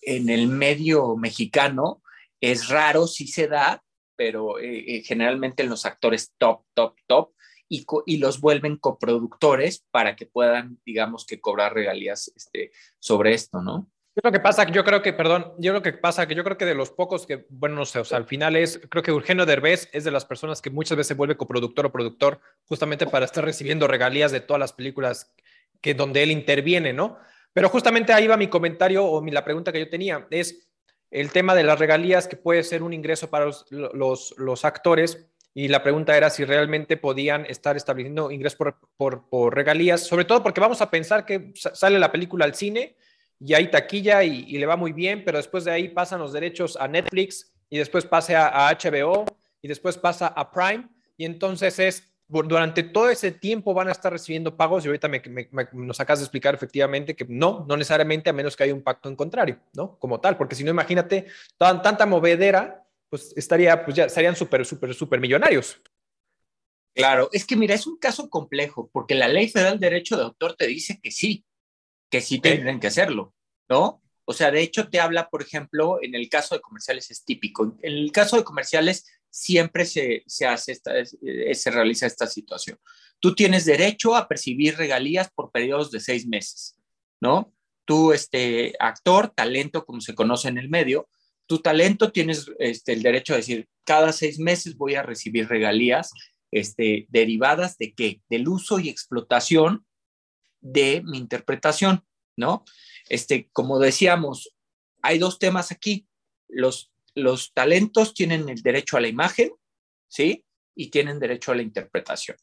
en 0.02 0.28
el 0.28 0.48
medio 0.48 1.16
mexicano 1.16 2.02
es 2.40 2.68
raro, 2.68 3.06
sí 3.06 3.26
se 3.26 3.48
da, 3.48 3.82
pero 4.16 4.58
eh, 4.58 4.96
eh, 4.96 5.02
generalmente 5.02 5.62
en 5.62 5.70
los 5.70 5.86
actores 5.86 6.34
top, 6.38 6.64
top, 6.74 6.96
top, 7.06 7.32
y, 7.68 8.16
los 8.16 8.40
vuelven 8.40 8.76
coproductores 8.76 9.86
para 9.92 10.16
que 10.16 10.26
puedan, 10.26 10.80
digamos, 10.84 11.24
que 11.24 11.40
cobrar 11.40 11.72
regalías 11.72 12.32
este, 12.34 12.72
sobre 12.98 13.32
esto, 13.32 13.62
¿no? 13.62 13.88
Yo 14.16 14.22
lo 14.24 14.32
que 14.32 14.40
pasa, 14.40 14.66
yo 14.66 14.84
creo 14.84 15.02
que, 15.02 15.12
perdón, 15.12 15.52
yo 15.58 15.72
lo 15.72 15.82
que 15.82 15.92
pasa, 15.92 16.26
que 16.26 16.34
yo 16.34 16.42
creo 16.42 16.58
que 16.58 16.64
de 16.64 16.74
los 16.74 16.90
pocos 16.90 17.26
que, 17.26 17.46
bueno, 17.48 17.76
no 17.76 17.84
sé, 17.86 18.00
o 18.00 18.04
sea, 18.04 18.18
al 18.18 18.26
final 18.26 18.56
es, 18.56 18.80
creo 18.88 19.04
que 19.04 19.12
Eugenio 19.12 19.46
Derbez 19.46 19.88
es 19.92 20.02
de 20.02 20.10
las 20.10 20.24
personas 20.24 20.60
que 20.60 20.70
muchas 20.70 20.96
veces 20.96 21.08
se 21.08 21.14
vuelve 21.14 21.36
coproductor 21.36 21.86
o 21.86 21.92
productor 21.92 22.40
justamente 22.64 23.06
para 23.06 23.24
estar 23.24 23.44
recibiendo 23.44 23.86
regalías 23.86 24.32
de 24.32 24.40
todas 24.40 24.58
las 24.58 24.72
películas 24.72 25.32
que 25.80 25.94
donde 25.94 26.24
él 26.24 26.32
interviene, 26.32 26.92
¿no? 26.92 27.18
Pero 27.52 27.68
justamente 27.68 28.12
ahí 28.12 28.26
va 28.26 28.36
mi 28.36 28.48
comentario 28.48 29.04
o 29.04 29.22
mi, 29.22 29.30
la 29.30 29.44
pregunta 29.44 29.72
que 29.72 29.78
yo 29.78 29.88
tenía, 29.88 30.26
es 30.30 30.68
el 31.12 31.30
tema 31.30 31.54
de 31.54 31.62
las 31.62 31.78
regalías 31.78 32.26
que 32.26 32.36
puede 32.36 32.64
ser 32.64 32.82
un 32.82 32.92
ingreso 32.92 33.30
para 33.30 33.46
los, 33.46 33.66
los, 33.70 34.34
los 34.38 34.64
actores 34.64 35.30
y 35.54 35.68
la 35.68 35.82
pregunta 35.82 36.16
era 36.16 36.30
si 36.30 36.44
realmente 36.44 36.96
podían 36.96 37.44
estar 37.46 37.76
estableciendo 37.76 38.30
ingresos 38.30 38.58
por, 38.96 39.28
por, 39.28 39.54
regalías, 39.54 40.06
sobre 40.06 40.24
todo 40.24 40.42
porque 40.42 40.60
vamos 40.60 40.80
a 40.80 40.90
pensar 40.90 41.24
que 41.24 41.52
sale 41.54 41.98
la 41.98 42.12
película 42.12 42.44
al 42.44 42.54
cine 42.54 42.96
y 43.40 43.54
hay 43.54 43.70
taquilla 43.70 44.22
y, 44.22 44.58
le 44.58 44.66
va 44.66 44.76
muy 44.76 44.92
bien, 44.92 45.24
pero 45.24 45.38
después 45.38 45.64
de 45.64 45.72
ahí 45.72 45.88
pasan 45.88 46.20
los 46.20 46.32
derechos 46.32 46.76
a 46.76 46.86
Netflix 46.86 47.52
y 47.70 47.78
después 47.78 48.04
pasa 48.04 48.48
a, 48.48 48.72
HBO 48.72 49.24
y 49.62 49.68
después 49.68 49.96
pasa 49.96 50.28
a 50.28 50.50
Prime 50.50 50.88
y 51.16 51.24
entonces 51.24 51.78
es 51.78 52.06
durante 52.28 52.84
todo 52.84 53.10
ese 53.10 53.32
tiempo 53.32 53.74
van 53.74 53.88
a 53.88 53.92
estar 53.92 54.12
recibiendo 54.12 54.56
pagos 54.56 54.84
y 54.84 54.88
ahorita 54.88 55.08
me, 55.08 55.20
nos 55.72 55.98
acabas 55.98 56.20
de 56.20 56.24
explicar 56.26 56.54
efectivamente 56.54 57.16
que 57.16 57.26
no, 57.28 57.64
no 57.68 57.76
necesariamente 57.76 58.30
a 58.30 58.32
menos 58.32 58.56
que 58.56 58.62
haya 58.62 58.74
un 58.74 58.82
pacto 58.82 59.08
en 59.08 59.16
contrario, 59.16 59.58
¿no? 59.74 59.98
Como 59.98 60.20
tal, 60.20 60.36
porque 60.36 60.54
si 60.54 60.62
no, 60.62 60.70
imagínate 60.70 61.26
tanta 61.58 62.06
movedera 62.06 62.86
pues 63.08 63.34
estaría, 63.36 63.84
pues 63.84 63.96
ya 63.96 64.08
serían 64.08 64.36
súper, 64.36 64.64
súper, 64.64 64.94
súper 64.94 65.20
millonarios. 65.20 65.80
Claro, 66.94 67.28
es 67.32 67.44
que 67.44 67.56
mira, 67.56 67.74
es 67.74 67.86
un 67.86 67.98
caso 67.98 68.30
complejo, 68.30 68.88
porque 68.92 69.14
la 69.14 69.28
ley 69.28 69.48
federal 69.48 69.78
del 69.78 69.90
derecho 69.90 70.16
de 70.16 70.22
autor 70.22 70.54
te 70.54 70.66
dice 70.66 71.00
que 71.02 71.10
sí, 71.10 71.44
que 72.10 72.20
sí 72.20 72.40
tienen 72.40 72.80
que 72.80 72.88
hacerlo, 72.88 73.34
¿no? 73.68 74.02
O 74.24 74.32
sea, 74.32 74.50
de 74.50 74.62
hecho 74.62 74.88
te 74.88 75.00
habla, 75.00 75.28
por 75.28 75.42
ejemplo, 75.42 75.98
en 76.02 76.14
el 76.14 76.28
caso 76.28 76.54
de 76.54 76.60
comerciales 76.60 77.10
es 77.10 77.24
típico. 77.24 77.76
En 77.82 77.92
el 77.92 78.12
caso 78.12 78.36
de 78.36 78.44
comerciales 78.44 79.06
siempre 79.28 79.84
se, 79.84 80.22
se 80.26 80.46
hace 80.46 80.72
esta, 80.72 80.92
eh, 80.98 81.54
se 81.54 81.70
realiza 81.70 82.06
esta 82.06 82.26
situación. 82.26 82.78
Tú 83.18 83.34
tienes 83.34 83.64
derecho 83.64 84.14
a 84.14 84.28
percibir 84.28 84.76
regalías 84.76 85.30
por 85.30 85.50
periodos 85.50 85.90
de 85.90 86.00
seis 86.00 86.26
meses, 86.26 86.76
¿no? 87.20 87.52
Tú, 87.84 88.12
este 88.12 88.74
actor, 88.78 89.32
talento, 89.34 89.84
como 89.84 90.00
se 90.00 90.14
conoce 90.14 90.48
en 90.48 90.58
el 90.58 90.68
medio, 90.68 91.08
tu 91.46 91.58
talento 91.58 92.12
tienes 92.12 92.46
este, 92.60 92.92
el 92.92 93.02
derecho 93.02 93.34
a 93.34 93.38
decir, 93.38 93.68
cada 93.84 94.12
seis 94.12 94.38
meses 94.38 94.76
voy 94.76 94.94
a 94.94 95.02
recibir 95.02 95.48
regalías 95.48 96.12
este, 96.52 97.06
derivadas 97.08 97.78
de 97.78 97.92
qué? 97.92 98.20
Del 98.28 98.46
uso 98.46 98.78
y 98.78 98.88
explotación 98.88 99.84
de 100.60 101.02
mi 101.04 101.18
interpretación, 101.18 102.04
¿no? 102.36 102.64
Este, 103.08 103.48
como 103.52 103.78
decíamos, 103.78 104.54
hay 105.02 105.18
dos 105.18 105.38
temas 105.38 105.72
aquí. 105.72 106.06
Los, 106.48 106.92
los 107.14 107.52
talentos 107.52 108.14
tienen 108.14 108.48
el 108.48 108.62
derecho 108.62 108.96
a 108.96 109.00
la 109.00 109.08
imagen, 109.08 109.52
¿sí? 110.08 110.44
Y 110.74 110.90
tienen 110.90 111.18
derecho 111.18 111.52
a 111.52 111.56
la 111.56 111.62
interpretación. 111.62 112.36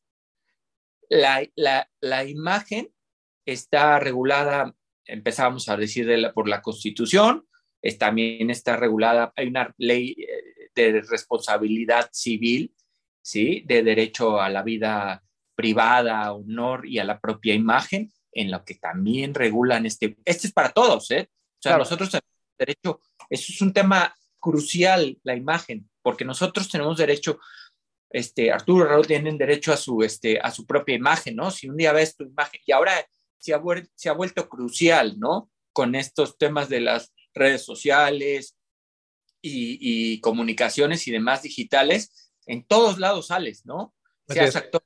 La, 1.10 1.48
la, 1.56 2.26
imagen 2.26 2.92
está 3.46 3.98
regulada, 4.00 4.76
empezábamos 5.06 5.70
a 5.70 5.78
decir 5.78 6.10
por 6.34 6.50
la 6.50 6.62
Constitución, 6.62 7.48
también 7.98 8.50
está 8.50 8.76
regulada, 8.76 9.32
hay 9.38 9.48
una 9.48 9.74
ley 9.78 10.16
eh, 10.18 10.70
de 10.76 11.02
responsabilidad 11.02 12.10
civil, 12.12 12.76
¿sí? 13.22 13.64
De 13.66 13.84
derecho 13.84 14.42
a 14.42 14.50
la 14.50 14.64
vida 14.64 15.24
privada, 15.58 16.32
honor 16.32 16.86
y 16.86 17.00
a 17.00 17.04
la 17.04 17.20
propia 17.20 17.56
imagen, 17.56 18.14
en 18.32 18.52
lo 18.52 18.64
que 18.64 18.76
también 18.76 19.34
regulan 19.34 19.88
este, 19.88 20.16
este 20.24 20.48
es 20.48 20.54
para 20.54 20.70
todos, 20.70 21.10
¿eh? 21.10 21.30
O 21.32 21.62
sea, 21.62 21.78
nosotros 21.78 22.12
tenemos 22.12 22.30
derecho, 22.58 23.02
eso 23.32 23.52
es 23.52 23.62
un 23.62 23.74
tema 23.74 24.16
crucial, 24.40 25.18
la 25.24 25.36
imagen, 25.36 25.90
porque 26.04 26.24
nosotros 26.24 26.70
tenemos 26.70 26.98
derecho, 26.98 27.40
este, 28.12 28.52
Arturo 28.52 28.86
Raúl 28.86 29.08
tienen 29.08 29.40
derecho 29.40 29.74
a 29.74 29.78
su, 29.78 30.04
este, 30.04 30.40
a 30.40 30.52
su 30.52 30.68
propia 30.68 30.96
imagen, 30.96 31.36
¿no? 31.36 31.50
Si 31.50 31.68
un 31.68 31.76
día 31.76 31.92
ves 31.92 32.16
tu 32.16 32.24
imagen, 32.24 32.62
y 32.64 32.72
ahora 32.72 32.94
se 33.40 33.56
ha, 33.56 33.62
se 33.96 34.10
ha 34.10 34.14
vuelto 34.14 34.48
crucial, 34.48 35.20
¿no? 35.20 35.50
Con 35.74 35.96
estos 35.96 36.38
temas 36.38 36.70
de 36.70 36.82
las 36.82 37.14
redes 37.34 37.64
sociales 37.64 38.56
y, 39.42 40.20
comunicaciones 40.22 41.08
y 41.08 41.12
demás 41.12 41.42
digitales, 41.42 42.32
en 42.46 42.64
todos 42.66 43.00
lados 43.00 43.28
sales, 43.28 43.66
¿no? 43.66 43.96
Seas 44.28 44.56
actor, 44.56 44.84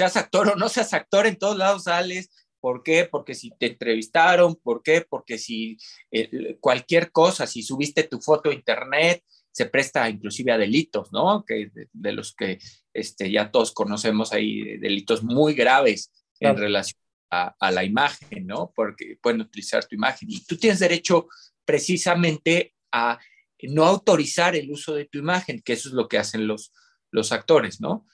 seas 0.00 0.16
actor 0.16 0.48
o 0.48 0.56
no 0.56 0.70
seas 0.70 0.94
actor, 0.94 1.26
en 1.26 1.36
todos 1.36 1.58
lados 1.58 1.84
sales. 1.84 2.30
¿Por 2.58 2.82
qué? 2.82 3.06
Porque 3.10 3.34
si 3.34 3.50
te 3.50 3.66
entrevistaron, 3.66 4.56
¿por 4.56 4.82
qué? 4.82 5.04
Porque 5.06 5.36
si 5.36 5.76
eh, 6.10 6.56
cualquier 6.58 7.12
cosa, 7.12 7.46
si 7.46 7.62
subiste 7.62 8.04
tu 8.04 8.18
foto 8.18 8.48
a 8.48 8.54
internet, 8.54 9.22
se 9.52 9.66
presta 9.66 10.08
inclusive 10.08 10.52
a 10.52 10.58
delitos, 10.58 11.12
¿no? 11.12 11.44
Que 11.44 11.70
de, 11.92 12.12
los 12.12 12.34
que 12.34 12.58
este, 12.94 13.30
ya 13.30 13.50
todos 13.50 13.72
conocemos 13.72 14.32
ahí, 14.32 14.78
delitos 14.78 15.22
muy 15.22 15.52
graves 15.52 16.10
en 16.38 16.56
relación 16.56 16.98
a, 17.30 17.54
a, 17.60 17.70
la 17.70 17.84
imagen, 17.84 18.46
¿no? 18.46 18.72
Porque 18.74 19.18
pueden 19.20 19.42
utilizar 19.42 19.84
tu 19.84 19.94
imagen 19.94 20.30
y 20.30 20.42
tú 20.44 20.56
tienes 20.56 20.78
derecho 20.78 21.28
precisamente 21.66 22.74
a 22.90 23.18
no 23.62 23.84
autorizar 23.84 24.56
el 24.56 24.70
uso 24.70 24.94
de 24.94 25.04
tu 25.04 25.18
imagen, 25.18 25.60
que 25.62 25.74
eso 25.74 25.90
es 25.90 25.94
lo 25.94 26.08
que 26.08 26.16
hacen 26.16 26.46
los, 26.46 26.72
los 27.10 27.32
actores, 27.32 27.80
¿no? 27.80 28.06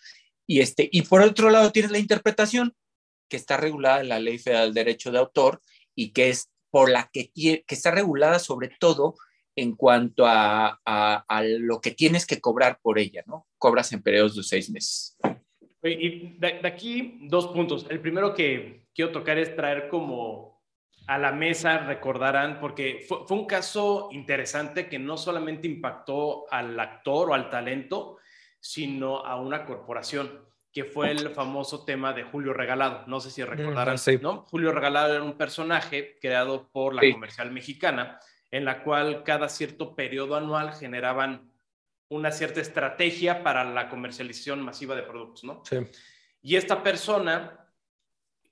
Y, 0.46 0.60
este, 0.60 0.88
y 0.90 1.02
por 1.02 1.22
otro 1.22 1.50
lado 1.50 1.72
tienes 1.72 1.90
la 1.90 1.98
interpretación, 1.98 2.74
que 3.28 3.36
está 3.36 3.56
regulada 3.56 4.00
en 4.00 4.08
la 4.08 4.20
Ley 4.20 4.38
Federal 4.38 4.66
del 4.66 4.84
Derecho 4.84 5.10
de 5.10 5.18
Autor 5.18 5.60
y 5.94 6.12
que 6.12 6.28
es 6.28 6.50
por 6.70 6.90
la 6.90 7.10
que, 7.12 7.30
que 7.34 7.64
está 7.68 7.90
regulada 7.90 8.38
sobre 8.38 8.70
todo 8.78 9.16
en 9.56 9.74
cuanto 9.74 10.26
a, 10.26 10.80
a, 10.84 11.42
lo 11.42 11.80
que 11.80 11.90
tienes 11.90 12.26
que 12.26 12.40
cobrar 12.40 12.78
por 12.82 12.98
ella, 12.98 13.24
¿no? 13.26 13.46
Cobras 13.58 13.92
en 13.92 14.02
periodos 14.02 14.36
de 14.36 14.42
seis 14.42 14.70
meses. 14.70 15.16
Y 15.82 16.36
de 16.38 16.60
aquí 16.64 17.20
dos 17.22 17.48
puntos. 17.48 17.86
El 17.88 18.00
primero 18.00 18.34
que 18.34 18.86
quiero 18.94 19.12
tocar 19.12 19.38
es 19.38 19.56
traer 19.56 19.88
como 19.88 20.62
a 21.06 21.18
la 21.18 21.32
mesa 21.32 21.78
recordarán, 21.78 22.58
porque 22.60 23.04
fue, 23.06 23.24
un 23.30 23.46
caso 23.46 24.08
interesante 24.12 24.88
que 24.88 24.98
no 24.98 25.16
solamente 25.16 25.68
impactó 25.68 26.52
al 26.52 26.78
actor 26.78 27.30
o 27.30 27.34
al 27.34 27.48
talento, 27.48 28.18
sino 28.66 29.24
a 29.24 29.36
una 29.36 29.64
corporación, 29.64 30.44
que 30.72 30.84
fue 30.84 31.10
el 31.12 31.30
famoso 31.30 31.84
tema 31.84 32.12
de 32.12 32.24
Julio 32.24 32.52
Regalado. 32.52 33.06
No 33.06 33.20
sé 33.20 33.30
si 33.30 33.42
mm, 33.42 33.46
recordarán, 33.46 33.96
¿no? 34.20 34.42
Julio 34.42 34.72
Regalado 34.72 35.14
era 35.14 35.22
un 35.22 35.38
personaje 35.38 36.18
creado 36.20 36.68
por 36.70 36.92
la 36.94 37.02
comercial 37.12 37.52
mexicana, 37.52 38.18
en 38.50 38.64
la 38.64 38.82
cual 38.82 39.22
cada 39.22 39.48
cierto 39.48 39.94
periodo 39.94 40.34
anual 40.34 40.74
generaban 40.74 41.50
una 42.08 42.32
cierta 42.32 42.60
estrategia 42.60 43.42
para 43.42 43.64
la 43.64 43.88
comercialización 43.88 44.62
masiva 44.62 44.94
de 44.96 45.02
productos, 45.02 45.44
¿no? 45.44 45.62
Sí. 45.64 45.78
Y 46.42 46.56
esta 46.56 46.82
persona 46.82 47.66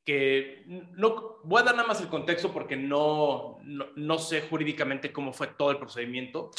que 0.04 0.62
no 0.66 1.40
voy 1.44 1.62
a 1.62 1.64
dar 1.64 1.76
nada 1.76 1.88
más 1.88 2.00
el 2.00 2.08
contexto 2.08 2.52
porque 2.52 2.76
no, 2.76 3.58
no, 3.62 4.18
sé 4.18 4.42
jurídicamente 4.42 5.12
cómo 5.12 5.32
fue 5.32 5.48
todo 5.48 5.70
el 5.70 5.78
procedimiento, 5.78 6.50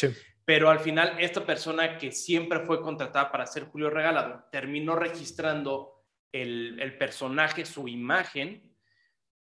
pero 0.45 0.69
al 0.69 0.79
final 0.79 1.17
esta 1.19 1.45
persona 1.45 1.97
que 1.97 2.11
siempre 2.11 2.59
fue 2.59 2.81
contratada 2.81 3.31
para 3.31 3.47
ser 3.47 3.65
Julio 3.65 3.89
Regalado 3.89 4.45
terminó 4.51 4.95
registrando 4.95 6.05
el, 6.31 6.79
el 6.79 6.97
personaje, 6.97 7.65
su 7.65 7.87
imagen, 7.87 8.75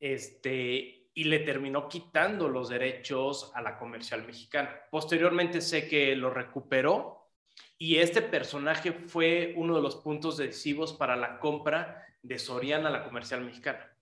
este, 0.00 1.10
y 1.12 1.24
le 1.24 1.40
terminó 1.40 1.88
quitando 1.88 2.48
los 2.48 2.70
derechos 2.70 3.52
a 3.54 3.62
la 3.62 3.78
comercial 3.78 4.26
mexicana. 4.26 4.74
Posteriormente 4.90 5.60
sé 5.60 5.86
que 5.88 6.16
lo 6.16 6.30
recuperó 6.30 7.30
y 7.78 7.96
este 7.96 8.22
personaje 8.22 8.92
fue 8.92 9.52
uno 9.56 9.76
de 9.76 9.82
los 9.82 9.96
puntos 9.96 10.38
decisivos 10.38 10.94
para 10.94 11.16
la 11.16 11.38
compra 11.38 12.06
de 12.22 12.38
Soriana 12.38 12.88
a 12.88 12.92
la 12.92 13.04
comercial 13.04 13.44
mexicana 13.44 13.94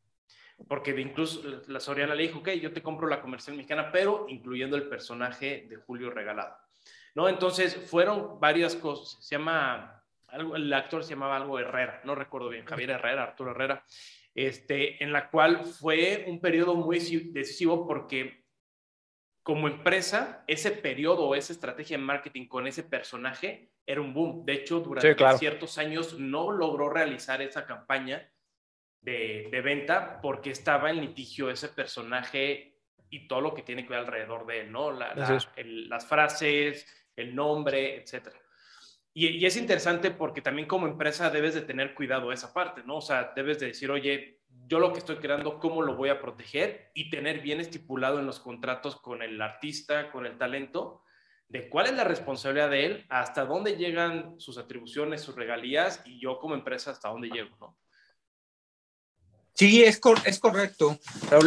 porque 0.69 0.99
incluso 1.01 1.43
la 1.67 1.81
Soriana 1.81 2.15
le 2.15 2.25
dijo, 2.25 2.41
ok, 2.41 2.51
yo 2.51 2.73
te 2.73 2.83
compro 2.83 3.09
la 3.09 3.21
comercial 3.21 3.57
mexicana, 3.57 3.91
pero 3.91 4.27
incluyendo 4.29 4.77
el 4.77 4.89
personaje 4.89 5.67
de 5.69 5.77
Julio 5.77 6.11
Regalado. 6.11 6.57
¿No? 7.15 7.29
Entonces 7.29 7.77
fueron 7.91 8.41
varias 8.41 8.75
cosas. 8.75 9.23
Se 9.25 9.37
llama, 9.37 10.03
algo, 10.29 10.57
el 10.57 10.73
actor 10.73 11.05
se 11.05 11.11
llamaba 11.11 11.37
algo 11.37 11.59
Herrera, 11.59 12.01
no 12.05 12.15
recuerdo 12.15 12.49
bien, 12.49 12.65
Javier 12.65 12.91
Herrera, 12.91 13.25
Arturo 13.25 13.51
Herrera, 13.51 13.85
este, 14.35 15.03
en 15.03 15.13
la 15.13 15.31
cual 15.31 15.65
fue 15.65 16.25
un 16.29 16.41
periodo 16.41 16.75
muy 16.75 16.99
decisivo 16.99 17.87
porque 17.87 18.43
como 19.43 19.67
empresa, 19.67 20.45
ese 20.47 20.71
periodo 20.71 21.29
o 21.29 21.35
esa 21.35 21.53
estrategia 21.53 21.99
de 21.99 22.05
marketing 22.05 22.47
con 22.47 22.67
ese 22.67 22.85
personaje 22.85 23.73
era 23.85 24.01
un 24.01 24.15
boom. 24.15 24.45
De 24.45 24.53
hecho, 24.53 24.81
durante 24.81 25.17
ciertos 25.39 25.79
años 25.79 26.19
no 26.19 26.53
logró 26.53 26.89
realizar 26.89 27.43
esa 27.43 27.67
campaña 27.67 28.31
de, 29.01 29.61
venta 29.65 30.21
porque 30.21 30.51
estaba 30.51 30.91
en 30.91 31.01
litigio 31.01 31.51
ese 31.51 31.69
personaje 31.69 32.79
y 33.11 33.27
todo 33.27 33.41
lo 33.41 33.53
que 33.53 33.63
tiene 33.63 33.83
que 33.83 33.91
ver 33.91 34.01
alrededor 34.01 34.47
de 34.47 34.61
él, 34.61 34.73
¿no? 34.73 34.93
las 34.93 36.07
frases, 36.07 36.87
el 37.17 37.35
nombre, 37.35 37.97
etcétera. 37.97 38.43
Y, 39.15 39.45
es 39.45 39.57
interesante 39.57 40.11
porque 40.11 40.41
también 40.41 40.67
como 40.67 40.87
empresa 40.87 41.31
debes 41.31 41.55
de 41.55 41.63
tener 41.63 41.95
cuidado 41.95 42.33
esa 42.33 42.53
parte, 42.55 42.83
¿no? 42.85 42.97
O 42.97 43.03
sea, 43.03 43.33
debes 43.37 43.59
de 43.59 43.67
decir, 43.67 43.91
oye, 43.91 44.41
yo 44.67 44.79
lo 44.79 44.93
que 44.93 45.01
estoy 45.01 45.17
creando, 45.17 45.59
¿cómo 45.59 45.83
lo 45.83 45.97
voy 45.97 46.09
a 46.09 46.21
proteger? 46.21 46.91
Y 46.95 47.11
tener 47.11 47.41
bien 47.41 47.61
estipulado 47.61 48.19
en 48.19 48.27
los 48.27 48.41
contratos 48.41 48.97
con 48.97 49.23
el 49.23 49.41
artista, 49.41 50.11
con 50.11 50.25
el 50.25 50.39
talento, 50.39 51.03
de 51.49 51.69
cuál 51.69 51.87
es 51.87 51.93
la 51.93 52.05
responsabilidad 52.05 52.71
de 52.71 52.87
él, 52.87 53.07
hasta 53.11 53.45
dónde 53.45 53.77
llegan 53.77 54.41
sus 54.41 54.57
atribuciones, 54.57 55.21
sus 55.21 55.35
regalías 55.35 56.01
y 56.07 56.19
yo 56.19 56.39
como 56.39 56.55
empresa 56.55 56.93
hasta 56.93 57.11
dónde 57.11 57.29
llego, 57.29 57.55
¿no? 57.61 57.77
Sí, 59.55 59.85
es, 59.85 60.01
es 60.25 60.41
correcto. 60.41 60.99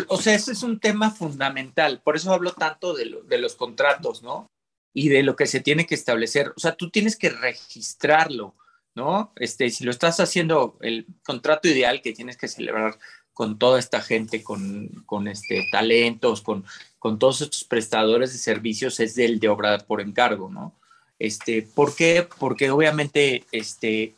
O 0.10 0.18
sea, 0.18 0.36
ese 0.36 0.52
es 0.52 0.62
un 0.62 0.80
tema 0.80 1.10
fundamental. 1.10 2.04
Por 2.04 2.16
eso 2.16 2.32
hablo 2.32 2.54
tanto 2.54 2.94
de 2.94 3.38
los 3.40 3.56
contratos, 3.56 4.22
¿no? 4.22 4.52
Y 4.96 5.10
de 5.10 5.22
lo 5.22 5.36
que 5.36 5.46
se 5.46 5.60
tiene 5.60 5.86
que 5.86 5.94
establecer. 5.94 6.54
O 6.56 6.60
sea, 6.60 6.76
tú 6.76 6.90
tienes 6.90 7.16
que 7.16 7.30
registrarlo, 7.30 8.56
¿no? 8.96 9.34
Este, 9.36 9.70
si 9.70 9.84
lo 9.84 9.92
estás 9.92 10.20
haciendo, 10.20 10.80
el 10.82 11.06
contrato 11.24 11.68
ideal 11.68 12.02
que 12.02 12.14
tienes 12.14 12.38
que 12.38 12.48
celebrar 12.48 12.98
con 13.34 13.60
toda 13.60 13.78
esta 13.78 14.02
gente, 14.02 14.42
con, 14.42 14.88
con 15.06 15.28
este, 15.28 15.68
talentos, 15.70 16.42
con, 16.42 16.66
con 16.98 17.20
todos 17.20 17.42
estos 17.42 17.66
prestadores 17.66 18.32
de 18.32 18.40
servicios, 18.40 19.00
es 19.02 19.14
del 19.14 19.40
de 19.42 19.50
obra 19.50 19.78
por 19.80 20.00
encargo, 20.00 20.50
¿no? 20.50 20.74
Este, 21.20 21.62
¿Por 21.62 21.96
qué? 21.96 22.28
Porque 22.40 22.72
obviamente 22.72 23.44
este, 23.52 24.16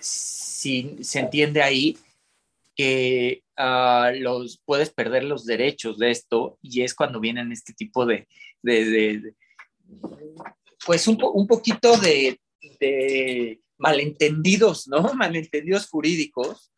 si 0.00 0.96
se 1.02 1.18
entiende 1.20 1.62
ahí 1.62 1.98
que 2.76 3.42
uh, 3.58 4.16
los, 4.20 4.58
puedes 4.64 4.90
perder 4.90 5.24
los 5.24 5.44
derechos 5.44 5.98
de 5.98 6.10
esto 6.10 6.58
y 6.62 6.82
es 6.82 6.94
cuando 6.94 7.20
vienen 7.20 7.52
este 7.52 7.72
tipo 7.72 8.06
de, 8.06 8.28
de 8.62 9.34
pues 10.84 11.06
un, 11.08 11.18
un 11.34 11.46
poquito 11.46 11.96
de, 11.96 12.40
de, 12.80 13.60
malentendidos, 13.78 14.88
¿no? 14.88 15.02
Malentendidos 15.14 15.88
jurídicos 15.88 16.70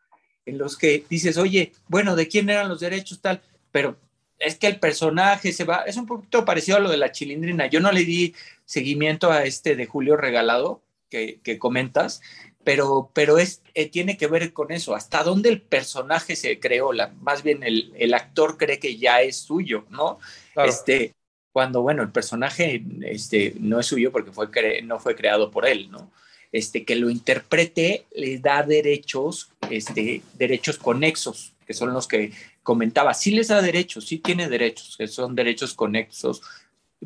en 0.46 0.58
los 0.58 0.76
que 0.76 1.04
dices, 1.08 1.38
oye, 1.38 1.72
bueno, 1.88 2.16
¿de 2.16 2.28
quién 2.28 2.50
eran 2.50 2.68
los 2.68 2.80
derechos 2.80 3.20
tal? 3.20 3.42
Pero 3.70 3.98
es 4.38 4.56
que 4.56 4.66
el 4.66 4.78
personaje 4.78 5.52
se 5.52 5.64
va, 5.64 5.84
es 5.86 5.96
un 5.96 6.06
poquito 6.06 6.44
parecido 6.44 6.76
a 6.76 6.80
lo 6.80 6.90
de 6.90 6.98
la 6.98 7.12
chilindrina. 7.12 7.66
Yo 7.66 7.80
no 7.80 7.92
le 7.92 8.04
di 8.04 8.34
seguimiento 8.64 9.30
a 9.30 9.44
este 9.44 9.74
de 9.74 9.86
Julio 9.86 10.16
Regalado 10.16 10.82
que, 11.08 11.40
que 11.42 11.58
comentas, 11.58 12.20
pero, 12.64 13.10
pero 13.14 13.38
es, 13.38 13.62
eh, 13.74 13.88
tiene 13.88 14.16
que 14.16 14.26
ver 14.26 14.52
con 14.52 14.72
eso, 14.72 14.94
hasta 14.94 15.22
dónde 15.22 15.50
el 15.50 15.60
personaje 15.60 16.34
se 16.34 16.58
creó, 16.58 16.92
la, 16.92 17.08
más 17.20 17.42
bien 17.42 17.62
el, 17.62 17.92
el, 17.96 18.14
actor 18.14 18.56
cree 18.56 18.78
que 18.78 18.96
ya 18.96 19.20
es 19.20 19.36
suyo, 19.36 19.84
¿no? 19.90 20.18
Este, 20.56 21.14
cuando, 21.54 21.82
bueno, 21.82 22.02
el 22.02 22.10
personaje 22.10 22.82
este, 23.02 23.54
no 23.60 23.78
es 23.78 23.86
suyo 23.86 24.10
porque 24.10 24.32
fue 24.32 24.48
no 24.82 24.98
fue 24.98 25.14
creado 25.14 25.52
por 25.52 25.68
él, 25.68 25.88
¿no? 25.88 26.10
Este, 26.50 26.84
que 26.84 26.96
lo 26.96 27.10
interprete 27.10 28.06
le 28.12 28.40
da 28.40 28.64
derechos, 28.64 29.52
este, 29.70 30.20
derechos 30.36 30.78
conexos, 30.78 31.52
que 31.64 31.72
son 31.72 31.92
los 31.92 32.08
que 32.08 32.32
comentaba. 32.64 33.14
Sí 33.14 33.30
les 33.30 33.46
da 33.46 33.62
derechos, 33.62 34.08
sí 34.08 34.18
tiene 34.18 34.48
derechos, 34.48 34.96
que 34.96 35.06
son 35.06 35.36
derechos 35.36 35.74
conexos 35.74 36.42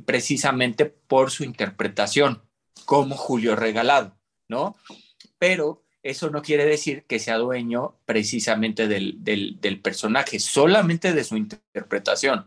precisamente 0.07 0.87
por 0.87 1.31
su 1.31 1.45
interpretación, 1.45 2.41
como 2.87 3.17
Julio 3.17 3.55
Regalado, 3.55 4.17
¿no? 4.49 4.77
Pero 5.39 5.85
eso 6.03 6.31
no 6.31 6.41
quiere 6.41 6.65
decir 6.65 7.05
que 7.07 7.19
sea 7.19 7.37
dueño 7.37 7.97
precisamente 8.07 8.89
del, 8.89 9.19
del, 9.23 9.81
personaje, 9.81 10.41
solamente 10.41 11.13
de 11.13 11.25
su 11.25 11.37
interpretación. 11.37 12.47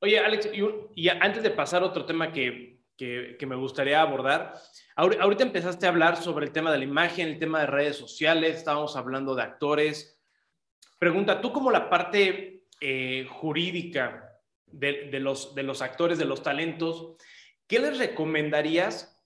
Oye, 0.00 0.18
Alex, 0.18 0.50
y, 0.94 1.08
antes 1.08 1.42
de 1.42 1.50
pasar 1.50 1.82
a 1.82 1.86
otro 1.86 2.06
tema 2.06 2.32
que, 2.32 2.80
que, 2.96 3.36
que 3.38 3.46
me 3.46 3.56
gustaría 3.56 4.00
abordar, 4.00 4.54
Ahorita 5.00 5.44
empezaste 5.44 5.86
a 5.86 5.88
hablar 5.88 6.18
sobre 6.18 6.44
el 6.44 6.52
tema 6.52 6.70
de 6.70 6.76
la 6.76 6.84
imagen, 6.84 7.28
el 7.28 7.38
tema 7.38 7.60
de 7.60 7.66
redes 7.66 7.96
sociales, 7.96 8.56
estábamos 8.56 8.96
hablando 8.96 9.34
de 9.34 9.42
actores. 9.42 10.20
Pregunta, 10.98 11.40
tú 11.40 11.54
como 11.54 11.70
la 11.70 11.88
parte 11.88 12.66
eh, 12.82 13.26
jurídica 13.30 14.38
de, 14.66 15.08
los, 15.20 15.54
de 15.54 15.62
los 15.62 15.80
actores, 15.80 16.18
de 16.18 16.26
los 16.26 16.42
talentos, 16.42 17.16
¿qué 17.66 17.78
les 17.78 17.96
recomendarías 17.96 19.18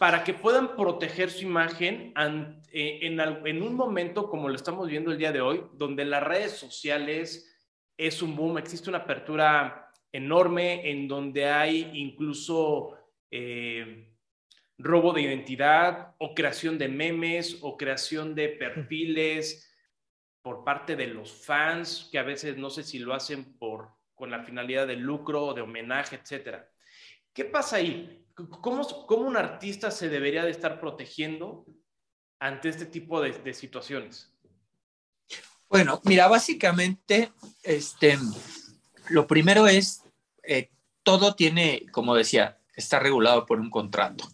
para 0.00 0.24
que 0.24 0.34
puedan 0.34 0.74
proteger 0.74 1.30
su 1.30 1.44
imagen 1.44 2.12
eh, 2.72 2.98
en, 3.02 3.20
en, 3.20 3.62
un 3.62 3.76
momento 3.76 4.28
como 4.28 4.48
lo 4.48 4.56
estamos 4.56 4.88
viendo 4.88 5.12
el 5.12 5.18
día 5.18 5.30
de 5.30 5.40
hoy, 5.40 5.62
donde 5.74 6.04
las 6.04 6.24
redes 6.24 6.50
sociales 6.50 7.47
es 7.98 8.22
un 8.22 8.36
boom, 8.36 8.58
existe 8.58 8.88
una 8.88 9.00
apertura 9.00 9.92
enorme 10.12 10.88
en 10.90 11.08
donde 11.08 11.46
hay 11.46 11.90
incluso 11.94 12.96
eh, 13.30 14.14
robo 14.78 15.12
de 15.12 15.22
identidad 15.22 16.14
o 16.18 16.34
creación 16.34 16.78
de 16.78 16.88
memes 16.88 17.58
o 17.60 17.76
creación 17.76 18.34
de 18.34 18.50
perfiles 18.50 19.64
por 20.40 20.64
parte 20.64 20.94
de 20.94 21.08
los 21.08 21.44
fans, 21.44 22.08
que 22.12 22.18
a 22.18 22.22
veces 22.22 22.56
no 22.56 22.70
sé 22.70 22.84
si 22.84 23.00
lo 23.00 23.12
hacen 23.12 23.58
por, 23.58 23.90
con 24.14 24.30
la 24.30 24.44
finalidad 24.44 24.86
de 24.86 24.96
lucro 24.96 25.46
o 25.46 25.54
de 25.54 25.62
homenaje, 25.62 26.16
etcétera. 26.16 26.70
¿Qué 27.34 27.44
pasa 27.44 27.76
ahí? 27.76 28.24
¿Cómo, 28.34 28.86
¿Cómo, 29.06 29.26
un 29.26 29.36
artista 29.36 29.90
se 29.90 30.08
debería 30.08 30.44
de 30.44 30.52
estar 30.52 30.78
protegiendo 30.78 31.66
ante 32.38 32.68
este 32.68 32.86
tipo 32.86 33.20
de, 33.20 33.32
de 33.32 33.52
situaciones? 33.52 34.37
Bueno, 35.68 36.00
mira, 36.04 36.28
básicamente, 36.28 37.32
este, 37.62 38.18
lo 39.08 39.26
primero 39.26 39.66
es, 39.66 40.02
eh, 40.42 40.70
todo 41.02 41.34
tiene, 41.34 41.86
como 41.92 42.14
decía, 42.14 42.58
está 42.74 42.98
regulado 42.98 43.44
por 43.46 43.60
un 43.60 43.70
contrato. 43.70 44.30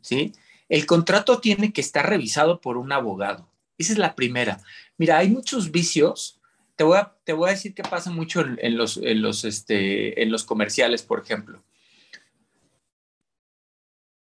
¿sí? 0.00 0.32
El 0.68 0.86
contrato 0.86 1.40
tiene 1.40 1.72
que 1.72 1.80
estar 1.80 2.08
revisado 2.08 2.60
por 2.60 2.76
un 2.76 2.92
abogado. 2.92 3.48
Esa 3.76 3.92
es 3.92 3.98
la 3.98 4.14
primera. 4.14 4.60
Mira, 4.96 5.18
hay 5.18 5.28
muchos 5.28 5.70
vicios. 5.70 6.40
Te 6.76 6.84
voy 6.84 6.98
a, 6.98 7.14
te 7.24 7.32
voy 7.32 7.48
a 7.48 7.52
decir 7.52 7.74
que 7.74 7.82
pasa 7.82 8.10
mucho 8.10 8.40
en, 8.40 8.76
los, 8.76 8.96
en, 8.98 9.22
los, 9.22 9.44
este, 9.44 10.22
en 10.22 10.30
los 10.30 10.44
comerciales, 10.44 11.02
por 11.02 11.20
ejemplo. 11.20 11.62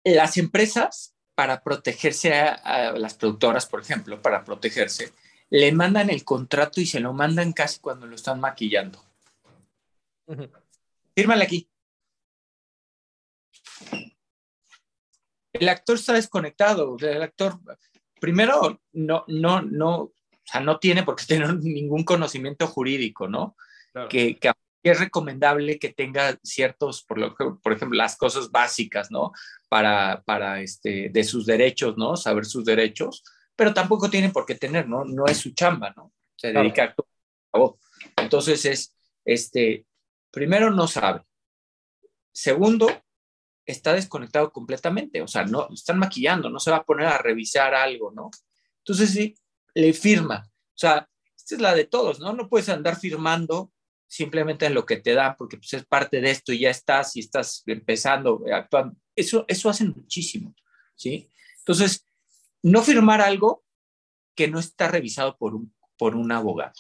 Las 0.05 0.37
empresas, 0.37 1.15
para 1.35 1.63
protegerse 1.63 2.33
a, 2.35 2.93
las 2.93 3.15
productoras, 3.15 3.67
por 3.67 3.81
ejemplo, 3.81 4.23
para 4.23 4.45
protegerse, 4.45 5.13
le 5.51 5.73
mandan 5.73 6.11
el 6.11 6.25
contrato 6.25 6.81
y 6.81 6.87
se 6.87 7.01
lo 7.01 7.13
mandan 7.13 7.53
casi 7.53 7.81
cuando 7.81 8.07
lo 8.07 8.15
están 8.15 8.41
maquillando. 8.41 9.03
Fírmale 11.15 11.45
aquí. 11.45 11.69
el 15.61 15.69
actor 15.69 15.97
está 15.97 16.13
desconectado. 16.13 16.97
El 17.01 17.23
actor, 17.23 17.59
primero, 18.21 18.81
no, 18.93 19.25
no, 19.29 19.63
no, 19.63 19.97
o 19.97 20.13
sea, 20.45 20.61
no 20.61 20.79
tiene 20.79 21.03
por 21.03 21.17
qué 21.17 21.25
tener 21.29 21.57
ningún 21.57 22.05
conocimiento 22.05 22.67
jurídico, 22.67 23.29
¿no? 23.29 23.57
Que, 24.11 24.37
que, 24.37 24.53
es 24.83 25.01
recomendable 25.01 25.81
que 25.81 25.93
tenga 25.93 26.39
ciertos, 26.45 27.03
por, 27.03 27.19
lo, 27.19 27.35
por 27.35 27.73
ejemplo, 27.73 27.97
las 27.97 28.17
cosas 28.17 28.53
básicas, 28.53 29.11
¿no? 29.11 29.33
Para, 29.69 30.23
para 30.25 30.61
este, 30.61 31.09
de 31.09 31.25
sus 31.25 31.45
derechos, 31.45 31.97
¿no? 31.97 32.17
Saber 32.17 32.45
sus 32.45 32.65
derechos, 32.65 33.25
pero 33.57 33.75
tampoco 33.75 34.09
tiene 34.11 34.31
por 34.31 34.47
qué 34.47 34.55
tener, 34.55 34.89
¿no? 34.89 35.05
No 35.05 35.27
es 35.27 35.39
su 35.39 35.51
chamba, 35.55 35.93
¿no? 35.97 36.13
Se 36.37 36.53
dedica 36.53 36.83
a 36.83 36.85
actuar. 36.87 37.09
Entonces 38.17 38.65
es, 38.67 38.95
este, 39.25 39.87
primero 40.31 40.71
no 40.71 40.87
sabe. 40.87 41.23
Segundo, 42.33 42.89
está 43.65 43.95
desconectado 43.95 44.53
completamente, 44.53 45.23
o 45.23 45.27
sea, 45.27 45.45
no 45.45 45.69
están 45.73 45.99
maquillando, 45.99 46.51
no 46.51 46.61
se 46.61 46.71
va 46.71 46.79
a 46.79 46.85
poner 46.85 47.07
a 47.07 47.19
revisar 47.19 47.75
algo, 47.75 48.13
¿no? 48.13 48.31
Entonces 48.79 49.11
sí, 49.11 49.35
le 49.75 49.93
firma, 49.93 50.49
o 50.49 50.79
sea, 50.79 51.09
esta 51.35 51.55
es 51.57 51.61
la 51.61 51.75
de 51.75 51.85
todos, 51.85 52.21
¿no? 52.21 52.33
No 52.33 52.49
puedes 52.49 52.69
andar 52.69 52.97
firmando 52.97 53.73
simplemente 54.07 54.67
en 54.67 54.75
lo 54.75 54.87
que 54.87 54.99
te 54.99 55.15
dan, 55.15 55.35
porque 55.37 55.57
pues, 55.57 55.73
es 55.75 55.85
parte 55.85 56.21
de 56.21 56.31
esto 56.31 56.53
y 56.53 56.61
ya 56.61 56.71
estás 56.71 57.17
y 57.17 57.21
estás 57.21 57.63
empezando, 57.67 58.45
actuando. 58.53 58.97
Eso, 59.17 59.45
eso 59.49 59.69
hacen 59.69 59.93
muchísimo, 59.97 60.55
¿sí? 60.95 61.31
Entonces, 61.59 62.06
no 62.67 62.83
firmar 62.83 63.21
algo 63.21 63.65
que 64.35 64.49
no 64.49 64.59
está 64.59 64.89
revisado 64.89 65.37
por 65.37 65.55
un, 65.55 65.73
por 65.97 66.17
un 66.17 66.33
abogado, 66.33 66.75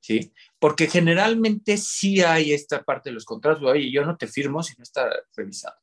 ¿sí? 0.00 0.32
Porque 0.58 0.86
generalmente 0.86 1.76
sí 1.76 2.22
hay 2.22 2.54
esta 2.54 2.82
parte 2.82 3.10
de 3.10 3.14
los 3.14 3.26
contratos, 3.26 3.62
oye, 3.62 3.92
yo 3.92 4.06
no 4.06 4.16
te 4.16 4.26
firmo 4.26 4.62
si 4.62 4.74
no 4.78 4.84
está 4.84 5.10
revisado. 5.36 5.76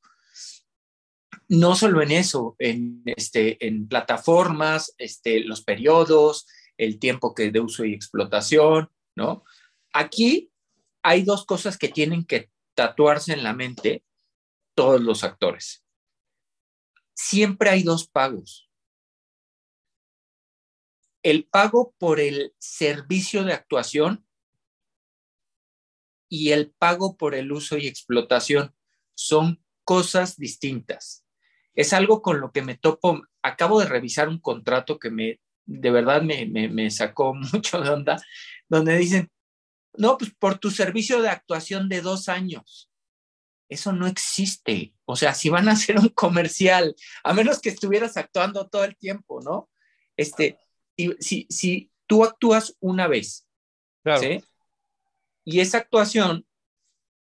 No 1.48 1.76
solo 1.76 2.02
en 2.02 2.10
eso, 2.10 2.56
en, 2.58 3.04
este, 3.06 3.64
en 3.68 3.88
plataformas, 3.88 4.96
este, 4.98 5.42
los 5.42 5.64
periodos, 5.64 6.48
el 6.76 6.98
tiempo 6.98 7.36
que 7.36 7.52
de 7.52 7.60
uso 7.60 7.86
y 7.86 7.94
explotación, 7.94 8.90
¿no? 9.16 9.44
Aquí 9.94 10.52
hay 11.04 11.22
dos 11.22 11.46
cosas 11.46 11.78
que 11.78 11.90
tienen 11.90 12.26
que 12.26 12.50
tatuarse 12.74 13.34
en 13.34 13.44
la 13.44 13.54
mente 13.54 14.04
todos 14.74 15.00
los 15.02 15.24
actores. 15.24 15.86
Siempre 17.14 17.70
hay 17.70 17.84
dos 17.84 18.08
pagos. 18.08 18.65
El 21.26 21.46
pago 21.46 21.96
por 21.98 22.20
el 22.20 22.54
servicio 22.60 23.44
de 23.44 23.54
actuación 23.54 24.28
y 26.30 26.52
el 26.52 26.70
pago 26.70 27.18
por 27.18 27.34
el 27.34 27.52
uso 27.52 27.80
y 27.80 27.88
explotación 27.88 28.76
son 29.16 29.60
cosas 29.84 30.38
distintas. 30.38 31.26
Es 31.74 31.94
algo 31.94 32.22
con 32.22 32.40
lo 32.40 32.52
que 32.52 32.62
me 32.62 32.78
topo. 32.78 33.24
Acabo 33.42 33.80
de 33.80 33.88
revisar 33.88 34.30
un 34.30 34.38
contrato 34.38 35.00
que 35.00 35.10
me 35.10 35.40
de 35.66 35.90
verdad 35.90 36.22
me, 36.22 36.46
me 36.46 36.92
sacó 36.92 37.34
mucho 37.54 37.82
de 37.82 37.90
onda, 37.90 38.24
donde 38.70 38.96
dicen, 38.96 39.32
no, 39.96 40.20
pues 40.20 40.32
por 40.32 40.60
tu 40.60 40.70
servicio 40.70 41.24
de 41.24 41.30
actuación 41.30 41.90
de 41.90 42.02
dos 42.02 42.30
años. 42.30 42.92
Eso 43.68 43.94
no 43.94 44.06
existe. 44.06 44.94
O 45.06 45.16
sea, 45.16 45.34
si 45.34 45.50
van 45.50 45.70
a 45.70 45.72
hacer 45.72 45.98
un 45.98 46.10
comercial, 46.10 46.96
a 47.24 47.34
menos 47.34 47.60
que 47.62 47.70
estuvieras 47.70 48.16
actuando 48.16 48.70
todo 48.70 48.84
el 48.84 48.96
tiempo, 48.96 49.42
¿no? 49.42 49.72
Este, 50.16 50.60
si, 51.20 51.48
si 51.50 51.92
tú 52.08 52.24
actúas 52.24 52.76
una 52.80 53.08
vez, 53.08 53.48
¿sí? 54.20 54.44
Y 55.44 55.60
esa 55.60 55.80
actuación 55.80 56.46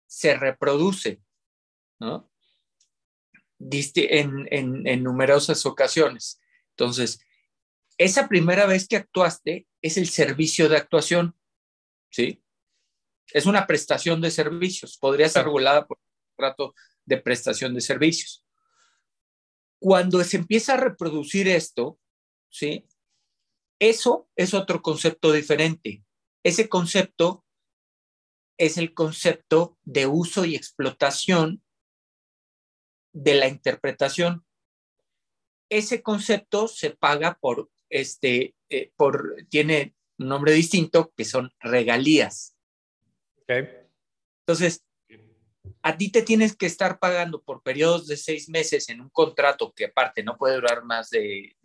se 0.07 0.35
reproduce, 0.35 1.21
¿no? 1.99 2.31
En, 3.59 4.47
en, 4.51 4.87
en 4.87 5.03
numerosas 5.03 5.65
ocasiones. 5.65 6.39
Entonces, 6.71 7.19
esa 7.97 8.27
primera 8.27 8.67
vez 8.67 8.87
que 8.87 8.97
actuaste 8.97 9.67
es 9.81 9.97
el 9.97 10.07
servicio 10.07 10.69
de 10.69 10.77
actuación, 10.77 11.35
¿sí? 12.09 12.43
Es 13.33 13.45
una 13.45 13.67
prestación 13.67 14.21
de 14.21 14.31
servicios, 14.31 14.97
podría 14.97 15.27
ser 15.27 15.45
regulada 15.45 15.85
por 15.85 15.97
un 15.97 16.35
contrato 16.35 16.75
de 17.05 17.17
prestación 17.17 17.73
de 17.73 17.81
servicios. 17.81 18.45
Cuando 19.79 20.23
se 20.23 20.37
empieza 20.37 20.73
a 20.73 20.77
reproducir 20.77 21.47
esto, 21.47 21.99
¿sí? 22.49 22.85
Eso 23.79 24.29
es 24.35 24.53
otro 24.53 24.81
concepto 24.81 25.31
diferente. 25.31 26.03
Ese 26.43 26.69
concepto 26.69 27.45
es 28.57 28.77
el 28.77 28.93
concepto 28.93 29.77
de 29.83 30.07
uso 30.07 30.45
y 30.45 30.55
explotación 30.55 31.63
de 33.13 33.35
la 33.35 33.47
interpretación. 33.47 34.45
Ese 35.69 36.01
concepto 36.01 36.67
se 36.67 36.91
paga 36.91 37.37
por, 37.39 37.69
este, 37.89 38.55
eh, 38.69 38.91
por, 38.95 39.35
tiene 39.49 39.95
un 40.17 40.29
nombre 40.29 40.53
distinto 40.53 41.13
que 41.15 41.25
son 41.25 41.51
regalías. 41.59 42.55
Entonces, 43.47 44.83
a 45.81 45.97
ti 45.97 46.11
te 46.11 46.21
tienes 46.21 46.55
que 46.55 46.65
estar 46.65 46.99
pagando 46.99 47.41
por 47.41 47.61
periodos 47.61 48.07
de 48.07 48.17
seis 48.17 48.49
meses 48.49 48.89
en 48.89 49.01
un 49.01 49.09
contrato 49.09 49.73
que 49.73 49.85
aparte 49.85 50.23
no 50.23 50.37
puede 50.37 50.55
durar 50.55 50.83
más 50.83 51.09
de, 51.09 51.55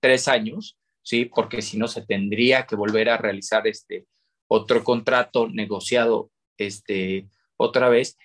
tres 0.00 0.28
años, 0.28 0.78
¿sí? 1.06 1.26
Porque 1.26 1.62
si 1.62 1.78
no 1.78 1.88
se 1.88 2.04
tendría 2.04 2.66
que 2.66 2.74
volver 2.76 3.08
a 3.08 3.16
realizar 3.16 3.66
este 3.66 4.06
otro 4.48 4.82
contrato 4.84 5.48
negociado 5.48 6.30
este, 6.58 7.28
otra 7.56 7.88
vez. 7.88 8.18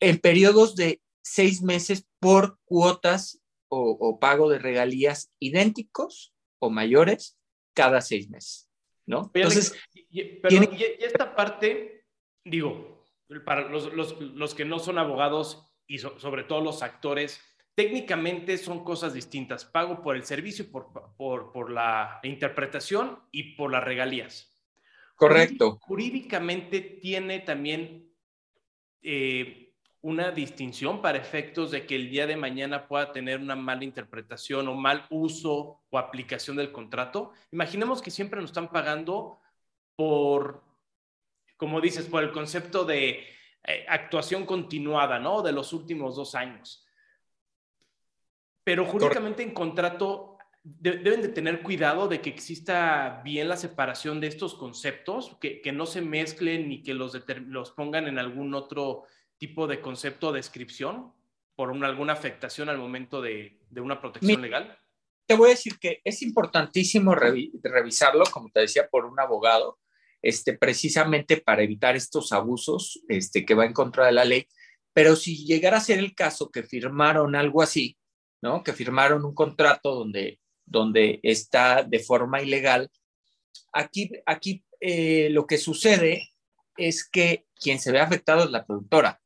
En 0.00 0.18
periodos 0.18 0.76
de 0.76 1.00
seis 1.22 1.62
meses 1.62 2.06
por 2.20 2.58
cuotas 2.64 3.40
o 3.68 4.18
pago 4.20 4.48
de 4.48 4.58
regalías 4.58 5.32
idénticos 5.40 6.32
o 6.60 6.70
mayores 6.70 7.36
cada 7.74 8.00
seis 8.00 8.30
meses. 8.30 8.66
¿no? 9.06 9.30
Entonces, 9.34 9.74
y, 9.94 10.40
esta 10.98 11.34
parte, 11.34 12.04
digo, 12.44 13.04
para 13.44 13.68
los, 13.68 14.54
que 14.54 14.64
no 14.64 14.78
son 14.78 14.98
abogados 14.98 15.64
y 15.86 15.98
sobre 15.98 16.44
todo 16.44 16.60
los 16.60 16.82
actores, 16.82 17.40
técnicamente 17.76 18.56
son 18.56 18.82
cosas 18.82 19.12
distintas. 19.12 19.64
Pago 19.64 20.02
por 20.02 20.16
el 20.16 20.24
servicio, 20.24 20.68
por, 20.72 20.88
por, 21.16 21.70
la 21.70 22.18
interpretación 22.22 23.20
y 23.30 23.54
por 23.54 23.70
las 23.70 23.84
regalías. 23.84 24.50
Correcto. 25.14 25.78
Jurídicamente 25.82 26.80
tiene 26.80 27.40
también 27.40 28.10
eh, 29.02 29.74
una 30.00 30.30
distinción 30.30 31.02
para 31.02 31.18
efectos 31.18 31.70
de 31.70 31.86
que 31.86 31.96
el 31.96 32.10
día 32.10 32.26
de 32.26 32.36
mañana 32.36 32.88
pueda 32.88 33.12
tener 33.12 33.40
una 33.40 33.56
mala 33.56 33.84
interpretación 33.84 34.68
o 34.68 34.74
mal 34.74 35.04
uso 35.10 35.82
o 35.90 35.98
aplicación 35.98 36.56
del 36.56 36.72
contrato. 36.72 37.32
Imaginemos 37.52 38.00
que 38.00 38.10
siempre 38.10 38.40
nos 38.40 38.50
están 38.50 38.70
pagando 38.70 39.38
por, 39.96 40.62
como 41.58 41.82
dices, 41.82 42.06
por 42.06 42.22
el 42.22 42.32
concepto 42.32 42.86
de 42.86 43.26
eh, 43.64 43.84
actuación 43.86 44.46
continuada, 44.46 45.18
¿no? 45.18 45.42
De 45.42 45.52
los 45.52 45.74
últimos 45.74 46.16
dos 46.16 46.34
años. 46.34 46.85
Pero 48.66 48.84
jurídicamente 48.84 49.44
en 49.44 49.54
contrato 49.54 50.38
deben 50.64 51.22
de 51.22 51.28
tener 51.28 51.62
cuidado 51.62 52.08
de 52.08 52.20
que 52.20 52.30
exista 52.30 53.22
bien 53.24 53.48
la 53.48 53.56
separación 53.56 54.20
de 54.20 54.26
estos 54.26 54.56
conceptos, 54.56 55.36
que, 55.40 55.70
no 55.72 55.86
se 55.86 56.02
mezclen 56.02 56.68
ni 56.68 56.82
que 56.82 56.92
los, 56.92 57.16
los 57.46 57.70
pongan 57.70 58.08
en 58.08 58.18
algún 58.18 58.54
otro 58.54 59.04
tipo 59.38 59.68
de 59.68 59.80
concepto 59.80 60.28
o 60.30 60.32
descripción 60.32 61.12
por 61.54 61.70
alguna 61.84 62.14
afectación 62.14 62.68
al 62.68 62.78
momento 62.78 63.22
de, 63.22 63.56
una 63.76 64.00
protección 64.00 64.42
legal? 64.42 64.76
Te 65.28 65.36
voy 65.36 65.50
a 65.50 65.50
decir 65.50 65.78
que 65.78 66.00
es 66.02 66.22
importantísimo 66.22 67.14
revisarlo, 67.14 68.24
como 68.32 68.50
te 68.50 68.62
decía, 68.62 68.88
por 68.88 69.04
un 69.04 69.20
abogado, 69.20 69.78
este, 70.22 70.54
precisamente 70.58 71.36
para 71.36 71.62
evitar 71.62 71.94
estos 71.94 72.32
abusos 72.32 73.00
este, 73.06 73.46
que 73.46 73.54
va 73.54 73.64
en 73.64 73.72
contra 73.72 74.06
de 74.06 74.12
la 74.12 74.24
ley. 74.24 74.48
Pero 74.92 75.14
si 75.14 75.46
llegara 75.46 75.76
a 75.76 75.80
ser 75.80 76.00
el 76.00 76.16
caso 76.16 76.50
que 76.50 76.64
firmaron 76.64 77.36
algo 77.36 77.62
así, 77.62 77.96
que 78.64 78.72
firmaron 78.72 79.24
un 79.24 79.34
contrato 79.34 79.94
donde, 79.94 80.40
donde 80.64 81.20
está 81.22 81.82
de 81.82 81.98
forma 81.98 82.42
ilegal, 82.42 82.90
aquí, 83.72 84.10
aquí 84.26 84.64
eh, 84.80 85.28
lo 85.30 85.46
que 85.46 85.58
sucede 85.58 86.30
es 86.76 87.08
que 87.08 87.46
quien 87.54 87.78
se 87.78 87.92
ve 87.92 88.00
afectado 88.00 88.44
es 88.44 88.50
la 88.50 88.66
productora. 88.66 89.20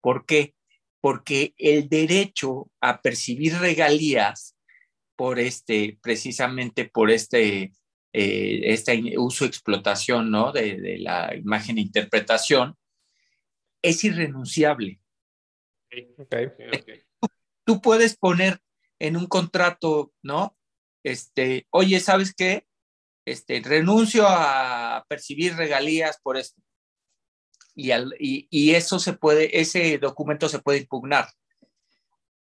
¿Por 0.00 0.26
qué? 0.26 0.54
Porque 1.00 1.54
el 1.56 1.88
derecho 1.88 2.70
a 2.80 3.00
percibir 3.00 3.54
regalías 3.58 4.56
por 5.16 5.38
este, 5.38 5.98
precisamente 6.02 6.86
por 6.86 7.10
este, 7.10 7.72
eh, 8.12 8.60
este 8.64 9.18
uso 9.18 9.44
explotación 9.44 10.30
¿no? 10.30 10.52
de, 10.52 10.98
la 10.98 11.34
imagen 11.36 11.78
e 11.78 11.82
interpretación, 11.82 12.76
es 13.82 14.02
irrenunciable. 14.04 15.00
Tú, 17.70 17.80
puedes 17.80 18.16
poner 18.16 18.60
en 18.98 19.16
un 19.16 19.26
contrato, 19.26 20.12
¿no? 20.22 20.56
Este, 21.04 21.66
oye, 21.70 22.00
¿sabes 22.00 22.34
qué? 22.34 22.66
Este, 23.24 23.60
renuncio 23.60 24.26
a 24.28 25.04
percibir 25.08 25.54
regalías 25.54 26.18
por 26.22 26.36
esto 26.36 26.60
y, 27.74 28.46
y, 28.50 28.74
eso 28.74 28.98
se 28.98 29.12
puede, 29.12 29.60
ese 29.60 29.98
documento 29.98 30.48
se 30.48 30.58
puede 30.58 30.78
impugnar. 30.78 31.28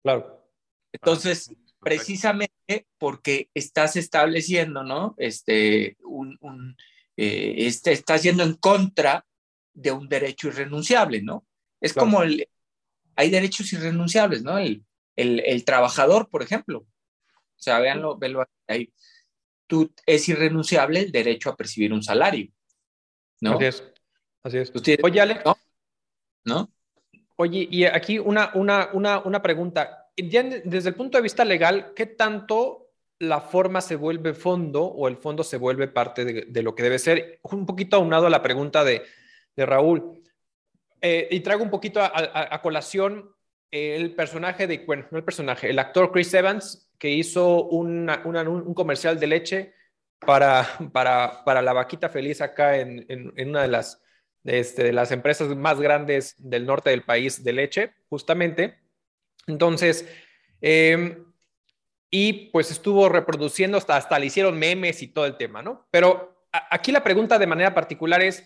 Claro. 0.03 0.49
Entonces, 0.93 1.55
precisamente 1.79 2.87
porque 2.99 3.51
estás 3.55 3.97
estableciendo, 3.97 4.83
¿no? 4.83 5.14
Este, 5.18 5.97
un, 6.05 6.37
un 6.41 6.77
eh, 7.16 7.66
este, 7.66 7.93
estás 7.93 8.23
yendo 8.23 8.43
en 8.43 8.55
contra 8.55 9.25
de 9.73 9.93
un 9.93 10.09
derecho 10.09 10.49
irrenunciable, 10.49 11.23
¿no? 11.23 11.47
Es 11.81 11.95
como 11.95 12.23
el, 12.23 12.49
hay 13.16 13.31
derechos 13.31 13.73
irrenunciables, 13.73 14.43
¿no? 14.43 14.59
El, 14.59 14.85
el, 15.17 15.41
el, 15.41 15.65
trabajador, 15.65 16.29
por 16.29 16.43
ejemplo. 16.43 16.81
O 16.81 17.63
sea, 17.63 17.79
véanlo, 17.81 18.17
véanlo 18.17 18.47
ahí. 18.67 18.93
Tú, 19.67 19.93
es 20.07 20.29
irrenunciable 20.29 21.01
el 21.01 21.13
derecho 21.13 21.51
a 21.51 21.57
percibir 21.57 21.93
un 21.93 22.03
salario, 22.03 22.51
¿no? 23.41 23.59
Así 24.43 24.59
es. 24.59 24.73
Oye, 25.03 25.21
Alex. 25.21 25.43
¿No? 26.45 26.73
Oye, 27.37 27.69
y 27.71 27.85
aquí 27.85 28.19
una, 28.19 28.51
una, 28.55 28.91
una, 28.93 29.21
una 29.21 29.43
pregunta. 29.43 30.11
desde 30.17 30.89
el 30.89 30.95
punto 30.95 31.19
de 31.19 31.23
vista 31.23 31.45
legal, 31.45 31.93
¿qué 31.95 32.07
tanto 32.07 32.91
la 33.19 33.41
forma 33.41 33.81
se 33.81 33.97
vuelve 33.97 34.35
fondo 34.35 34.85
o 34.85 35.07
el 35.07 35.17
fondo 35.17 35.45
se 35.45 35.59
vuelve 35.59 35.89
parte 35.89 36.25
de, 36.25 36.63
lo 36.63 36.75
que 36.75 36.83
debe 36.83 36.99
ser? 36.99 37.41
Un 37.43 37.67
poquito 37.67 37.97
aunado 37.97 38.27
a 38.27 38.31
la 38.31 38.43
pregunta 38.43 38.85
de, 38.85 39.03
de 39.57 39.67
Raúl. 39.67 40.23
Eh, 41.03 41.29
y 41.31 41.41
traigo 41.41 41.63
un 41.63 41.71
poquito 41.71 42.01
a, 42.03 42.61
colación 42.63 43.31
el 43.71 44.14
personaje 44.14 44.66
de, 44.66 44.79
bueno, 44.79 45.07
no 45.11 45.18
el 45.18 45.25
personaje, 45.25 45.71
el 45.71 45.79
actor 45.79 46.11
Chris 46.12 46.35
Evans, 46.35 46.91
que 46.99 47.11
hizo 47.11 47.64
un 47.64 48.75
comercial 48.75 49.18
de 49.18 49.27
leche 49.27 49.75
para, 50.18 50.68
para, 50.93 51.45
para 51.45 51.62
la 51.62 51.73
vaquita 51.73 52.09
feliz 52.09 52.41
acá 52.41 52.77
en, 52.77 53.07
en, 53.09 53.49
una 53.49 53.62
de 53.62 53.68
las, 53.68 54.03
este, 54.45 54.85
de 54.85 54.93
las 54.93 55.11
empresas 55.12 55.49
más 55.57 55.81
grandes 55.81 56.35
del 56.39 56.66
norte 56.66 56.91
del 56.91 57.03
país 57.03 57.43
de 57.43 57.53
leche, 57.53 57.95
justamente. 58.09 58.79
Entonces, 59.47 60.07
em, 60.61 61.25
y 62.11 62.51
pues 62.51 62.71
estuvo 62.71 63.09
reproduciendo, 63.09 63.79
hasta, 63.79 63.97
hasta 63.97 64.18
le 64.18 64.27
hicieron 64.27 64.59
memes 64.59 65.03
y 65.03 65.09
todo 65.09 65.27
el 65.27 65.37
tema, 65.37 65.62
¿no? 65.62 65.89
Pero 65.91 66.47
aquí 66.53 66.93
la 66.93 67.05
pregunta 67.05 67.39
de 67.39 67.47
manera 67.47 67.73
particular 67.73 68.21
es, 68.21 68.45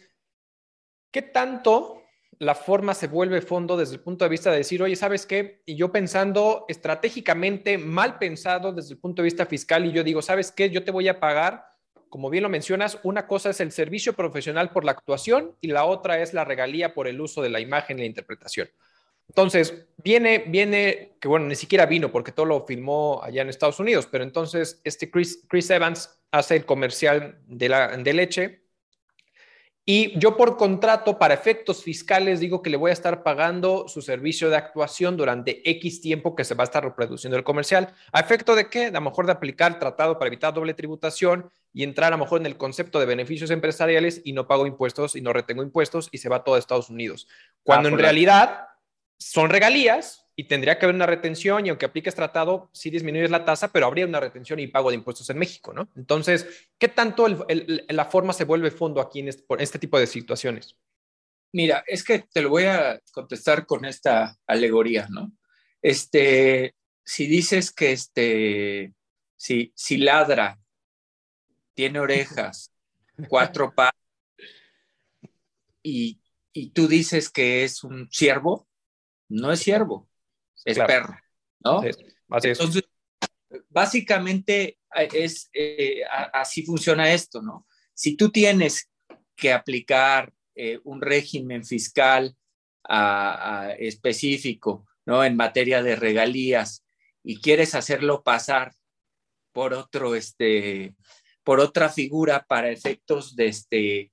¿qué 1.11 1.23
tanto 1.23 2.04
la 2.39 2.55
forma 2.55 2.95
se 2.95 3.07
vuelve 3.07 3.41
fondo 3.41 3.77
desde 3.77 3.95
el 3.95 4.01
punto 4.01 4.25
de 4.25 4.29
vista 4.29 4.51
de 4.51 4.59
decir, 4.59 4.83
oye, 4.83 4.97
¿sabes 4.97 5.27
qué? 5.27 5.63
Y 5.67 5.77
yo 5.77 5.93
pensando 5.93 6.65
estratégicamente, 6.69 7.79
mal 7.79 8.19
pensado 8.19 8.73
desde 8.73 8.95
el 8.95 9.01
punto 9.01 9.23
de 9.23 9.25
vista 9.25 9.47
fiscal, 9.47 9.87
y 9.87 9.93
yo 9.93 10.05
digo, 10.05 10.23
¿sabes 10.23 10.53
qué? 10.53 10.71
Yo 10.71 10.85
te 10.85 10.91
voy 10.91 11.09
a 11.09 11.21
pagar, 11.21 11.67
como 12.09 12.31
bien 12.31 12.43
lo 12.43 12.49
mencionas, 12.49 12.99
una 13.03 13.27
cosa 13.27 13.51
es 13.51 13.61
el 13.61 13.73
servicio 13.73 14.13
profesional 14.15 14.71
por 14.71 14.85
la 14.85 14.93
actuación 14.93 15.57
y 15.61 15.69
la 15.69 15.85
otra 15.85 16.21
es 16.21 16.35
la 16.35 16.45
regalía 16.45 16.95
por 16.95 17.09
el 17.09 17.21
uso 17.21 17.43
de 17.43 17.51
la 17.51 17.61
imagen 17.61 17.99
y 17.99 18.03
la 18.03 18.07
interpretación. 18.07 18.69
Entonces, 19.29 19.87
viene, 19.97 20.45
viene, 20.47 21.17
que 21.21 21.29
bueno, 21.29 21.47
ni 21.47 21.55
siquiera 21.55 21.87
vino 21.87 22.13
porque 22.13 22.33
todo 22.33 22.47
lo 22.47 22.67
filmó 22.67 23.21
allá 23.23 23.43
en 23.43 23.49
Estados 23.49 23.81
Unidos, 23.81 24.07
pero 24.11 24.23
entonces 24.23 24.81
este 24.85 25.11
Chris, 25.11 25.45
Chris 25.49 25.71
Evans 25.71 26.21
hace 26.31 26.57
el 26.57 26.67
comercial 26.67 27.39
de, 27.47 27.69
la, 27.69 27.97
de 27.97 28.13
leche 28.13 28.64
y 29.87 30.19
yo 30.19 30.39
por 30.39 30.57
contrato, 30.57 31.19
para 31.19 31.35
efectos 31.35 31.83
fiscales, 31.83 32.41
digo 32.41 32.63
que 32.63 32.71
le 32.71 32.79
voy 32.79 32.89
a 32.89 32.95
estar 32.95 33.23
pagando 33.23 33.87
su 33.87 34.01
servicio 34.01 34.49
de 34.49 34.57
actuación 34.57 35.19
durante 35.19 35.69
X 35.69 36.01
tiempo 36.01 36.35
que 36.35 36.45
se 36.45 36.55
va 36.55 36.63
a 36.63 36.65
estar 36.65 36.83
reproduciendo 36.83 37.37
el 37.37 37.45
comercial. 37.45 37.93
¿A 38.11 38.21
efecto 38.21 38.55
de 38.55 38.71
qué? 38.71 38.87
A 38.87 38.91
lo 38.93 39.03
mejor 39.03 39.27
de 39.27 39.33
aplicar 39.33 39.79
tratado 39.79 40.19
para 40.19 40.29
evitar 40.29 40.55
doble 40.55 40.73
tributación 40.73 41.51
y 41.75 41.83
entrar 41.83 42.15
a 42.15 42.17
lo 42.17 42.25
mejor 42.25 42.41
en 42.41 42.47
el 42.47 42.57
concepto 42.57 42.99
de 42.99 43.05
beneficios 43.05 43.51
empresariales 43.51 44.23
y 44.25 44.33
no 44.33 44.47
pago 44.47 44.67
impuestos 44.67 45.17
y 45.17 45.21
no 45.21 45.35
retengo 45.35 45.63
impuestos 45.63 46.09
y 46.13 46.19
se 46.19 46.31
va 46.31 46.45
todo 46.45 46.55
a 46.55 46.59
Estados 46.59 46.89
Unidos. 46.89 47.29
Cuando 47.63 47.91
ah, 47.91 47.93
en 47.93 47.99
realidad 47.99 48.69
son 49.19 49.51
regalías 49.51 50.24
y 50.37 50.45
tendría 50.45 50.79
que 50.79 50.87
haber 50.87 50.97
una 50.97 51.07
retención 51.07 51.65
y 51.65 51.69
aunque 51.69 51.87
apliques 51.87 52.15
tratado, 52.15 52.69
sí 52.73 52.91
disminuyes 52.91 53.31
la 53.31 53.45
tasa, 53.45 53.71
pero 53.73 53.87
habría 53.87 54.07
una 54.07 54.21
retención 54.21 54.59
y 54.59 54.67
pago 54.67 54.91
de 54.91 54.97
impuestos 54.97 55.31
en 55.31 55.39
México, 55.39 55.73
¿no? 55.73 55.89
Entonces, 55.95 56.69
¿qué 56.79 56.89
tanto 56.89 57.27
la 57.29 58.05
forma 58.07 58.33
se 58.33 58.45
vuelve 58.45 58.71
fondo 58.71 59.01
aquí 59.01 59.21
en 59.21 59.29
este, 59.29 59.43
por 59.45 59.63
este 59.63 59.79
tipo 59.79 59.99
de 59.99 60.07
situaciones? 60.07 60.77
Mira, 61.53 61.85
es 61.87 62.03
que 62.03 62.21
te 62.21 62.43
lo 62.43 62.51
voy 62.51 62.65
a 62.65 63.01
contestar 63.13 63.65
con 63.65 63.85
esta 63.85 64.37
alegoría, 64.47 65.07
¿no? 65.09 65.33
Este, 65.81 66.75
si 67.05 67.27
dices 67.29 67.71
que 67.71 67.93
este, 67.93 68.93
si, 69.37 69.73
si 69.77 69.99
ladra, 69.99 70.59
tiene 71.75 72.01
orejas, 72.01 72.73
cuatro 73.29 73.73
patas, 73.73 74.01
y, 75.81 76.19
y 76.53 76.71
tú 76.71 76.89
dices 76.89 77.31
que 77.31 77.63
es 77.63 77.85
un 77.85 78.09
ciervo, 78.11 78.67
no 79.29 79.53
es 79.53 79.61
ciervo 79.61 80.09
es 80.65 80.79
perro, 80.79 81.17
¿no? 81.61 81.83
Entonces, 81.85 82.85
básicamente 83.69 84.79
eh, 84.97 85.09
es, 85.13 85.51
eh, 85.53 86.03
así 86.33 86.65
funciona 86.65 87.13
esto, 87.13 87.43
¿no? 87.43 87.67
Si 87.93 88.17
tú 88.17 88.31
tienes 88.31 88.91
que 89.37 89.53
aplicar 89.53 90.33
eh, 90.55 90.81
un 90.85 91.01
régimen 91.01 91.65
fiscal 91.65 92.37
específico, 93.79 94.87
¿no? 95.07 95.25
En 95.25 95.37
materia 95.37 95.83
de 95.83 95.97
regalías 95.97 96.85
y 97.23 97.41
quieres 97.41 97.75
hacerlo 97.75 98.23
pasar 98.23 98.75
por 99.53 99.73
otro, 99.73 100.15
este, 100.15 100.95
por 101.43 101.61
otra 101.61 101.89
figura 101.89 102.45
para 102.47 102.71
efectos 102.71 103.37
de 103.37 103.47
este, 103.47 104.13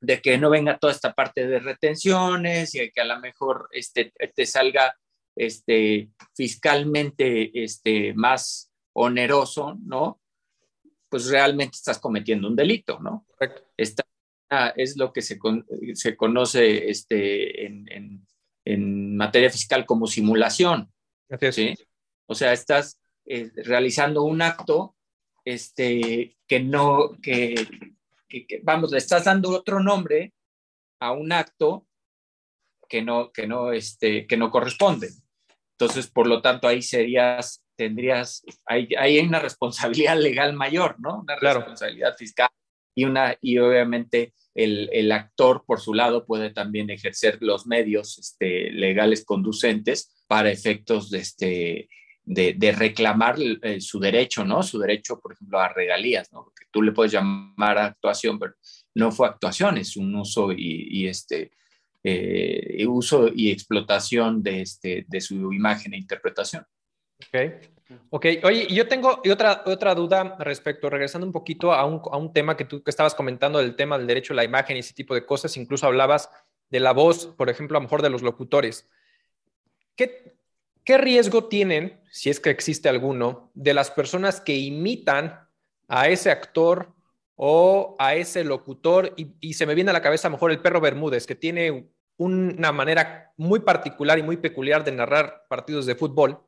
de 0.00 0.20
que 0.20 0.36
no 0.36 0.50
venga 0.50 0.78
toda 0.78 0.92
esta 0.92 1.12
parte 1.12 1.46
de 1.46 1.60
retenciones 1.60 2.74
y 2.74 2.90
que 2.90 3.00
a 3.00 3.04
lo 3.04 3.20
mejor 3.20 3.68
este, 3.70 4.12
te 4.34 4.46
salga 4.46 4.96
este, 5.40 6.10
fiscalmente 6.34 7.50
este, 7.64 8.12
más 8.12 8.70
oneroso, 8.92 9.78
¿no? 9.82 10.20
Pues 11.08 11.28
realmente 11.28 11.76
estás 11.76 11.98
cometiendo 11.98 12.46
un 12.46 12.54
delito, 12.54 13.00
¿no? 13.00 13.26
Esta 13.76 14.04
es 14.76 14.98
lo 14.98 15.12
que 15.12 15.22
se, 15.22 15.38
se 15.94 16.16
conoce 16.16 16.90
este, 16.90 17.64
en, 17.66 18.26
en, 18.64 19.16
materia 19.16 19.50
fiscal 19.50 19.86
como 19.86 20.06
simulación. 20.06 20.92
¿sí? 21.52 21.74
O 22.26 22.34
sea, 22.34 22.52
estás 22.52 23.00
eh, 23.24 23.50
realizando 23.64 24.22
un 24.24 24.42
acto 24.42 24.94
este, 25.44 26.36
que 26.46 26.60
no, 26.60 27.18
que, 27.22 27.54
que, 28.28 28.60
vamos, 28.62 28.92
le 28.92 28.98
estás 28.98 29.24
dando 29.24 29.50
otro 29.50 29.80
nombre 29.80 30.34
a 31.00 31.12
un 31.12 31.32
acto 31.32 31.86
que 32.88 33.02
no, 33.02 33.32
que 33.32 33.46
no, 33.46 33.72
este, 33.72 34.26
que 34.26 34.36
no 34.36 34.50
corresponde. 34.50 35.10
Entonces, 35.80 36.10
por 36.10 36.26
lo 36.26 36.42
tanto, 36.42 36.68
ahí 36.68 36.82
serías, 36.82 37.64
tendrías, 37.74 38.42
ahí, 38.66 38.86
hay 38.98 39.18
una 39.20 39.38
responsabilidad 39.38 40.18
legal 40.20 40.52
mayor, 40.52 40.96
¿no? 41.00 41.20
Una 41.20 41.36
responsabilidad 41.36 42.14
fiscal 42.18 42.50
y, 42.94 43.04
una, 43.04 43.34
y 43.40 43.56
obviamente 43.56 44.34
el, 44.54 44.90
el, 44.92 45.10
actor, 45.10 45.64
por 45.66 45.80
su 45.80 45.94
lado, 45.94 46.26
puede 46.26 46.50
también 46.50 46.90
ejercer 46.90 47.38
los 47.40 47.66
medios 47.66 48.18
este, 48.18 48.70
legales 48.72 49.24
conducentes 49.24 50.22
para 50.26 50.50
efectos 50.50 51.08
de, 51.08 51.18
este, 51.18 51.88
de, 52.24 52.52
de 52.52 52.72
reclamar 52.72 53.36
eh, 53.40 53.80
su 53.80 53.98
derecho, 53.98 54.44
¿no? 54.44 54.62
Su 54.62 54.78
derecho, 54.78 55.18
por 55.18 55.32
ejemplo, 55.32 55.60
a 55.60 55.70
regalías, 55.70 56.30
¿no? 56.30 56.44
Porque 56.44 56.66
tú 56.70 56.82
le 56.82 56.92
puedes 56.92 57.12
llamar 57.12 57.78
actuación, 57.78 58.38
pero 58.38 58.52
no 58.94 59.12
fue 59.12 59.28
actuación, 59.28 59.78
es 59.78 59.96
un 59.96 60.14
uso 60.14 60.52
y, 60.52 60.88
y 60.90 61.06
este, 61.06 61.52
eh, 62.02 62.84
uso 62.86 63.28
y 63.34 63.50
explotación 63.50 64.42
de, 64.42 64.62
este, 64.62 65.04
de 65.08 65.20
su 65.20 65.52
imagen 65.52 65.94
e 65.94 65.98
interpretación. 65.98 66.64
Ok, 67.18 67.52
ok. 68.10 68.26
Oye, 68.44 68.66
yo 68.70 68.88
tengo 68.88 69.20
otra, 69.30 69.62
otra 69.66 69.94
duda 69.94 70.36
respecto, 70.38 70.88
regresando 70.88 71.26
un 71.26 71.32
poquito 71.32 71.72
a 71.72 71.84
un, 71.84 72.00
a 72.10 72.16
un 72.16 72.32
tema 72.32 72.56
que 72.56 72.64
tú 72.64 72.82
que 72.82 72.90
estabas 72.90 73.14
comentando 73.14 73.58
del 73.58 73.76
tema 73.76 73.98
del 73.98 74.06
derecho 74.06 74.32
a 74.32 74.36
la 74.36 74.44
imagen 74.44 74.76
y 74.76 74.80
ese 74.80 74.94
tipo 74.94 75.14
de 75.14 75.26
cosas, 75.26 75.56
incluso 75.56 75.86
hablabas 75.86 76.30
de 76.70 76.80
la 76.80 76.92
voz, 76.92 77.26
por 77.26 77.50
ejemplo, 77.50 77.76
a 77.76 77.80
lo 77.80 77.84
mejor 77.84 78.02
de 78.02 78.10
los 78.10 78.22
locutores. 78.22 78.88
¿Qué, 79.96 80.34
¿Qué 80.84 80.96
riesgo 80.98 81.44
tienen, 81.44 82.00
si 82.10 82.30
es 82.30 82.40
que 82.40 82.50
existe 82.50 82.88
alguno, 82.88 83.50
de 83.54 83.74
las 83.74 83.90
personas 83.90 84.40
que 84.40 84.56
imitan 84.56 85.46
a 85.88 86.08
ese 86.08 86.30
actor 86.30 86.94
o 87.42 87.96
a 87.98 88.16
ese 88.16 88.44
locutor, 88.44 89.14
y, 89.16 89.54
se 89.54 89.64
me 89.64 89.74
viene 89.74 89.88
a 89.88 89.94
la 89.94 90.02
cabeza 90.02 90.28
a 90.28 90.30
lo 90.30 90.36
mejor 90.36 90.50
el 90.50 90.60
perro 90.60 90.78
Bermúdez, 90.78 91.26
que 91.26 91.34
tiene 91.34 91.88
una 92.18 92.70
manera 92.70 93.32
muy 93.38 93.60
particular 93.60 94.18
y 94.18 94.22
muy 94.22 94.36
peculiar 94.36 94.84
de 94.84 94.92
narrar 94.92 95.46
partidos 95.48 95.86
de 95.86 95.94
fútbol, 95.94 96.44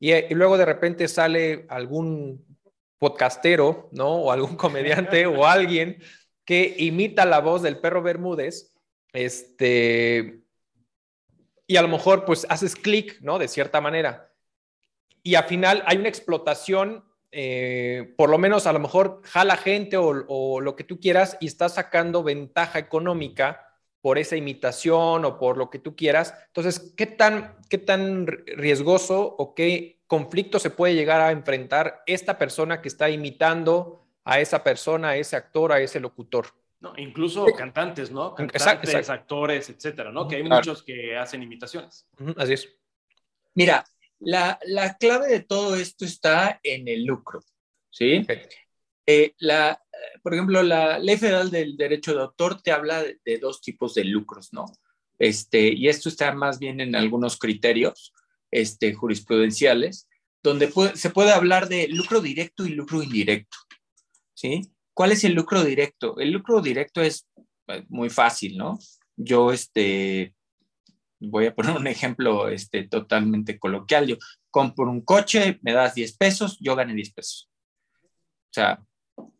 y, 0.00 0.34
luego 0.34 0.58
de 0.58 0.64
repente 0.64 1.06
sale 1.06 1.64
algún 1.68 2.44
podcastero, 2.98 3.88
¿no? 3.92 4.08
O 4.16 4.32
algún 4.32 4.56
comediante 4.56 5.26
o 5.26 5.46
alguien 5.46 6.02
que 6.44 6.74
imita 6.76 7.24
la 7.24 7.38
voz 7.38 7.62
del 7.62 7.78
perro 7.78 8.02
Bermúdez, 8.02 8.74
este, 9.12 10.42
y 11.68 11.76
a 11.76 11.82
lo 11.82 11.88
mejor 11.88 12.24
pues 12.24 12.48
haces 12.48 12.74
clic, 12.74 13.20
¿no? 13.20 13.38
De 13.38 13.46
cierta 13.46 13.80
manera. 13.80 14.32
Y 15.22 15.36
al 15.36 15.44
final 15.44 15.84
hay 15.86 15.98
una 15.98 16.08
explotación 16.08 17.04
eh, 17.34 18.12
por 18.18 18.28
lo 18.28 18.36
menos 18.36 18.66
a 18.66 18.74
lo 18.74 18.78
mejor 18.78 19.22
jala 19.24 19.56
gente 19.56 19.96
o, 19.96 20.60
lo 20.60 20.76
que 20.76 20.84
tú 20.84 21.00
quieras 21.00 21.38
y 21.40 21.46
estás 21.46 21.74
sacando 21.74 22.22
ventaja 22.22 22.78
económica 22.78 23.66
por 24.02 24.18
esa 24.18 24.36
imitación 24.36 25.24
o 25.24 25.38
por 25.38 25.56
lo 25.56 25.70
que 25.70 25.78
tú 25.78 25.96
quieras. 25.96 26.34
Entonces, 26.48 26.92
¿qué 26.94 27.06
tan, 27.06 27.56
qué 27.70 27.78
tan 27.78 28.26
riesgoso 28.26 29.34
o 29.38 29.54
qué 29.54 30.02
conflicto 30.06 30.58
se 30.58 30.68
puede 30.68 30.94
llegar 30.94 31.22
a 31.22 31.30
enfrentar 31.30 32.02
esta 32.06 32.36
persona 32.36 32.82
que 32.82 32.88
está 32.88 33.08
imitando 33.08 34.04
a 34.24 34.38
esa 34.38 34.62
persona, 34.62 35.10
a 35.10 35.16
ese 35.16 35.36
actor, 35.36 35.72
a 35.72 35.80
ese 35.80 36.00
locutor? 36.00 36.48
No, 36.80 36.92
incluso 36.96 37.46
cantantes, 37.56 38.10
¿no? 38.10 38.34
Cantantes, 38.34 39.08
actores, 39.08 39.70
etcétera, 39.70 40.10
¿no? 40.10 40.28
Que 40.28 40.36
hay 40.36 40.42
muchos 40.42 40.82
que 40.82 41.16
hacen 41.16 41.42
imitaciones. 41.42 42.06
Así 42.36 42.54
es. 42.54 42.68
Mira, 43.54 43.84
la, 44.24 44.96
clave 44.98 45.28
de 45.28 45.40
todo 45.40 45.76
esto 45.76 46.04
está 46.04 46.60
en 46.62 46.88
el 46.88 47.04
lucro, 47.04 47.40
¿sí? 47.90 48.26
Eh, 49.06 49.34
la, 49.38 49.80
por 50.22 50.34
ejemplo, 50.34 50.62
la 50.62 50.98
Ley 50.98 51.16
Federal 51.16 51.50
del 51.50 51.76
Derecho 51.76 52.14
de 52.14 52.22
Autor 52.22 52.62
te 52.62 52.70
habla 52.70 53.02
de, 53.02 53.38
dos 53.38 53.60
tipos 53.60 53.94
de 53.94 54.04
lucros, 54.04 54.52
¿no? 54.52 54.66
Este, 55.18 55.72
y 55.72 55.88
esto 55.88 56.08
está 56.08 56.32
más 56.34 56.58
bien 56.58 56.80
en 56.80 56.96
algunos 56.96 57.38
criterios 57.38 58.12
este, 58.50 58.94
jurisprudenciales, 58.94 60.08
donde 60.42 60.72
se 60.94 61.10
puede 61.10 61.32
hablar 61.32 61.68
de 61.68 61.88
lucro 61.88 62.20
directo 62.20 62.66
y 62.66 62.70
lucro 62.70 63.02
indirecto, 63.02 63.56
¿sí? 64.34 64.62
¿Cuál 64.94 65.12
es 65.12 65.24
el 65.24 65.32
lucro 65.32 65.64
directo? 65.64 66.18
El 66.18 66.32
lucro 66.32 66.60
directo 66.60 67.00
es 67.00 67.28
eh, 67.68 67.84
muy 67.88 68.10
fácil, 68.10 68.56
¿no? 68.56 68.78
Yo, 69.16 69.52
este, 69.52 70.34
voy 71.28 71.46
a 71.46 71.54
poner 71.54 71.76
un 71.76 71.86
ejemplo 71.86 72.48
este, 72.48 72.88
totalmente 72.88 73.58
coloquial. 73.58 74.06
Yo 74.06 74.16
compro 74.50 74.90
un 74.90 75.02
coche, 75.02 75.58
me 75.62 75.72
das 75.72 75.94
10 75.94 76.16
pesos, 76.16 76.58
yo 76.60 76.76
gané 76.76 76.94
10 76.94 77.12
pesos. 77.12 77.50
O 78.50 78.54
sea, 78.54 78.82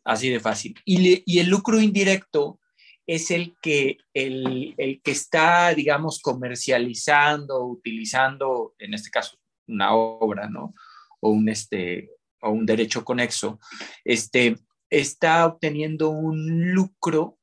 Así 0.03 0.29
de 0.29 0.39
fácil. 0.39 0.75
Y, 0.85 1.39
el 1.39 1.47
lucro 1.47 1.79
indirecto 1.79 2.59
es 3.07 3.31
el 3.31 3.55
que, 3.61 3.97
el, 4.13 4.75
que 5.03 5.11
está, 5.11 5.73
digamos, 5.73 6.19
comercializando, 6.21 7.65
utilizando, 7.65 8.75
en 8.79 8.93
este 8.93 9.09
caso, 9.09 9.37
una 9.67 9.93
obra, 9.93 10.49
¿no? 10.49 10.73
O 11.21 11.29
un, 11.29 11.47
este, 11.49 12.09
o 12.41 12.51
un 12.51 12.65
derecho 12.65 13.05
conexo, 13.05 13.59
este, 14.03 14.55
está 14.89 15.45
obteniendo 15.45 16.09
un 16.09 16.73
lucro, 16.73 17.39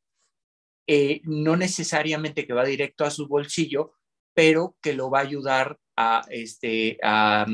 eh, 0.86 1.20
no 1.24 1.56
necesariamente 1.56 2.46
que 2.46 2.52
va 2.52 2.64
directo 2.64 3.04
a 3.04 3.10
su 3.10 3.26
bolsillo, 3.26 3.94
pero 4.40 4.74
que 4.80 4.94
lo 4.94 5.10
va 5.10 5.18
a 5.18 5.24
ayudar 5.24 5.78
a, 5.98 6.22
este, 6.30 6.96
a, 7.02 7.44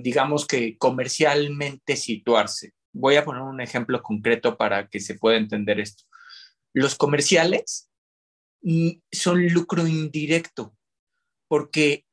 digamos 0.00 0.46
que 0.46 0.78
comercialmente 0.78 1.96
situarse. 1.96 2.72
Voy 2.94 3.16
a 3.16 3.26
poner 3.26 3.42
un 3.42 3.60
ejemplo 3.60 4.02
concreto 4.02 4.56
para 4.56 4.88
que 4.88 5.00
se 5.00 5.16
pueda 5.16 5.36
entender 5.36 5.78
esto. 5.78 6.04
Los 6.72 6.94
comerciales 6.94 7.90
mm, 8.62 8.88
son 9.12 9.46
lucro 9.48 9.86
indirecto, 9.86 10.74
porque 11.46 12.06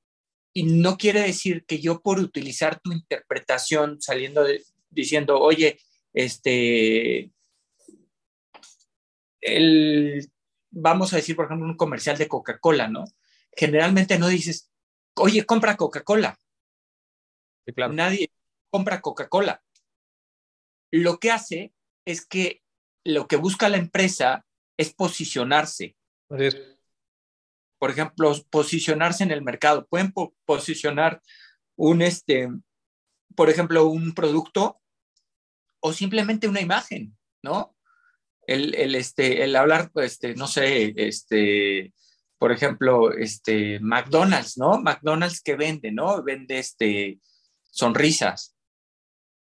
no 0.53 0.97
quiere 0.97 1.21
decir 1.21 1.63
que 1.65 1.79
yo 1.79 2.01
por 2.01 2.19
utilizar 2.19 2.81
tu 2.81 2.91
interpretación 2.91 4.01
saliendo 4.01 4.45
diciendo, 4.89 5.39
oye, 5.39 5.79
este, 6.11 7.31
el, 9.39 10.29
vamos 10.69 11.13
a 11.13 11.15
decir, 11.15 11.37
por 11.37 11.45
ejemplo, 11.45 11.65
un 11.65 11.77
comercial 11.77 12.17
de 12.17 12.27
Coca-Cola, 12.27 12.89
¿no? 12.89 13.05
Generalmente 13.57 14.19
no 14.19 14.27
dices, 14.27 14.71
oye, 15.15 15.45
compra 15.45 15.75
Coca-Cola. 15.75 16.39
Nadie 17.91 18.31
compra 18.69 19.01
Coca-Cola. 19.01 19.63
Lo 20.91 21.19
que 21.19 21.31
hace 21.31 21.73
es 22.05 22.25
que 22.25 22.61
lo 23.03 23.27
que 23.27 23.35
busca 23.35 23.67
la 23.67 23.77
empresa 23.77 24.45
es 24.77 24.93
posicionarse. 24.93 25.97
Por 27.79 27.91
ejemplo, 27.91 28.33
posicionarse 28.49 29.23
en 29.23 29.31
el 29.31 29.41
mercado. 29.41 29.87
Pueden 29.87 30.13
posicionar 30.45 31.21
un, 31.75 32.01
este, 32.01 32.49
por 33.35 33.49
ejemplo, 33.49 33.87
un 33.87 34.13
producto 34.13 34.79
o 35.79 35.93
simplemente 35.93 36.47
una 36.47 36.61
imagen, 36.61 37.17
¿no? 37.41 37.75
El, 38.45 38.75
el, 38.75 38.95
este, 38.95 39.43
el 39.43 39.55
hablar, 39.55 39.91
este, 39.95 40.35
no 40.35 40.47
sé, 40.47 40.93
este, 40.95 41.93
por 42.38 42.51
ejemplo, 42.51 43.11
este, 43.13 43.79
McDonald's, 43.79 44.57
¿no? 44.57 44.79
McDonald's 44.79 45.41
que 45.41 45.55
vende, 45.55 45.91
¿no? 45.91 46.23
Vende 46.23 46.59
este, 46.59 47.19
sonrisas, 47.69 48.55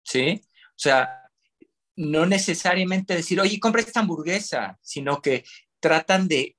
¿sí? 0.02 0.42
O 0.44 0.78
sea, 0.78 1.20
no 1.96 2.26
necesariamente 2.26 3.14
decir, 3.14 3.40
oye, 3.40 3.60
compra 3.60 3.80
esta 3.80 4.00
hamburguesa, 4.00 4.78
sino 4.82 5.22
que 5.22 5.44
tratan 5.80 6.28
de 6.28 6.56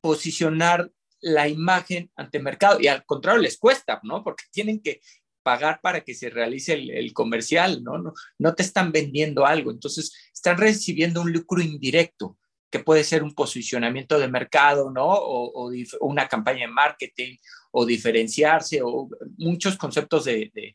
posicionar 0.00 0.90
la 1.20 1.48
imagen 1.48 2.10
ante 2.14 2.38
mercado 2.38 2.78
y 2.80 2.86
al 2.86 3.04
contrario 3.04 3.42
les 3.42 3.58
cuesta, 3.58 4.00
¿no? 4.02 4.22
Porque 4.22 4.44
tienen 4.52 4.80
que 4.80 5.00
pagar 5.42 5.80
para 5.80 6.00
que 6.02 6.12
se 6.12 6.28
realice 6.28 6.74
el, 6.74 7.12
comercial. 7.12 7.84
¿no? 7.84 8.12
No 8.38 8.54
te 8.56 8.64
están 8.64 8.90
vendiendo 8.90 9.46
algo, 9.46 9.70
entonces 9.70 10.12
están 10.34 10.58
recibiendo 10.58 11.22
un 11.22 11.32
lucro 11.32 11.62
indirecto 11.62 12.36
que 12.70 12.80
puede 12.80 13.04
ser 13.04 13.22
un 13.22 13.34
posicionamiento 13.34 14.18
de 14.18 14.28
mercado, 14.28 14.90
¿no? 14.90 15.06
O, 15.06 15.70
una 16.00 16.28
campaña 16.28 16.66
de 16.66 16.72
marketing, 16.72 17.36
o 17.70 17.86
diferenciarse, 17.86 18.80
o 18.82 19.08
muchos 19.38 19.76
conceptos 19.76 20.24
de, 20.24 20.74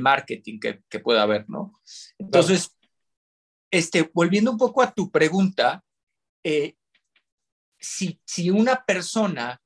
marketing 0.00 0.60
que, 0.60 0.80
que, 0.88 1.00
pueda 1.00 1.22
haber, 1.22 1.48
¿no? 1.48 1.80
Entonces, 2.18 2.76
este, 3.70 4.10
volviendo 4.12 4.52
un 4.52 4.58
poco 4.58 4.82
a 4.82 4.92
tu 4.92 5.10
pregunta, 5.10 5.82
eh, 6.44 6.76
si, 7.78 8.20
si 8.24 8.50
una 8.50 8.84
persona 8.84 9.60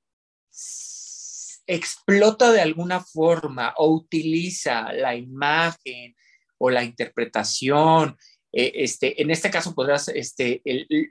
explota 1.67 2.53
de 2.53 2.61
alguna 2.61 3.01
forma 3.01 3.75
o 3.77 3.91
utiliza 3.91 4.93
la 4.93 5.17
imagen 5.17 6.15
o 6.59 6.71
la 6.71 6.85
interpretación, 6.85 8.17
eh, 8.59 8.73
este, 8.85 9.21
en 9.21 9.31
este 9.31 9.51
caso 9.51 9.75
podrás, 9.75 10.09
este, 10.09 10.63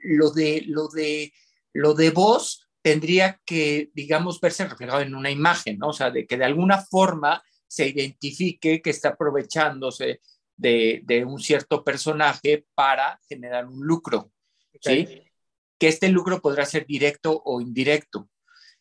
lo, 0.02 0.32
de, 0.32 0.64
lo, 0.66 0.88
de, 0.88 1.32
lo 1.72 1.94
de 1.94 2.10
voz 2.10 2.66
tendría 2.82 3.40
que, 3.44 3.90
digamos, 3.94 4.40
verse 4.40 4.66
reflejado 4.66 5.00
en 5.00 5.14
una 5.14 5.30
imagen, 5.30 5.78
¿no? 5.78 5.90
O 5.90 5.92
sea, 5.92 6.10
de 6.10 6.26
que 6.26 6.36
de 6.36 6.44
alguna 6.44 6.84
forma 6.84 7.40
se 7.68 7.86
identifique 7.86 8.82
que 8.82 8.90
está 8.90 9.10
aprovechándose 9.10 10.20
de, 10.56 11.02
de 11.04 11.24
un 11.24 11.38
cierto 11.38 11.84
personaje 11.84 12.66
para 12.74 13.20
generar 13.28 13.66
un 13.66 13.86
lucro, 13.86 14.32
¿sí? 14.80 15.22
Que 15.78 15.86
este 15.86 16.08
lucro 16.08 16.40
podrá 16.40 16.66
ser 16.66 16.84
directo 16.84 17.42
o 17.44 17.60
indirecto 17.60 18.28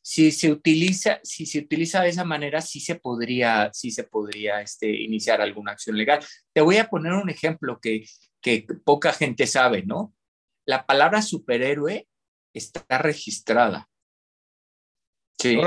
si 0.08 0.32
se 0.32 0.52
utiliza, 0.52 1.20
si 1.24 1.48
se 1.48 1.58
utiliza 1.58 2.04
de 2.04 2.10
esa 2.10 2.24
manera, 2.24 2.62
sí 2.62 2.80
se 2.80 2.94
podría, 2.94 3.72
sí 3.74 3.90
se 3.90 4.04
podría 4.04 4.62
este, 4.62 4.88
iniciar 4.88 5.42
alguna 5.42 5.72
acción 5.72 5.98
legal. 5.98 6.24
Te 6.54 6.62
voy 6.62 6.78
a 6.78 6.88
poner 6.90 7.14
un 7.14 7.28
ejemplo 7.32 7.80
que, 7.82 8.06
que 8.40 8.68
poca 8.84 9.14
gente 9.14 9.48
sabe, 9.48 9.82
¿no? 9.82 10.14
La 10.64 10.86
palabra 10.86 11.24
superhéroe 11.24 12.08
está 12.54 13.00
registrada. 13.00 13.90
Sí. 15.40 15.58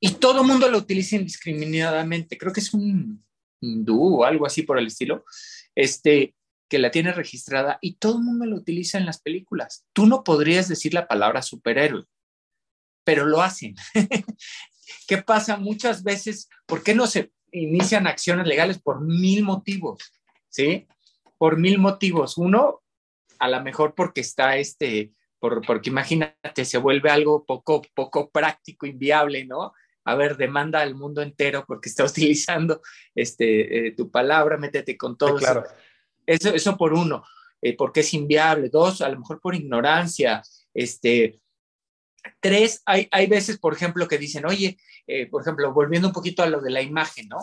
Y 0.00 0.14
todo 0.14 0.40
el 0.40 0.46
mundo 0.46 0.66
lo 0.70 0.78
utiliza 0.78 1.16
indiscriminadamente. 1.16 2.38
Creo 2.38 2.54
que 2.54 2.60
es 2.60 2.72
un 2.72 3.22
hindú 3.60 4.20
o 4.20 4.24
algo 4.24 4.46
así 4.46 4.62
por 4.62 4.78
el 4.78 4.86
estilo, 4.86 5.26
este, 5.74 6.34
que 6.66 6.78
la 6.78 6.90
tiene 6.90 7.12
registrada 7.12 7.78
y 7.82 7.96
todo 7.96 8.16
el 8.16 8.24
mundo 8.24 8.46
lo 8.46 8.56
utiliza 8.56 8.96
en 8.96 9.04
las 9.04 9.20
películas. 9.20 9.84
Tú 9.92 10.06
no 10.06 10.24
podrías 10.24 10.66
decir 10.66 10.94
la 10.94 11.06
palabra 11.06 11.42
superhéroe 11.42 12.06
pero 13.06 13.24
lo 13.24 13.40
hacen. 13.40 13.76
¿Qué 15.06 15.18
pasa 15.18 15.56
muchas 15.56 16.02
veces? 16.02 16.48
¿Por 16.66 16.82
qué 16.82 16.92
no 16.92 17.06
se 17.06 17.30
inician 17.52 18.08
acciones 18.08 18.48
legales? 18.48 18.82
Por 18.82 19.00
mil 19.00 19.44
motivos, 19.44 20.12
¿sí? 20.48 20.88
Por 21.38 21.56
mil 21.56 21.78
motivos. 21.78 22.36
Uno, 22.36 22.82
a 23.38 23.48
lo 23.48 23.62
mejor 23.62 23.94
porque 23.94 24.22
está 24.22 24.56
este, 24.56 25.12
por, 25.38 25.64
porque 25.64 25.90
imagínate, 25.90 26.64
se 26.64 26.78
vuelve 26.78 27.08
algo 27.10 27.46
poco, 27.46 27.80
poco 27.94 28.28
práctico, 28.28 28.86
inviable, 28.86 29.46
¿no? 29.46 29.72
A 30.04 30.16
ver, 30.16 30.36
demanda 30.36 30.80
al 30.80 30.96
mundo 30.96 31.22
entero 31.22 31.64
porque 31.64 31.88
está 31.88 32.04
utilizando 32.10 32.82
este, 33.14 33.86
eh, 33.86 33.92
tu 33.92 34.10
palabra, 34.10 34.56
métete 34.56 34.96
con 34.96 35.16
todo. 35.16 35.36
claro. 35.36 35.62
eso. 36.26 36.52
Eso 36.52 36.76
por 36.76 36.92
uno, 36.92 37.22
eh, 37.62 37.76
porque 37.76 38.00
es 38.00 38.12
inviable. 38.14 38.68
Dos, 38.68 39.00
a 39.00 39.08
lo 39.08 39.20
mejor 39.20 39.40
por 39.40 39.54
ignorancia, 39.54 40.42
este, 40.74 41.40
Tres, 42.40 42.82
hay, 42.86 43.08
hay 43.10 43.26
veces, 43.26 43.58
por 43.58 43.74
ejemplo, 43.74 44.08
que 44.08 44.18
dicen, 44.18 44.46
oye, 44.46 44.78
eh, 45.06 45.26
por 45.26 45.42
ejemplo, 45.42 45.72
volviendo 45.72 46.08
un 46.08 46.14
poquito 46.14 46.42
a 46.42 46.46
lo 46.46 46.60
de 46.60 46.70
la 46.70 46.82
imagen, 46.82 47.28
¿no? 47.28 47.38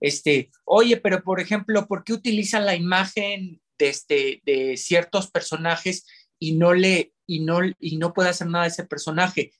Este, 0.00 0.50
oye, 0.64 0.96
pero 0.96 1.22
por 1.22 1.40
ejemplo, 1.40 1.86
¿por 1.86 2.04
qué 2.04 2.12
utilizan 2.12 2.66
la 2.66 2.76
imagen 2.76 3.60
de, 3.78 3.88
este, 3.88 4.42
de 4.44 4.76
ciertos 4.76 5.30
personajes 5.30 6.06
y 6.38 6.54
no 6.54 6.72
le 6.74 7.12
y 7.26 7.40
no, 7.40 7.58
y 7.78 7.98
no 7.98 8.12
puede 8.12 8.30
hacer 8.30 8.46
nada 8.48 8.64
de 8.64 8.70
ese 8.70 8.84
personaje? 8.84 9.52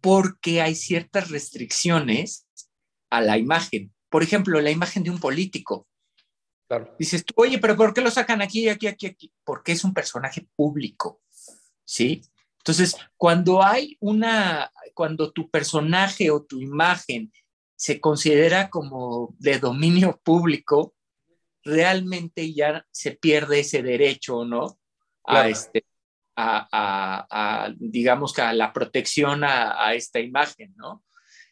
Porque 0.00 0.60
hay 0.60 0.74
ciertas 0.74 1.30
restricciones 1.30 2.46
a 3.10 3.20
la 3.20 3.36
imagen. 3.36 3.92
Por 4.08 4.22
ejemplo, 4.22 4.60
la 4.60 4.70
imagen 4.70 5.02
de 5.02 5.10
un 5.10 5.18
político. 5.18 5.86
Claro. 6.68 6.94
Dices, 6.98 7.24
oye, 7.34 7.58
pero 7.58 7.76
¿por 7.76 7.92
qué 7.92 8.00
lo 8.00 8.10
sacan 8.10 8.42
aquí, 8.42 8.68
aquí, 8.68 8.86
aquí, 8.86 9.06
aquí? 9.06 9.32
Porque 9.44 9.72
es 9.72 9.82
un 9.82 9.92
personaje 9.92 10.46
público, 10.54 11.20
¿sí? 11.84 12.22
Entonces, 12.60 12.94
cuando 13.16 13.62
hay 13.62 13.96
una, 14.00 14.70
cuando 14.94 15.32
tu 15.32 15.50
personaje 15.50 16.30
o 16.30 16.44
tu 16.44 16.60
imagen 16.60 17.32
se 17.74 18.00
considera 18.00 18.68
como 18.68 19.34
de 19.38 19.58
dominio 19.58 20.20
público, 20.22 20.94
realmente 21.64 22.52
ya 22.52 22.86
se 22.90 23.12
pierde 23.12 23.60
ese 23.60 23.82
derecho, 23.82 24.44
¿no? 24.44 24.78
A 25.24 25.48
este, 25.48 25.84
a, 26.36 27.72
digamos 27.78 28.34
que 28.34 28.42
a 28.42 28.52
la 28.52 28.72
protección 28.74 29.42
a, 29.44 29.94
esta 29.94 30.20
imagen, 30.20 30.74
¿no? 30.76 31.02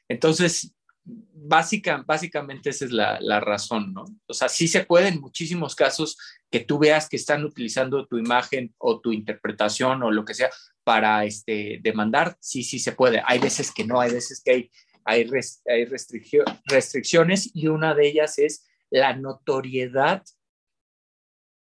Entonces, 0.09 0.75
básica, 1.33 2.05
básicamente 2.07 2.71
esa 2.71 2.85
es 2.85 2.93
la, 2.93 3.19
la, 3.21 3.41
razón, 3.41 3.95
¿no? 3.95 4.05
O 4.27 4.35
sea, 4.35 4.49
sí 4.49 4.69
se 4.69 4.85
puede 4.85 5.09
en 5.09 5.21
muchísimos 5.21 5.75
casos 5.75 6.19
que 6.51 6.61
tú 6.61 6.79
veas 6.79 7.09
que 7.09 7.17
están 7.17 7.45
utilizando 7.45 8.07
tu 8.07 8.19
imagen 8.19 8.75
o 8.79 9.01
tu 9.01 9.13
interpretación 9.13 10.03
o 10.03 10.11
lo 10.11 10.25
que 10.25 10.35
sea 10.35 10.51
para 10.85 11.25
este, 11.25 11.81
demandar, 11.83 12.37
sí, 12.41 12.63
sí 12.63 12.79
se 12.79 12.93
puede. 12.93 13.23
Hay 13.27 13.39
veces 13.39 13.73
que 13.73 13.85
no, 13.85 14.01
hay 14.01 14.13
veces 14.13 14.43
que 14.43 14.51
hay, 14.51 14.71
hay, 15.05 15.31
hay 15.67 15.85
restricciones 16.65 17.51
y 17.55 17.69
una 17.69 17.95
de 17.95 18.09
ellas 18.09 18.39
es 18.39 18.67
la 18.91 19.15
notoriedad 19.15 20.23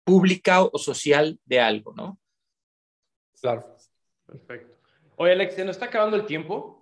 pública 0.04 0.62
o 0.62 0.78
social 0.78 1.38
de 1.44 1.60
algo, 1.60 1.94
¿no? 1.94 2.18
Claro. 3.40 3.76
Perfecto. 4.26 4.76
Oye, 5.16 5.32
Alex, 5.32 5.54
se 5.54 5.64
nos 5.64 5.76
está 5.76 5.86
acabando 5.86 6.16
el 6.16 6.26
tiempo, 6.26 6.81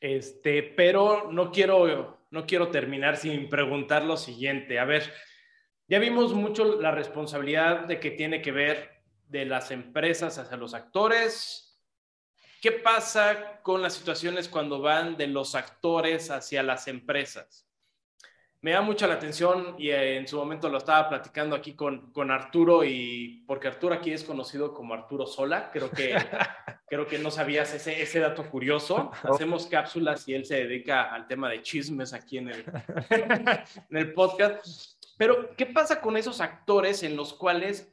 este, 0.00 0.62
pero 0.62 1.30
no 1.30 1.50
quiero, 1.50 2.18
no 2.30 2.46
quiero 2.46 2.68
terminar 2.68 3.16
sin 3.16 3.48
preguntar 3.48 4.04
lo 4.04 4.16
siguiente. 4.16 4.78
A 4.78 4.84
ver, 4.84 5.12
Ya 5.90 5.98
vimos 5.98 6.34
mucho 6.34 6.80
la 6.80 6.90
responsabilidad 6.90 7.86
de 7.86 7.98
que 7.98 8.10
tiene 8.10 8.42
que 8.42 8.52
ver 8.52 9.02
de 9.26 9.46
las 9.46 9.70
empresas 9.70 10.36
hacia 10.36 10.58
los 10.58 10.74
actores. 10.74 11.80
¿Qué 12.60 12.72
pasa 12.72 13.60
con 13.62 13.80
las 13.80 13.94
situaciones 13.94 14.48
cuando 14.48 14.80
van 14.80 15.16
de 15.16 15.28
los 15.28 15.54
actores 15.54 16.30
hacia 16.30 16.62
las 16.62 16.88
empresas? 16.88 17.67
Me 18.60 18.72
da 18.72 18.80
mucha 18.80 19.06
la 19.06 19.14
atención 19.14 19.76
y 19.78 19.90
en 19.90 20.26
su 20.26 20.36
momento 20.36 20.68
lo 20.68 20.78
estaba 20.78 21.08
platicando 21.08 21.54
aquí 21.54 21.74
con, 21.74 22.12
con 22.12 22.30
Arturo 22.30 22.84
y 22.84 23.44
porque 23.46 23.68
Arturo 23.68 23.94
aquí 23.94 24.12
es 24.12 24.24
conocido 24.24 24.74
como 24.74 24.94
Arturo 24.94 25.26
Sola, 25.26 25.70
creo 25.72 25.90
que, 25.90 26.16
creo 26.88 27.06
que 27.06 27.18
no 27.18 27.30
sabías 27.30 27.72
ese, 27.72 28.02
ese 28.02 28.18
dato 28.18 28.50
curioso. 28.50 29.12
Hacemos 29.22 29.66
cápsulas 29.66 30.26
y 30.26 30.34
él 30.34 30.44
se 30.44 30.56
dedica 30.56 31.14
al 31.14 31.28
tema 31.28 31.48
de 31.48 31.62
chismes 31.62 32.12
aquí 32.12 32.38
en 32.38 32.48
el, 32.48 32.64
en 33.10 33.96
el 33.96 34.12
podcast. 34.12 34.66
Pero, 35.16 35.54
¿qué 35.56 35.66
pasa 35.66 36.00
con 36.00 36.16
esos 36.16 36.40
actores 36.40 37.04
en 37.04 37.16
los 37.16 37.34
cuales 37.34 37.92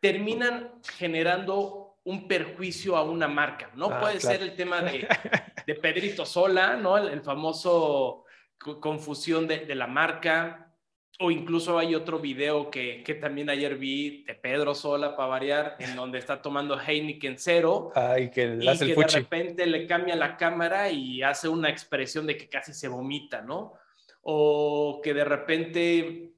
terminan 0.00 0.72
generando 0.96 1.98
un 2.02 2.26
perjuicio 2.26 2.96
a 2.96 3.04
una 3.04 3.28
marca? 3.28 3.70
¿No? 3.76 3.90
Ah, 3.92 4.00
Puede 4.00 4.18
ser 4.18 4.42
el 4.42 4.56
tema 4.56 4.80
de, 4.82 5.06
de 5.66 5.74
Pedrito 5.76 6.26
Sola, 6.26 6.74
¿no? 6.74 6.98
el 6.98 7.22
famoso 7.22 8.24
confusión 8.58 9.46
de, 9.46 9.74
la 9.74 9.86
marca, 9.86 10.74
o 11.18 11.30
incluso 11.30 11.78
hay 11.78 11.94
otro 11.94 12.18
video 12.18 12.70
que, 12.70 13.18
también 13.20 13.50
ayer 13.50 13.76
vi 13.76 14.24
de 14.24 14.34
Pedro 14.34 14.74
Sola, 14.74 15.16
para 15.16 15.28
variar, 15.28 15.76
en 15.78 15.96
donde 15.96 16.18
está 16.18 16.42
tomando 16.42 16.78
Heineken 16.78 17.38
cero. 17.38 17.92
y 18.18 18.30
que, 18.30 18.46
de 18.48 19.06
repente 19.12 19.66
le 19.66 19.86
cambia 19.86 20.16
la 20.16 20.36
cámara 20.36 20.90
y 20.90 21.22
hace 21.22 21.48
una 21.48 21.70
expresión 21.70 22.26
de 22.26 22.36
que 22.36 22.48
casi 22.48 22.72
se 22.72 22.88
vomita, 22.88 23.42
¿no? 23.42 23.74
O 24.22 25.00
que 25.02 25.14
de 25.14 25.24
repente 25.24 26.32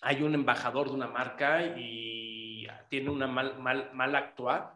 hay 0.00 0.22
un 0.22 0.34
embajador 0.34 0.88
de 0.88 0.94
una 0.94 1.08
marca 1.08 1.64
y 1.76 2.66
tiene 2.88 3.10
una 3.10 3.26
mal, 3.26 3.58
mal, 3.58 3.90
mal 3.92 4.14
actuar 4.14 4.75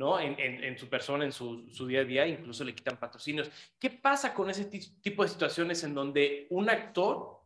¿no? 0.00 0.18
En, 0.18 0.78
su 0.78 0.88
persona, 0.88 1.26
en 1.26 1.32
su, 1.32 1.86
día 1.86 2.00
a 2.00 2.04
día, 2.04 2.26
incluso 2.26 2.64
le 2.64 2.74
quitan 2.74 2.96
patrocinios. 2.96 3.50
¿Qué 3.78 3.90
pasa 3.90 4.32
con 4.32 4.48
ese 4.48 4.64
tipo 4.64 5.22
de 5.22 5.28
situaciones 5.28 5.84
en 5.84 5.94
donde 5.94 6.46
un 6.48 6.70
actor 6.70 7.42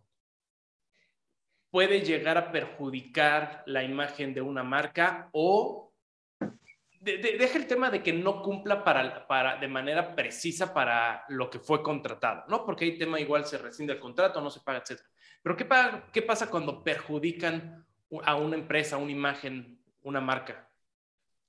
puede 1.68 2.02
llegar 2.02 2.38
a 2.38 2.52
perjudicar 2.52 3.64
la 3.66 3.82
imagen 3.82 4.32
de 4.34 4.40
una 4.40 4.62
marca 4.62 5.30
o 5.32 5.92
deja 7.00 7.58
el 7.58 7.66
tema 7.66 7.90
de 7.90 8.04
que 8.04 8.12
no 8.12 8.40
cumpla 8.40 8.84
para, 8.84 9.26
para, 9.26 9.56
de 9.56 9.66
manera 9.66 10.14
precisa 10.14 10.72
para 10.72 11.24
lo 11.30 11.50
que 11.50 11.58
fue 11.58 11.82
contratado, 11.82 12.44
¿no? 12.48 12.64
Porque 12.64 12.84
hay 12.84 12.96
tema 12.96 13.18
igual 13.18 13.44
se 13.46 13.58
rescinde 13.58 13.94
el 13.94 13.98
contrato, 13.98 14.40
no 14.40 14.48
se 14.48 14.60
paga, 14.60 14.78
etc. 14.78 15.02
Pero 15.42 15.56
¿qué, 15.56 15.66
qué 16.12 16.22
pasa 16.22 16.48
cuando 16.48 16.84
perjudican 16.84 17.84
a 18.24 18.36
una 18.36 18.54
empresa, 18.54 18.96
una 18.96 19.10
imagen, 19.10 19.82
una 20.02 20.20
marca? 20.20 20.70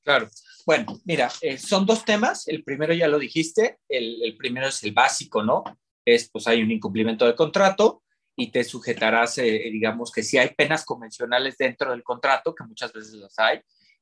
Claro. 0.06 0.30
Bueno, 0.68 1.02
mira, 1.04 1.32
eh, 1.42 1.58
son 1.58 1.86
dos 1.86 2.06
temas. 2.06 2.48
El 2.48 2.64
primero 2.64 2.94
ya 2.94 3.08
lo 3.08 3.18
dijiste. 3.18 3.80
El, 3.90 4.36
primero 4.38 4.68
es 4.68 4.84
el 4.84 4.94
básico, 4.94 5.44
¿no? 5.44 5.64
Es, 6.06 6.30
pues 6.30 6.48
hay 6.48 6.62
un 6.62 6.70
incumplimiento 6.70 7.26
de 7.26 7.34
contrato 7.34 8.04
y 8.36 8.52
te 8.52 8.64
sujetarás, 8.64 9.40
eh, 9.40 9.70
digamos 9.72 10.12
que 10.12 10.22
si 10.22 10.38
hay 10.38 10.50
penas 10.50 10.86
convencionales 10.86 11.58
dentro 11.58 11.90
del 11.90 12.04
contrato, 12.04 12.54
que 12.54 12.66
muchas 12.66 12.94
veces 12.94 13.14
las 13.14 13.40
hay, 13.40 13.62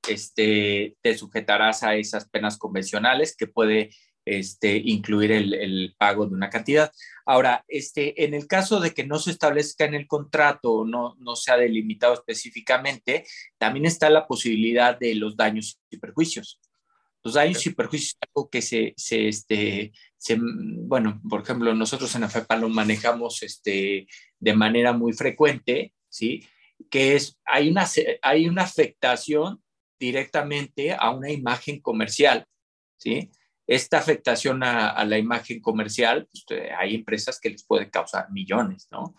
este, 0.10 0.98
te 1.02 1.18
sujetarás 1.18 1.84
a 1.84 1.96
esas 1.96 2.28
penas 2.28 2.58
convencionales 2.58 3.36
que 3.38 3.48
puede 3.48 3.92
este, 4.26 4.78
incluir 4.78 5.32
el, 5.32 5.96
pago 5.98 6.26
de 6.26 6.36
una 6.36 6.50
cantidad. 6.50 6.92
Ahora, 7.26 7.64
este, 7.68 8.24
en 8.24 8.34
el 8.34 8.48
caso 8.48 8.80
de 8.80 8.94
que 8.94 9.06
no 9.06 9.20
se 9.20 9.32
establezca 9.32 9.86
en 9.86 9.94
el 9.94 10.08
contrato 10.08 10.72
o 10.72 10.86
no, 10.86 11.16
no 11.20 11.36
sea 11.36 11.58
delimitado 11.58 12.14
específicamente, 12.14 13.26
también 13.58 13.86
está 13.86 14.10
la 14.10 14.28
posibilidad 14.28 14.98
de 14.98 15.16
los 15.16 15.36
daños 15.36 15.80
y 15.90 15.98
perjuicios. 15.98 16.60
Los 17.24 17.36
daños 17.36 17.66
y 17.66 17.70
perjuicios 17.70 18.18
es 18.22 18.30
algo 18.30 18.50
que 18.50 18.62
se, 18.62 18.94
se, 18.98 19.30
este, 19.30 19.94
se, 20.18 20.38
bueno, 20.40 21.22
por 21.30 21.42
ejemplo, 21.42 21.74
nosotros 21.74 22.14
en 22.16 22.24
AFEPA 22.24 22.58
lo 22.58 22.68
manejamos 22.68 23.44
este, 23.44 24.08
de 24.40 24.54
manera 24.54 24.92
muy 24.92 25.14
frecuente, 25.14 25.94
¿sí? 26.10 26.46
Que 26.90 27.16
es, 27.16 27.40
hay 27.46 27.70
una, 27.70 27.88
hay 28.22 28.48
una 28.48 28.64
afectación 28.64 29.64
directamente 29.98 30.94
a 30.94 31.12
una 31.12 31.32
imagen 31.32 31.80
comercial, 31.80 32.46
¿sí? 32.98 33.32
Esta 33.68 33.98
afectación 33.98 34.64
a, 34.64 35.04
la 35.06 35.18
imagen 35.18 35.62
comercial, 35.62 36.28
pues, 36.32 36.46
eh, 36.50 36.70
hay 36.78 36.96
empresas 36.96 37.40
que 37.40 37.50
les 37.50 37.64
puede 37.64 37.90
causar 37.90 38.32
millones, 38.32 38.88
¿no? 38.92 39.16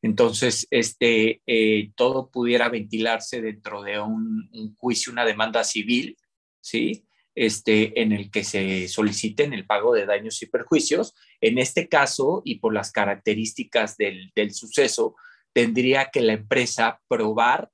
Entonces, 0.00 0.66
este, 0.70 1.42
eh, 1.46 1.92
todo 1.94 2.30
pudiera 2.30 2.68
ventilarse 2.68 3.40
dentro 3.40 3.82
de 3.82 4.00
un, 4.00 4.74
juicio, 4.76 5.12
una 5.12 5.24
demanda 5.24 5.62
civil, 5.62 6.16
¿sí? 6.60 7.06
Este, 7.34 8.00
en 8.02 8.12
el 8.12 8.30
que 8.30 8.44
se 8.44 8.88
soliciten 8.88 9.52
el 9.54 9.64
pago 9.64 9.94
de 9.94 10.06
daños 10.06 10.42
y 10.42 10.46
perjuicios. 10.46 11.14
En 11.40 11.58
este 11.58 11.88
caso, 11.88 12.42
y 12.44 12.56
por 12.58 12.74
las 12.74 12.92
características 12.92 13.96
del, 13.96 14.32
del 14.34 14.52
suceso, 14.52 15.14
tendría 15.52 16.10
que 16.10 16.20
la 16.20 16.34
empresa 16.34 17.00
probar 17.08 17.70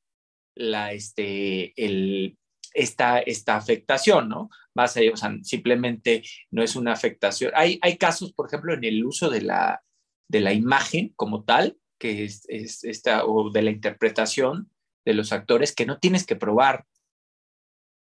la, 0.55 0.93
este, 0.93 1.73
el, 1.83 2.38
esta, 2.75 3.19
esta 3.21 3.57
afectación, 3.57 4.29
¿no? 4.29 4.51
Más 4.75 4.97
allá, 4.97 5.13
o 5.13 5.17
sea, 5.17 5.37
simplemente 5.43 6.23
no 6.51 6.63
es 6.63 6.77
una 6.77 6.93
afectación. 6.93 7.53
Hay, 7.55 7.79
hay 7.83 7.97
casos, 7.97 8.33
por 8.33 8.47
ejemplo, 8.47 8.75
en 8.75 8.85
el 8.85 9.05
uso 9.05 9.31
de 9.31 9.43
la, 9.43 9.83
de 10.29 10.41
la 10.41 10.53
imagen 10.53 11.13
como 11.17 11.45
tal, 11.45 11.77
que 11.99 12.25
es, 12.25 12.47
esta, 12.49 13.25
o 13.25 13.51
de 13.51 13.63
la 13.63 13.71
interpretación 13.71 14.71
de 15.05 15.15
los 15.15 15.33
actores, 15.33 15.75
que 15.75 15.87
no 15.87 15.99
tienes 15.99 16.27
que 16.27 16.37
probar, 16.37 16.85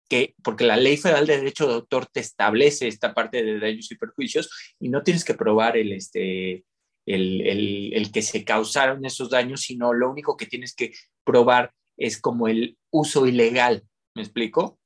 que, 0.09 0.35
porque 0.43 0.65
la 0.65 0.77
Ley 0.77 0.97
Federal 0.97 1.25
de 1.25 1.37
Derecho 1.37 1.67
de 1.67 1.75
Autor 1.75 2.05
te 2.05 2.19
establece 2.19 2.87
esta 2.87 3.13
parte 3.13 3.43
de 3.43 3.59
daños 3.59 3.91
y 3.91 3.95
perjuicios 3.95 4.49
y 4.79 4.89
no 4.89 5.03
tienes 5.03 5.23
que 5.23 5.33
probar 5.33 5.77
el, 5.77 5.93
este, 5.93 6.65
el, 7.05 7.41
el, 7.47 7.93
el 7.93 8.11
que 8.11 8.21
se 8.21 8.43
causaron 8.43 9.05
esos 9.05 9.29
daños, 9.29 9.61
sino 9.61 9.93
lo 9.93 10.11
único 10.11 10.35
que 10.35 10.45
tienes 10.45 10.75
que 10.75 10.93
probar 11.23 11.73
es 11.97 12.19
como 12.19 12.47
el 12.47 12.77
uso 12.89 13.25
ilegal 13.25 13.83
¿me 14.15 14.21
explico? 14.21 14.79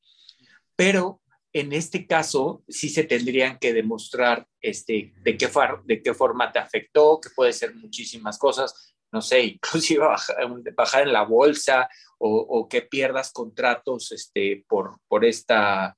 Pero 0.75 1.21
en 1.55 1.71
este 1.71 2.05
caso 2.05 2.63
sí 2.67 2.89
se 2.89 3.05
tendrían 3.05 3.57
que 3.59 3.71
demostrar 3.71 4.45
este, 4.59 5.13
de, 5.23 5.37
qué 5.37 5.49
de 5.85 6.01
qué 6.01 6.13
forma 6.13 6.51
te 6.51 6.59
afectó, 6.59 7.19
que 7.21 7.29
puede 7.29 7.53
ser 7.53 7.73
muchísimas 7.75 8.37
cosas, 8.37 8.93
no 9.11 9.21
sé, 9.21 9.41
inclusive 9.45 10.03
bajar, 10.75 11.07
en 11.07 11.13
la 11.13 11.23
bolsa 11.23 11.89
o, 12.17 12.67
que 12.69 12.81
pierdas 12.81 13.31
contratos 13.31 14.11
este, 14.11 14.65
por, 14.67 14.99
por, 15.07 15.23
esta, 15.23 15.95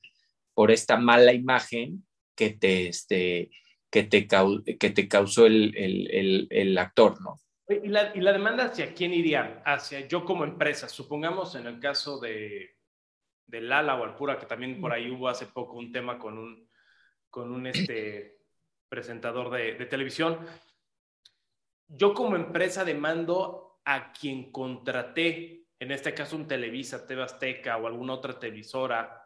por 0.53 0.69
esta 0.69 0.97
mala 0.97 1.33
imagen 1.33 2.05
que 2.35 2.51
te, 2.51 2.89
este, 2.89 3.49
que 3.89 4.03
te, 4.03 4.27
que 4.27 4.89
te 4.91 5.07
causó 5.07 5.47
el, 5.47 5.75
el, 5.75 6.47
el, 6.51 6.77
actor, 6.77 7.19
¿no? 7.21 7.39
¿Y 7.67 7.87
la, 7.87 8.11
¿Y 8.15 8.21
la 8.21 8.31
demanda 8.31 8.65
hacia 8.65 8.93
quién 8.93 9.13
iría? 9.13 9.63
Hacia 9.65 10.07
yo 10.07 10.23
como 10.23 10.43
empresa, 10.43 10.87
supongamos 10.87 11.55
en 11.55 11.65
el 11.65 11.79
caso 11.79 12.19
de 12.19 12.76
del 13.47 13.69
Lala 13.69 13.95
o 13.95 14.03
Alpura, 14.03 14.37
que 14.37 14.45
también 14.45 14.79
por 14.79 14.91
ahí 14.91 15.09
hubo 15.09 15.29
hace 15.29 15.47
poco 15.47 15.77
un 15.77 15.91
tema 15.91 16.19
con 16.19 16.37
un, 16.37 16.69
con 17.29 17.51
un 17.51 17.67
este, 17.67 18.41
presentador 18.89 19.49
de, 19.49 19.85
televisión. 19.85 20.39
Yo 21.87 22.13
como 22.13 22.35
empresa 22.35 22.83
demando 22.83 23.79
a 23.85 24.11
quien 24.11 24.51
contraté, 24.51 25.65
en 25.79 25.91
este 25.91 26.13
caso 26.13 26.35
un 26.35 26.47
Televisa, 26.47 27.07
TV 27.07 27.23
Azteca 27.23 27.77
o 27.77 27.87
alguna 27.87 28.13
otra 28.13 28.37
televisora 28.37 29.23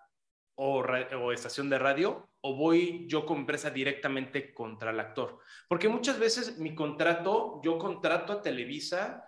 o, 0.56 0.84
o, 0.84 1.32
estación 1.32 1.70
de 1.70 1.80
radio, 1.80 2.30
o 2.42 2.56
voy 2.56 3.08
yo 3.08 3.26
como 3.26 3.42
empresa 3.42 3.72
directamente 3.72 4.54
contra 4.54 4.92
el 4.92 5.00
actor. 5.00 5.40
Porque 5.68 5.90
muchas 5.90 6.20
veces 6.20 6.60
mi 6.60 6.76
contrato, 6.76 7.60
yo 7.64 7.80
contrato 7.80 8.34
a 8.34 8.42
Televisa 8.44 9.26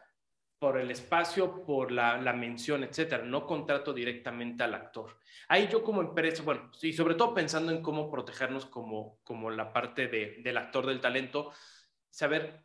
por 0.63 0.79
el 0.79 0.91
espacio, 0.91 1.65
por 1.65 1.91
la, 1.91 2.15
mención, 2.31 2.85
etcétera. 2.85 3.25
No 3.25 3.45
contrato 3.45 3.93
directamente 3.93 4.63
al 4.63 4.73
actor. 4.73 5.19
Ahí 5.49 5.67
yo 5.69 5.83
como 5.83 5.99
empresa, 5.99 6.41
bueno, 6.41 6.71
y 6.81 6.93
sobre 6.93 7.15
todo 7.15 7.33
pensando 7.33 7.69
en 7.69 7.81
cómo 7.81 8.09
protegernos 8.09 8.65
como, 8.67 9.19
como 9.25 9.49
la 9.49 9.73
parte 9.73 10.07
de, 10.07 10.37
del 10.41 10.55
actor 10.55 10.85
del 10.85 11.01
talento, 11.01 11.51
saber 12.09 12.63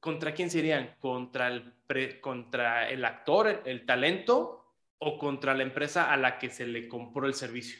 contra 0.00 0.34
quién 0.34 0.50
serían, 0.50 0.96
contra 0.98 1.46
el, 1.46 1.78
contra 2.20 2.90
el 2.90 3.04
actor, 3.04 3.62
el, 3.64 3.86
talento, 3.86 4.74
o 4.98 5.16
contra 5.16 5.54
la 5.54 5.62
empresa 5.62 6.12
a 6.12 6.16
la 6.16 6.40
que 6.40 6.50
se 6.50 6.66
le 6.66 6.88
compró 6.88 7.28
el 7.28 7.34
servicio. 7.34 7.78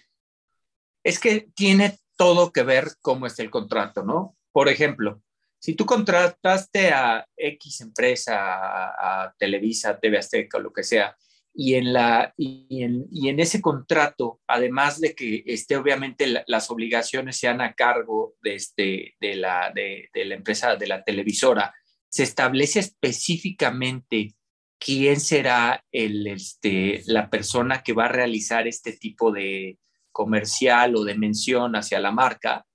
Es 1.02 1.18
que 1.18 1.48
tiene 1.56 1.98
todo 2.16 2.52
que 2.52 2.62
ver 2.62 2.90
cómo 3.00 3.26
es 3.26 3.36
el 3.40 3.50
contrato, 3.50 4.04
¿no? 4.04 4.36
Por 4.52 4.68
ejemplo, 4.68 5.20
si 5.58 5.74
tú 5.74 5.84
contrataste 5.84 6.90
a 6.90 7.26
X 7.36 7.80
empresa, 7.80 8.36
a, 8.38 9.34
Televisa, 9.38 9.98
TV 9.98 10.18
Azteca 10.18 10.58
o 10.58 10.60
lo 10.60 10.72
que 10.72 10.84
sea, 10.84 11.16
y 11.54 11.74
en, 11.74 11.92
la, 11.92 12.32
y 12.36 12.84
en, 12.84 13.40
ese 13.40 13.60
contrato, 13.60 14.40
además 14.46 15.00
de 15.00 15.14
que 15.14 15.42
esté 15.46 15.76
obviamente 15.76 16.44
las 16.46 16.70
obligaciones 16.70 17.36
sean 17.36 17.60
a 17.60 17.72
cargo 17.72 18.34
de, 18.42 18.54
este, 18.54 19.16
de, 19.20 19.34
la, 19.34 19.72
de, 19.74 20.08
la 20.14 20.36
empresa, 20.36 20.76
de 20.76 20.86
la 20.86 21.02
televisora, 21.02 21.74
se 22.08 22.22
establece 22.22 22.78
específicamente 22.78 24.36
quién 24.78 25.18
será 25.18 25.84
el, 25.90 26.28
este, 26.28 27.02
la 27.06 27.28
persona 27.28 27.82
que 27.82 27.92
va 27.92 28.04
a 28.04 28.12
realizar 28.12 28.68
este 28.68 28.92
tipo 28.92 29.32
de 29.32 29.78
comercial 30.12 30.94
o 30.94 31.02
de 31.02 31.16
mención 31.16 31.74
hacia 31.74 31.98
la 31.98 32.12
marca, 32.12 32.66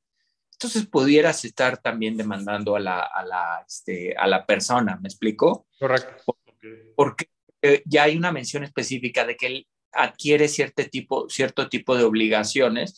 entonces 0.64 0.90
pudieras 0.90 1.44
estar 1.44 1.77
también 1.80 2.15
demandando 2.15 2.77
a 2.77 2.80
la, 2.80 3.02
a 3.02 3.26
la, 3.26 3.65
este, 3.68 4.15
a 4.15 4.27
la 4.27 4.45
persona, 4.45 4.98
¿me 5.02 5.10
explico? 5.10 5.68
Correcto. 5.77 6.38
Porque 6.95 7.27
eh, 7.61 7.84
ya 7.85 8.03
hay 8.03 8.15
una 8.15 8.31
mención 8.31 8.64
específica 8.64 9.26
de 9.26 9.35
que 9.35 9.48
él 9.48 9.68
adquiere 9.91 10.48
cierto 10.48 10.85
tipo, 10.85 11.30
cierto 11.30 11.68
tipo 11.68 11.98
de 11.98 12.06
obligaciones 12.06 12.98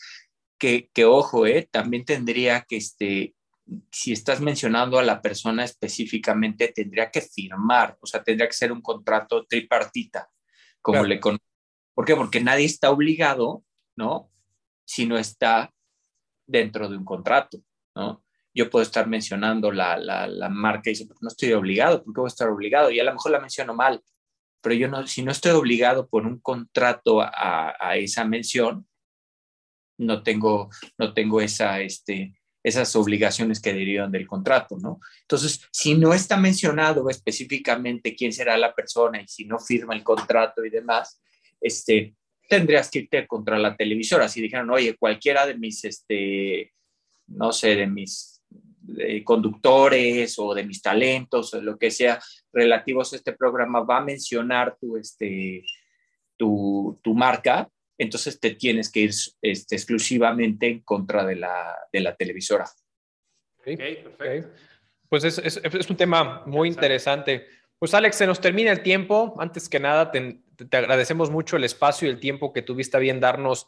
que, 0.60 0.92
que 0.94 1.06
ojo, 1.06 1.48
eh, 1.48 1.68
también 1.72 2.06
tendría 2.06 2.62
que, 2.62 2.78
este, 2.78 3.34
si 3.92 4.12
estás 4.12 4.42
mencionando 4.42 5.00
a 5.00 5.04
la 5.04 5.24
persona 5.24 5.64
específicamente, 5.64 6.72
tendría 6.72 7.10
que 7.10 7.22
firmar, 7.22 7.98
o 8.00 8.06
sea, 8.06 8.24
tendría 8.24 8.48
que 8.48 8.54
ser 8.54 8.72
un 8.72 8.82
contrato 8.82 9.44
tripartita, 9.46 10.30
como 10.84 11.04
le 11.04 11.20
conozco. 11.20 11.46
¿Por 11.96 12.06
qué? 12.06 12.16
Porque 12.16 12.42
nadie 12.42 12.66
está 12.66 12.92
obligado, 12.92 13.64
¿no? 13.96 14.30
Si 14.86 15.08
no 15.08 15.18
está 15.18 15.74
dentro 16.46 16.90
de 16.90 16.98
un 16.98 17.06
contrato, 17.06 17.60
¿no? 17.96 18.24
Yo 18.54 18.70
puedo 18.70 18.84
estar 18.84 19.08
mencionando 19.08 19.72
la, 19.72 19.98
la, 19.98 20.50
marca 20.50 20.90
y 20.90 20.94
dice, 20.94 21.08
no 21.20 21.28
estoy 21.28 21.52
obligado, 21.54 22.04
¿por 22.04 22.14
qué 22.14 22.22
voy 22.22 22.28
a 22.28 22.30
estar 22.30 22.50
obligado? 22.50 22.90
Y 22.90 23.00
a 23.00 23.04
lo 23.04 23.12
mejor 23.12 23.34
la 23.34 23.42
menciono 23.42 23.74
mal, 23.74 24.02
pero 24.62 24.76
yo 24.76 24.88
no, 24.88 25.06
si 25.08 25.24
no 25.24 25.32
estoy 25.32 25.52
obligado 25.52 26.08
por 26.08 26.26
un 26.26 26.40
contrato 26.40 27.22
a, 27.22 27.76
a 27.78 27.98
esa 27.98 28.24
mención, 28.24 28.88
no 29.98 30.24
tengo, 30.24 30.70
no 30.98 31.14
tengo 31.14 31.42
esa, 31.42 31.82
este, 31.82 32.40
esas 32.66 32.96
obligaciones 32.96 33.62
que 33.62 33.74
derivan 33.74 34.12
del 34.12 34.26
contrato, 34.26 34.78
¿no? 34.80 35.00
Entonces, 35.22 35.68
si 35.72 35.94
no 35.94 36.16
está 36.16 36.36
mencionado 36.36 37.08
específicamente 37.10 38.16
quién 38.16 38.34
será 38.34 38.58
la 38.58 38.74
persona 38.74 39.22
y 39.22 39.28
si 39.28 39.46
no 39.46 39.60
firma 39.60 39.94
el 39.94 40.04
contrato 40.04 40.66
y 40.66 40.72
demás, 40.72 41.22
este, 41.62 42.16
tendrías 42.48 42.90
que 42.90 43.00
irte 43.00 43.28
contra 43.28 43.58
la 43.58 43.76
televisora. 43.76 44.28
Si 44.28 44.42
dijeron, 44.42 44.70
oye, 44.70 44.96
cualquiera 44.98 45.46
de 45.46 45.56
mis, 45.56 45.84
este, 45.86 46.74
no 47.28 47.52
sé, 47.52 47.76
de 47.76 47.88
mis 47.88 48.42
conductores 49.24 50.38
o 50.38 50.54
de 50.54 50.64
mis 50.64 50.82
talentos 50.82 51.54
o 51.54 51.62
lo 51.62 51.78
que 51.78 51.90
sea 51.90 52.20
relativos 52.54 53.12
a 53.12 53.16
este 53.16 53.34
programa 53.34 53.82
va 53.82 53.98
a 53.98 54.04
mencionar 54.04 54.78
tu, 54.80 54.98
este, 54.98 55.64
tu, 56.38 57.00
tu 57.04 57.14
marca, 57.14 57.70
entonces 57.98 58.40
te 58.40 58.52
tienes 58.52 58.92
que 58.92 59.02
ir 59.02 59.12
este, 59.42 59.76
exclusivamente 59.76 60.68
en 60.68 60.82
contra 60.82 61.26
de 61.26 61.36
la, 61.36 61.76
de 61.92 62.00
la 62.02 62.16
televisora. 62.16 62.66
Ok, 63.60 63.66
perfecto. 63.66 64.50
Pues 65.10 65.24
es, 65.24 65.38
es, 65.38 65.62
es, 65.64 65.90
un 65.90 65.96
tema 65.96 66.44
muy 66.46 66.68
interesante. 66.68 67.48
Pues 67.86 67.94
Alex, 67.94 68.16
se 68.16 68.26
nos 68.26 68.42
termina 68.42 68.72
el 68.72 68.82
tiempo. 68.82 69.36
Antes 69.38 69.70
que 69.70 69.80
nada, 69.80 70.10
te, 70.10 70.40
te, 70.56 70.76
agradecemos 70.76 71.30
mucho 71.30 71.56
el 71.56 71.64
espacio 71.64 72.08
y 72.08 72.12
el 72.12 72.20
tiempo 72.20 72.52
que 72.52 72.64
tuviste 72.64 72.98
a 72.98 73.00
bien 73.00 73.20
darnos 73.20 73.68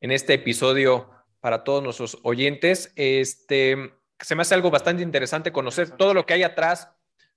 en 0.00 0.10
este 0.10 0.32
episodio 0.32 1.10
para 1.40 1.64
todos 1.64 1.82
nuestros 1.82 2.18
oyentes. 2.22 2.94
Este, 2.96 3.92
se 4.18 4.34
me 4.34 4.40
hace 4.40 4.54
algo 4.54 4.70
bastante 4.70 5.02
interesante 5.02 5.52
conocer 5.52 5.90
todo 5.90 6.14
lo 6.14 6.24
que 6.24 6.32
hay 6.32 6.44
atrás 6.44 6.88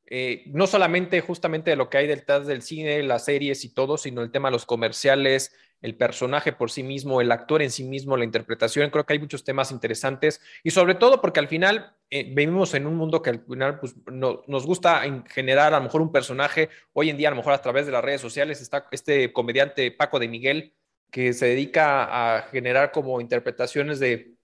eh, 0.06 0.44
no 0.48 0.68
solamente 0.68 1.22
justamente 1.22 1.72
de 1.72 1.78
lo 1.78 1.90
que 1.90 1.98
hay 1.98 2.07
detrás 2.07 2.45
del 2.48 2.61
cine, 2.61 3.02
las 3.03 3.26
series 3.26 3.64
y 3.64 3.73
todo, 3.73 3.98
sino 3.98 4.22
el 4.22 4.32
tema 4.32 4.49
de 4.49 4.53
los 4.53 4.65
comerciales, 4.65 5.53
el 5.82 5.95
personaje 5.95 6.53
por 6.53 6.69
sí 6.69 6.84
mismo, 6.84 7.22
el 7.22 7.32
actor 7.32 7.61
en 7.61 7.72
sí 7.72 7.84
mismo, 7.84 8.18
la 8.18 8.26
interpretación. 8.26 8.90
Creo 8.90 9.06
que 9.06 9.14
hay 9.14 9.19
muchos 9.19 9.44
temas 9.44 9.72
interesantes 9.72 10.41
y 10.64 10.72
sobre 10.72 10.95
todo 10.95 11.22
porque 11.22 11.40
al 11.40 11.48
final 11.48 11.95
eh, 12.10 12.23
vivimos 12.23 12.73
en 12.73 12.88
un 12.88 12.95
mundo 12.95 13.22
que 13.22 13.32
al 13.32 13.40
final 13.45 13.80
pues, 13.80 13.95
nos 14.07 14.65
gusta 14.65 15.02
generar 15.30 15.73
a 15.73 15.78
lo 15.78 15.84
mejor 15.86 16.02
un 16.02 16.11
personaje. 16.11 16.69
Hoy 16.94 17.10
en 17.10 17.18
día, 17.18 17.30
a 17.30 17.32
lo 17.32 17.38
mejor 17.38 17.53
a 17.53 17.61
través 17.61 17.86
de 17.86 17.91
las 17.91 18.03
redes 18.03 18.22
sociales, 18.22 18.61
está 18.61 18.88
este 18.91 19.34
comediante 19.34 19.91
Paco 19.91 20.19
de 20.19 20.28
Miguel 20.28 20.73
que 21.10 21.34
se 21.34 21.48
dedica 21.48 22.38
a 22.38 22.44
generar 22.44 22.91
como 22.91 23.19
interpretaciones 23.19 23.99
de 23.99 24.36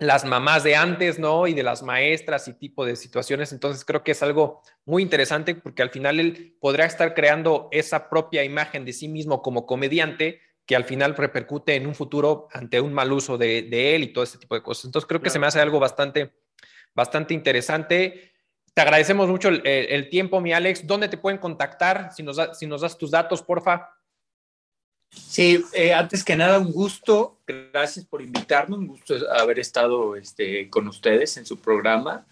las 0.00 0.24
mamás 0.24 0.64
de 0.64 0.74
antes, 0.76 1.18
¿no? 1.18 1.46
Y 1.46 1.52
de 1.52 1.62
las 1.62 1.82
maestras 1.82 2.48
y 2.48 2.54
tipo 2.54 2.86
de 2.86 2.96
situaciones. 2.96 3.52
Entonces 3.52 3.84
creo 3.84 4.02
que 4.02 4.12
es 4.12 4.22
algo 4.22 4.62
muy 4.86 5.02
interesante 5.02 5.54
porque 5.54 5.82
al 5.82 5.90
final 5.90 6.18
él 6.18 6.56
podrá 6.58 6.86
estar 6.86 7.14
creando 7.14 7.68
esa 7.70 8.08
propia 8.08 8.42
imagen 8.42 8.86
de 8.86 8.94
sí 8.94 9.08
mismo 9.08 9.42
como 9.42 9.66
comediante 9.66 10.40
que 10.64 10.74
al 10.74 10.84
final 10.84 11.14
repercute 11.16 11.74
en 11.74 11.86
un 11.86 11.94
futuro 11.94 12.48
ante 12.52 12.80
un 12.80 12.94
mal 12.94 13.12
uso 13.12 13.36
de, 13.36 13.94
él 13.94 14.02
y 14.04 14.12
todo 14.12 14.24
ese 14.24 14.38
tipo 14.38 14.54
de 14.54 14.62
cosas. 14.62 14.86
Entonces 14.86 15.06
creo 15.06 15.20
que 15.20 15.28
se 15.28 15.38
me 15.38 15.46
hace 15.46 15.60
algo 15.60 15.78
bastante, 15.78 16.32
bastante 16.94 17.34
interesante. 17.34 18.32
Te 18.72 18.80
agradecemos 18.80 19.28
mucho 19.28 19.48
el, 19.48 20.08
tiempo, 20.08 20.40
mi 20.40 20.54
Alex. 20.54 20.86
¿Dónde 20.86 21.08
te 21.08 21.18
pueden 21.18 21.38
contactar? 21.38 22.10
Si 22.14 22.22
nos, 22.22 22.38
si 22.56 22.66
nos 22.66 22.80
das 22.80 22.96
tus 22.96 23.10
datos, 23.10 23.42
porfa. 23.42 23.90
Sí, 25.10 25.64
eh, 25.72 25.92
antes 25.92 26.24
que 26.24 26.36
nada, 26.36 26.58
un 26.58 26.72
gusto. 26.72 27.38
Gracias 27.46 28.04
por 28.04 28.22
invitarme. 28.22 28.76
Un 28.76 28.86
gusto 28.86 29.14
haber 29.32 29.58
estado 29.58 30.16
este, 30.16 30.70
con 30.70 30.86
ustedes 30.88 31.36
en 31.36 31.46
su 31.46 31.60
programa. 31.60 32.26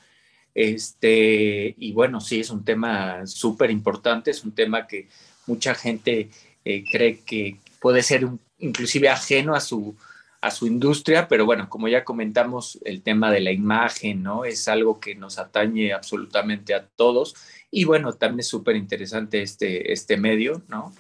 Este, 0.55 1.75
y 1.77 1.93
bueno, 1.93 2.21
sí, 2.21 2.41
es 2.41 2.51
un 2.51 2.65
tema 2.65 3.27
súper 3.27 3.71
importante. 3.71 4.31
Es 4.31 4.45
un 4.45 4.53
tema 4.53 4.87
que 4.87 5.09
mucha 5.47 5.75
gente 5.75 6.31
eh, 6.65 6.85
cree 6.91 7.21
que 7.21 7.59
puede 7.81 8.03
ser 8.03 8.27
inclusive 8.59 9.09
ajeno 9.09 9.55
a 9.55 9.61
su, 9.61 9.97
a 10.41 10.51
su 10.51 10.67
industria, 10.67 11.29
pero 11.29 11.47
bueno, 11.47 11.69
como 11.69 11.89
ya 11.89 12.05
comentamos, 12.05 12.79
el 12.85 13.03
tema 13.03 13.31
de 13.31 13.41
la 13.41 13.53
imagen, 13.53 14.23
¿no? 14.23 14.45
Es 14.45 14.69
algo 14.69 15.01
que 15.01 15.15
nos 15.15 15.39
atañe 15.39 15.93
absolutamente 15.93 16.75
a 16.75 16.87
todos. 16.87 17.35
Y 17.71 17.85
bueno, 17.85 18.13
también 18.13 18.41
es 18.41 18.49
súper 18.49 18.77
interesante 18.77 19.43
este, 19.43 19.93
este 19.93 20.17
medio, 20.17 20.63
¿no? 20.69 20.93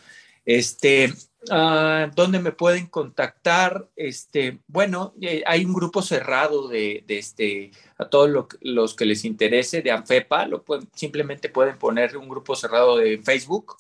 Este, 0.48 1.12
uh, 1.50 2.10
¿Dónde 2.14 2.38
me 2.38 2.52
pueden 2.52 2.86
contactar? 2.86 3.86
Este, 3.94 4.60
bueno, 4.66 5.12
eh, 5.20 5.42
hay 5.44 5.66
un 5.66 5.74
grupo 5.74 6.00
cerrado 6.00 6.68
de, 6.68 7.04
de 7.06 7.18
este, 7.18 7.70
a 7.98 8.08
todos 8.08 8.48
los 8.62 8.94
que 8.94 9.04
les 9.04 9.26
interese 9.26 9.82
de 9.82 9.90
ANFEPA, 9.90 10.46
lo 10.46 10.64
pueden, 10.64 10.88
simplemente 10.94 11.50
pueden 11.50 11.76
poner 11.76 12.16
un 12.16 12.30
grupo 12.30 12.56
cerrado 12.56 12.96
de 12.96 13.18
Facebook, 13.18 13.76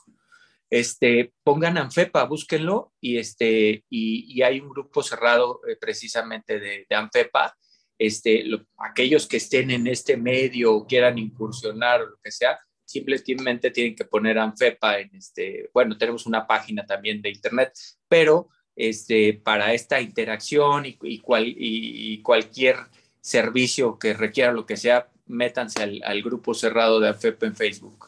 este, 0.68 1.32
pongan 1.42 1.78
ANFEPA, 1.78 2.24
búsquenlo 2.24 2.92
y, 3.00 3.16
este, 3.16 3.86
y, 3.88 4.42
hay 4.42 4.60
un 4.60 4.68
grupo 4.68 5.02
cerrado 5.02 5.62
eh, 5.66 5.78
precisamente 5.80 6.60
de, 6.60 6.84
de, 6.86 6.94
ANFEPA. 6.94 7.56
Este, 7.98 8.44
aquellos 8.76 9.26
que 9.26 9.38
estén 9.38 9.70
en 9.70 9.86
este 9.86 10.18
medio 10.18 10.74
o 10.74 10.86
quieran 10.86 11.16
incursionar 11.16 12.02
o 12.02 12.06
lo 12.10 12.16
que 12.22 12.30
sea, 12.30 12.58
simplemente 12.88 13.70
tienen 13.70 13.94
que 13.94 14.04
poner 14.04 14.38
ANFEPA 14.38 15.00
en 15.00 15.14
este, 15.14 15.68
bueno, 15.74 15.98
tenemos 15.98 16.26
una 16.26 16.46
página 16.46 16.86
también 16.86 17.20
de 17.20 17.28
internet, 17.30 17.72
pero 18.08 18.48
este, 18.74 19.34
para 19.34 19.74
esta 19.74 20.00
interacción 20.00 20.86
y, 20.86 20.96
y, 21.02 21.18
cual, 21.20 21.44
y, 21.46 22.22
cualquier 22.22 22.76
servicio 23.20 23.98
que 23.98 24.14
requiera 24.14 24.52
lo 24.52 24.64
que 24.64 24.76
sea, 24.76 25.08
métanse 25.26 25.82
al, 25.82 26.00
al 26.04 26.22
grupo 26.22 26.54
cerrado 26.54 26.98
de 26.98 27.08
ANFEPA 27.08 27.46
en 27.46 27.56
Facebook. 27.56 28.06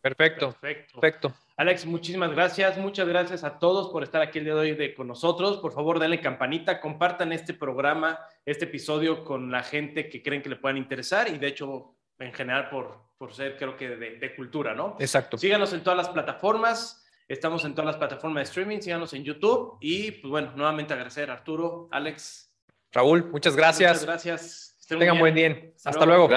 Perfecto, 0.00 0.52
perfecto. 0.60 1.00
perfecto. 1.00 1.34
Alex, 1.56 1.84
muchísimas 1.84 2.30
gracias. 2.30 2.78
Muchas 2.78 3.06
gracias 3.06 3.44
a 3.44 3.58
todos 3.58 3.90
por 3.90 4.02
estar 4.02 4.22
aquí 4.22 4.38
el 4.38 4.46
día 4.46 4.54
de 4.54 4.60
hoy 4.60 4.74
de, 4.74 4.94
con 4.94 5.06
nosotros. 5.06 5.58
Por 5.58 5.72
favor, 5.72 5.98
denle 5.98 6.20
campanita, 6.20 6.80
compartan 6.80 7.32
este 7.32 7.52
programa, 7.52 8.18
este 8.46 8.64
episodio 8.64 9.24
con 9.24 9.50
la 9.50 9.62
gente 9.62 10.08
que 10.08 10.22
creen 10.22 10.40
que 10.40 10.48
le 10.48 10.56
puedan 10.56 10.78
interesar 10.78 11.28
y 11.28 11.36
de 11.36 11.48
hecho, 11.48 11.96
en 12.20 12.32
general, 12.32 12.68
por, 12.68 12.98
por 13.18 13.32
ser, 13.34 13.56
creo 13.56 13.76
que, 13.76 13.88
de, 13.88 14.36
cultura, 14.36 14.74
¿no? 14.74 14.96
Exacto. 15.00 15.36
Síganos 15.36 15.72
en 15.72 15.82
todas 15.82 15.96
las 15.96 16.08
plataformas. 16.08 17.04
Estamos 17.28 17.64
en 17.64 17.74
todas 17.74 17.86
las 17.86 17.96
plataformas 17.96 18.40
de 18.40 18.44
streaming. 18.44 18.80
Síganos 18.80 19.12
en 19.14 19.24
YouTube. 19.24 19.78
Y, 19.80 20.12
pues 20.12 20.30
bueno, 20.30 20.52
nuevamente 20.56 20.92
agradecer 20.92 21.30
a 21.30 21.34
Arturo, 21.34 21.88
Alex. 21.90 22.52
Raúl, 22.92 23.24
muchas 23.30 23.56
gracias. 23.56 23.92
Muchas 23.92 24.06
gracias. 24.06 24.76
Tengan 24.88 25.18
buen 25.18 25.34
día. 25.34 25.72
Hasta, 25.84 26.06
luego. 26.06 26.28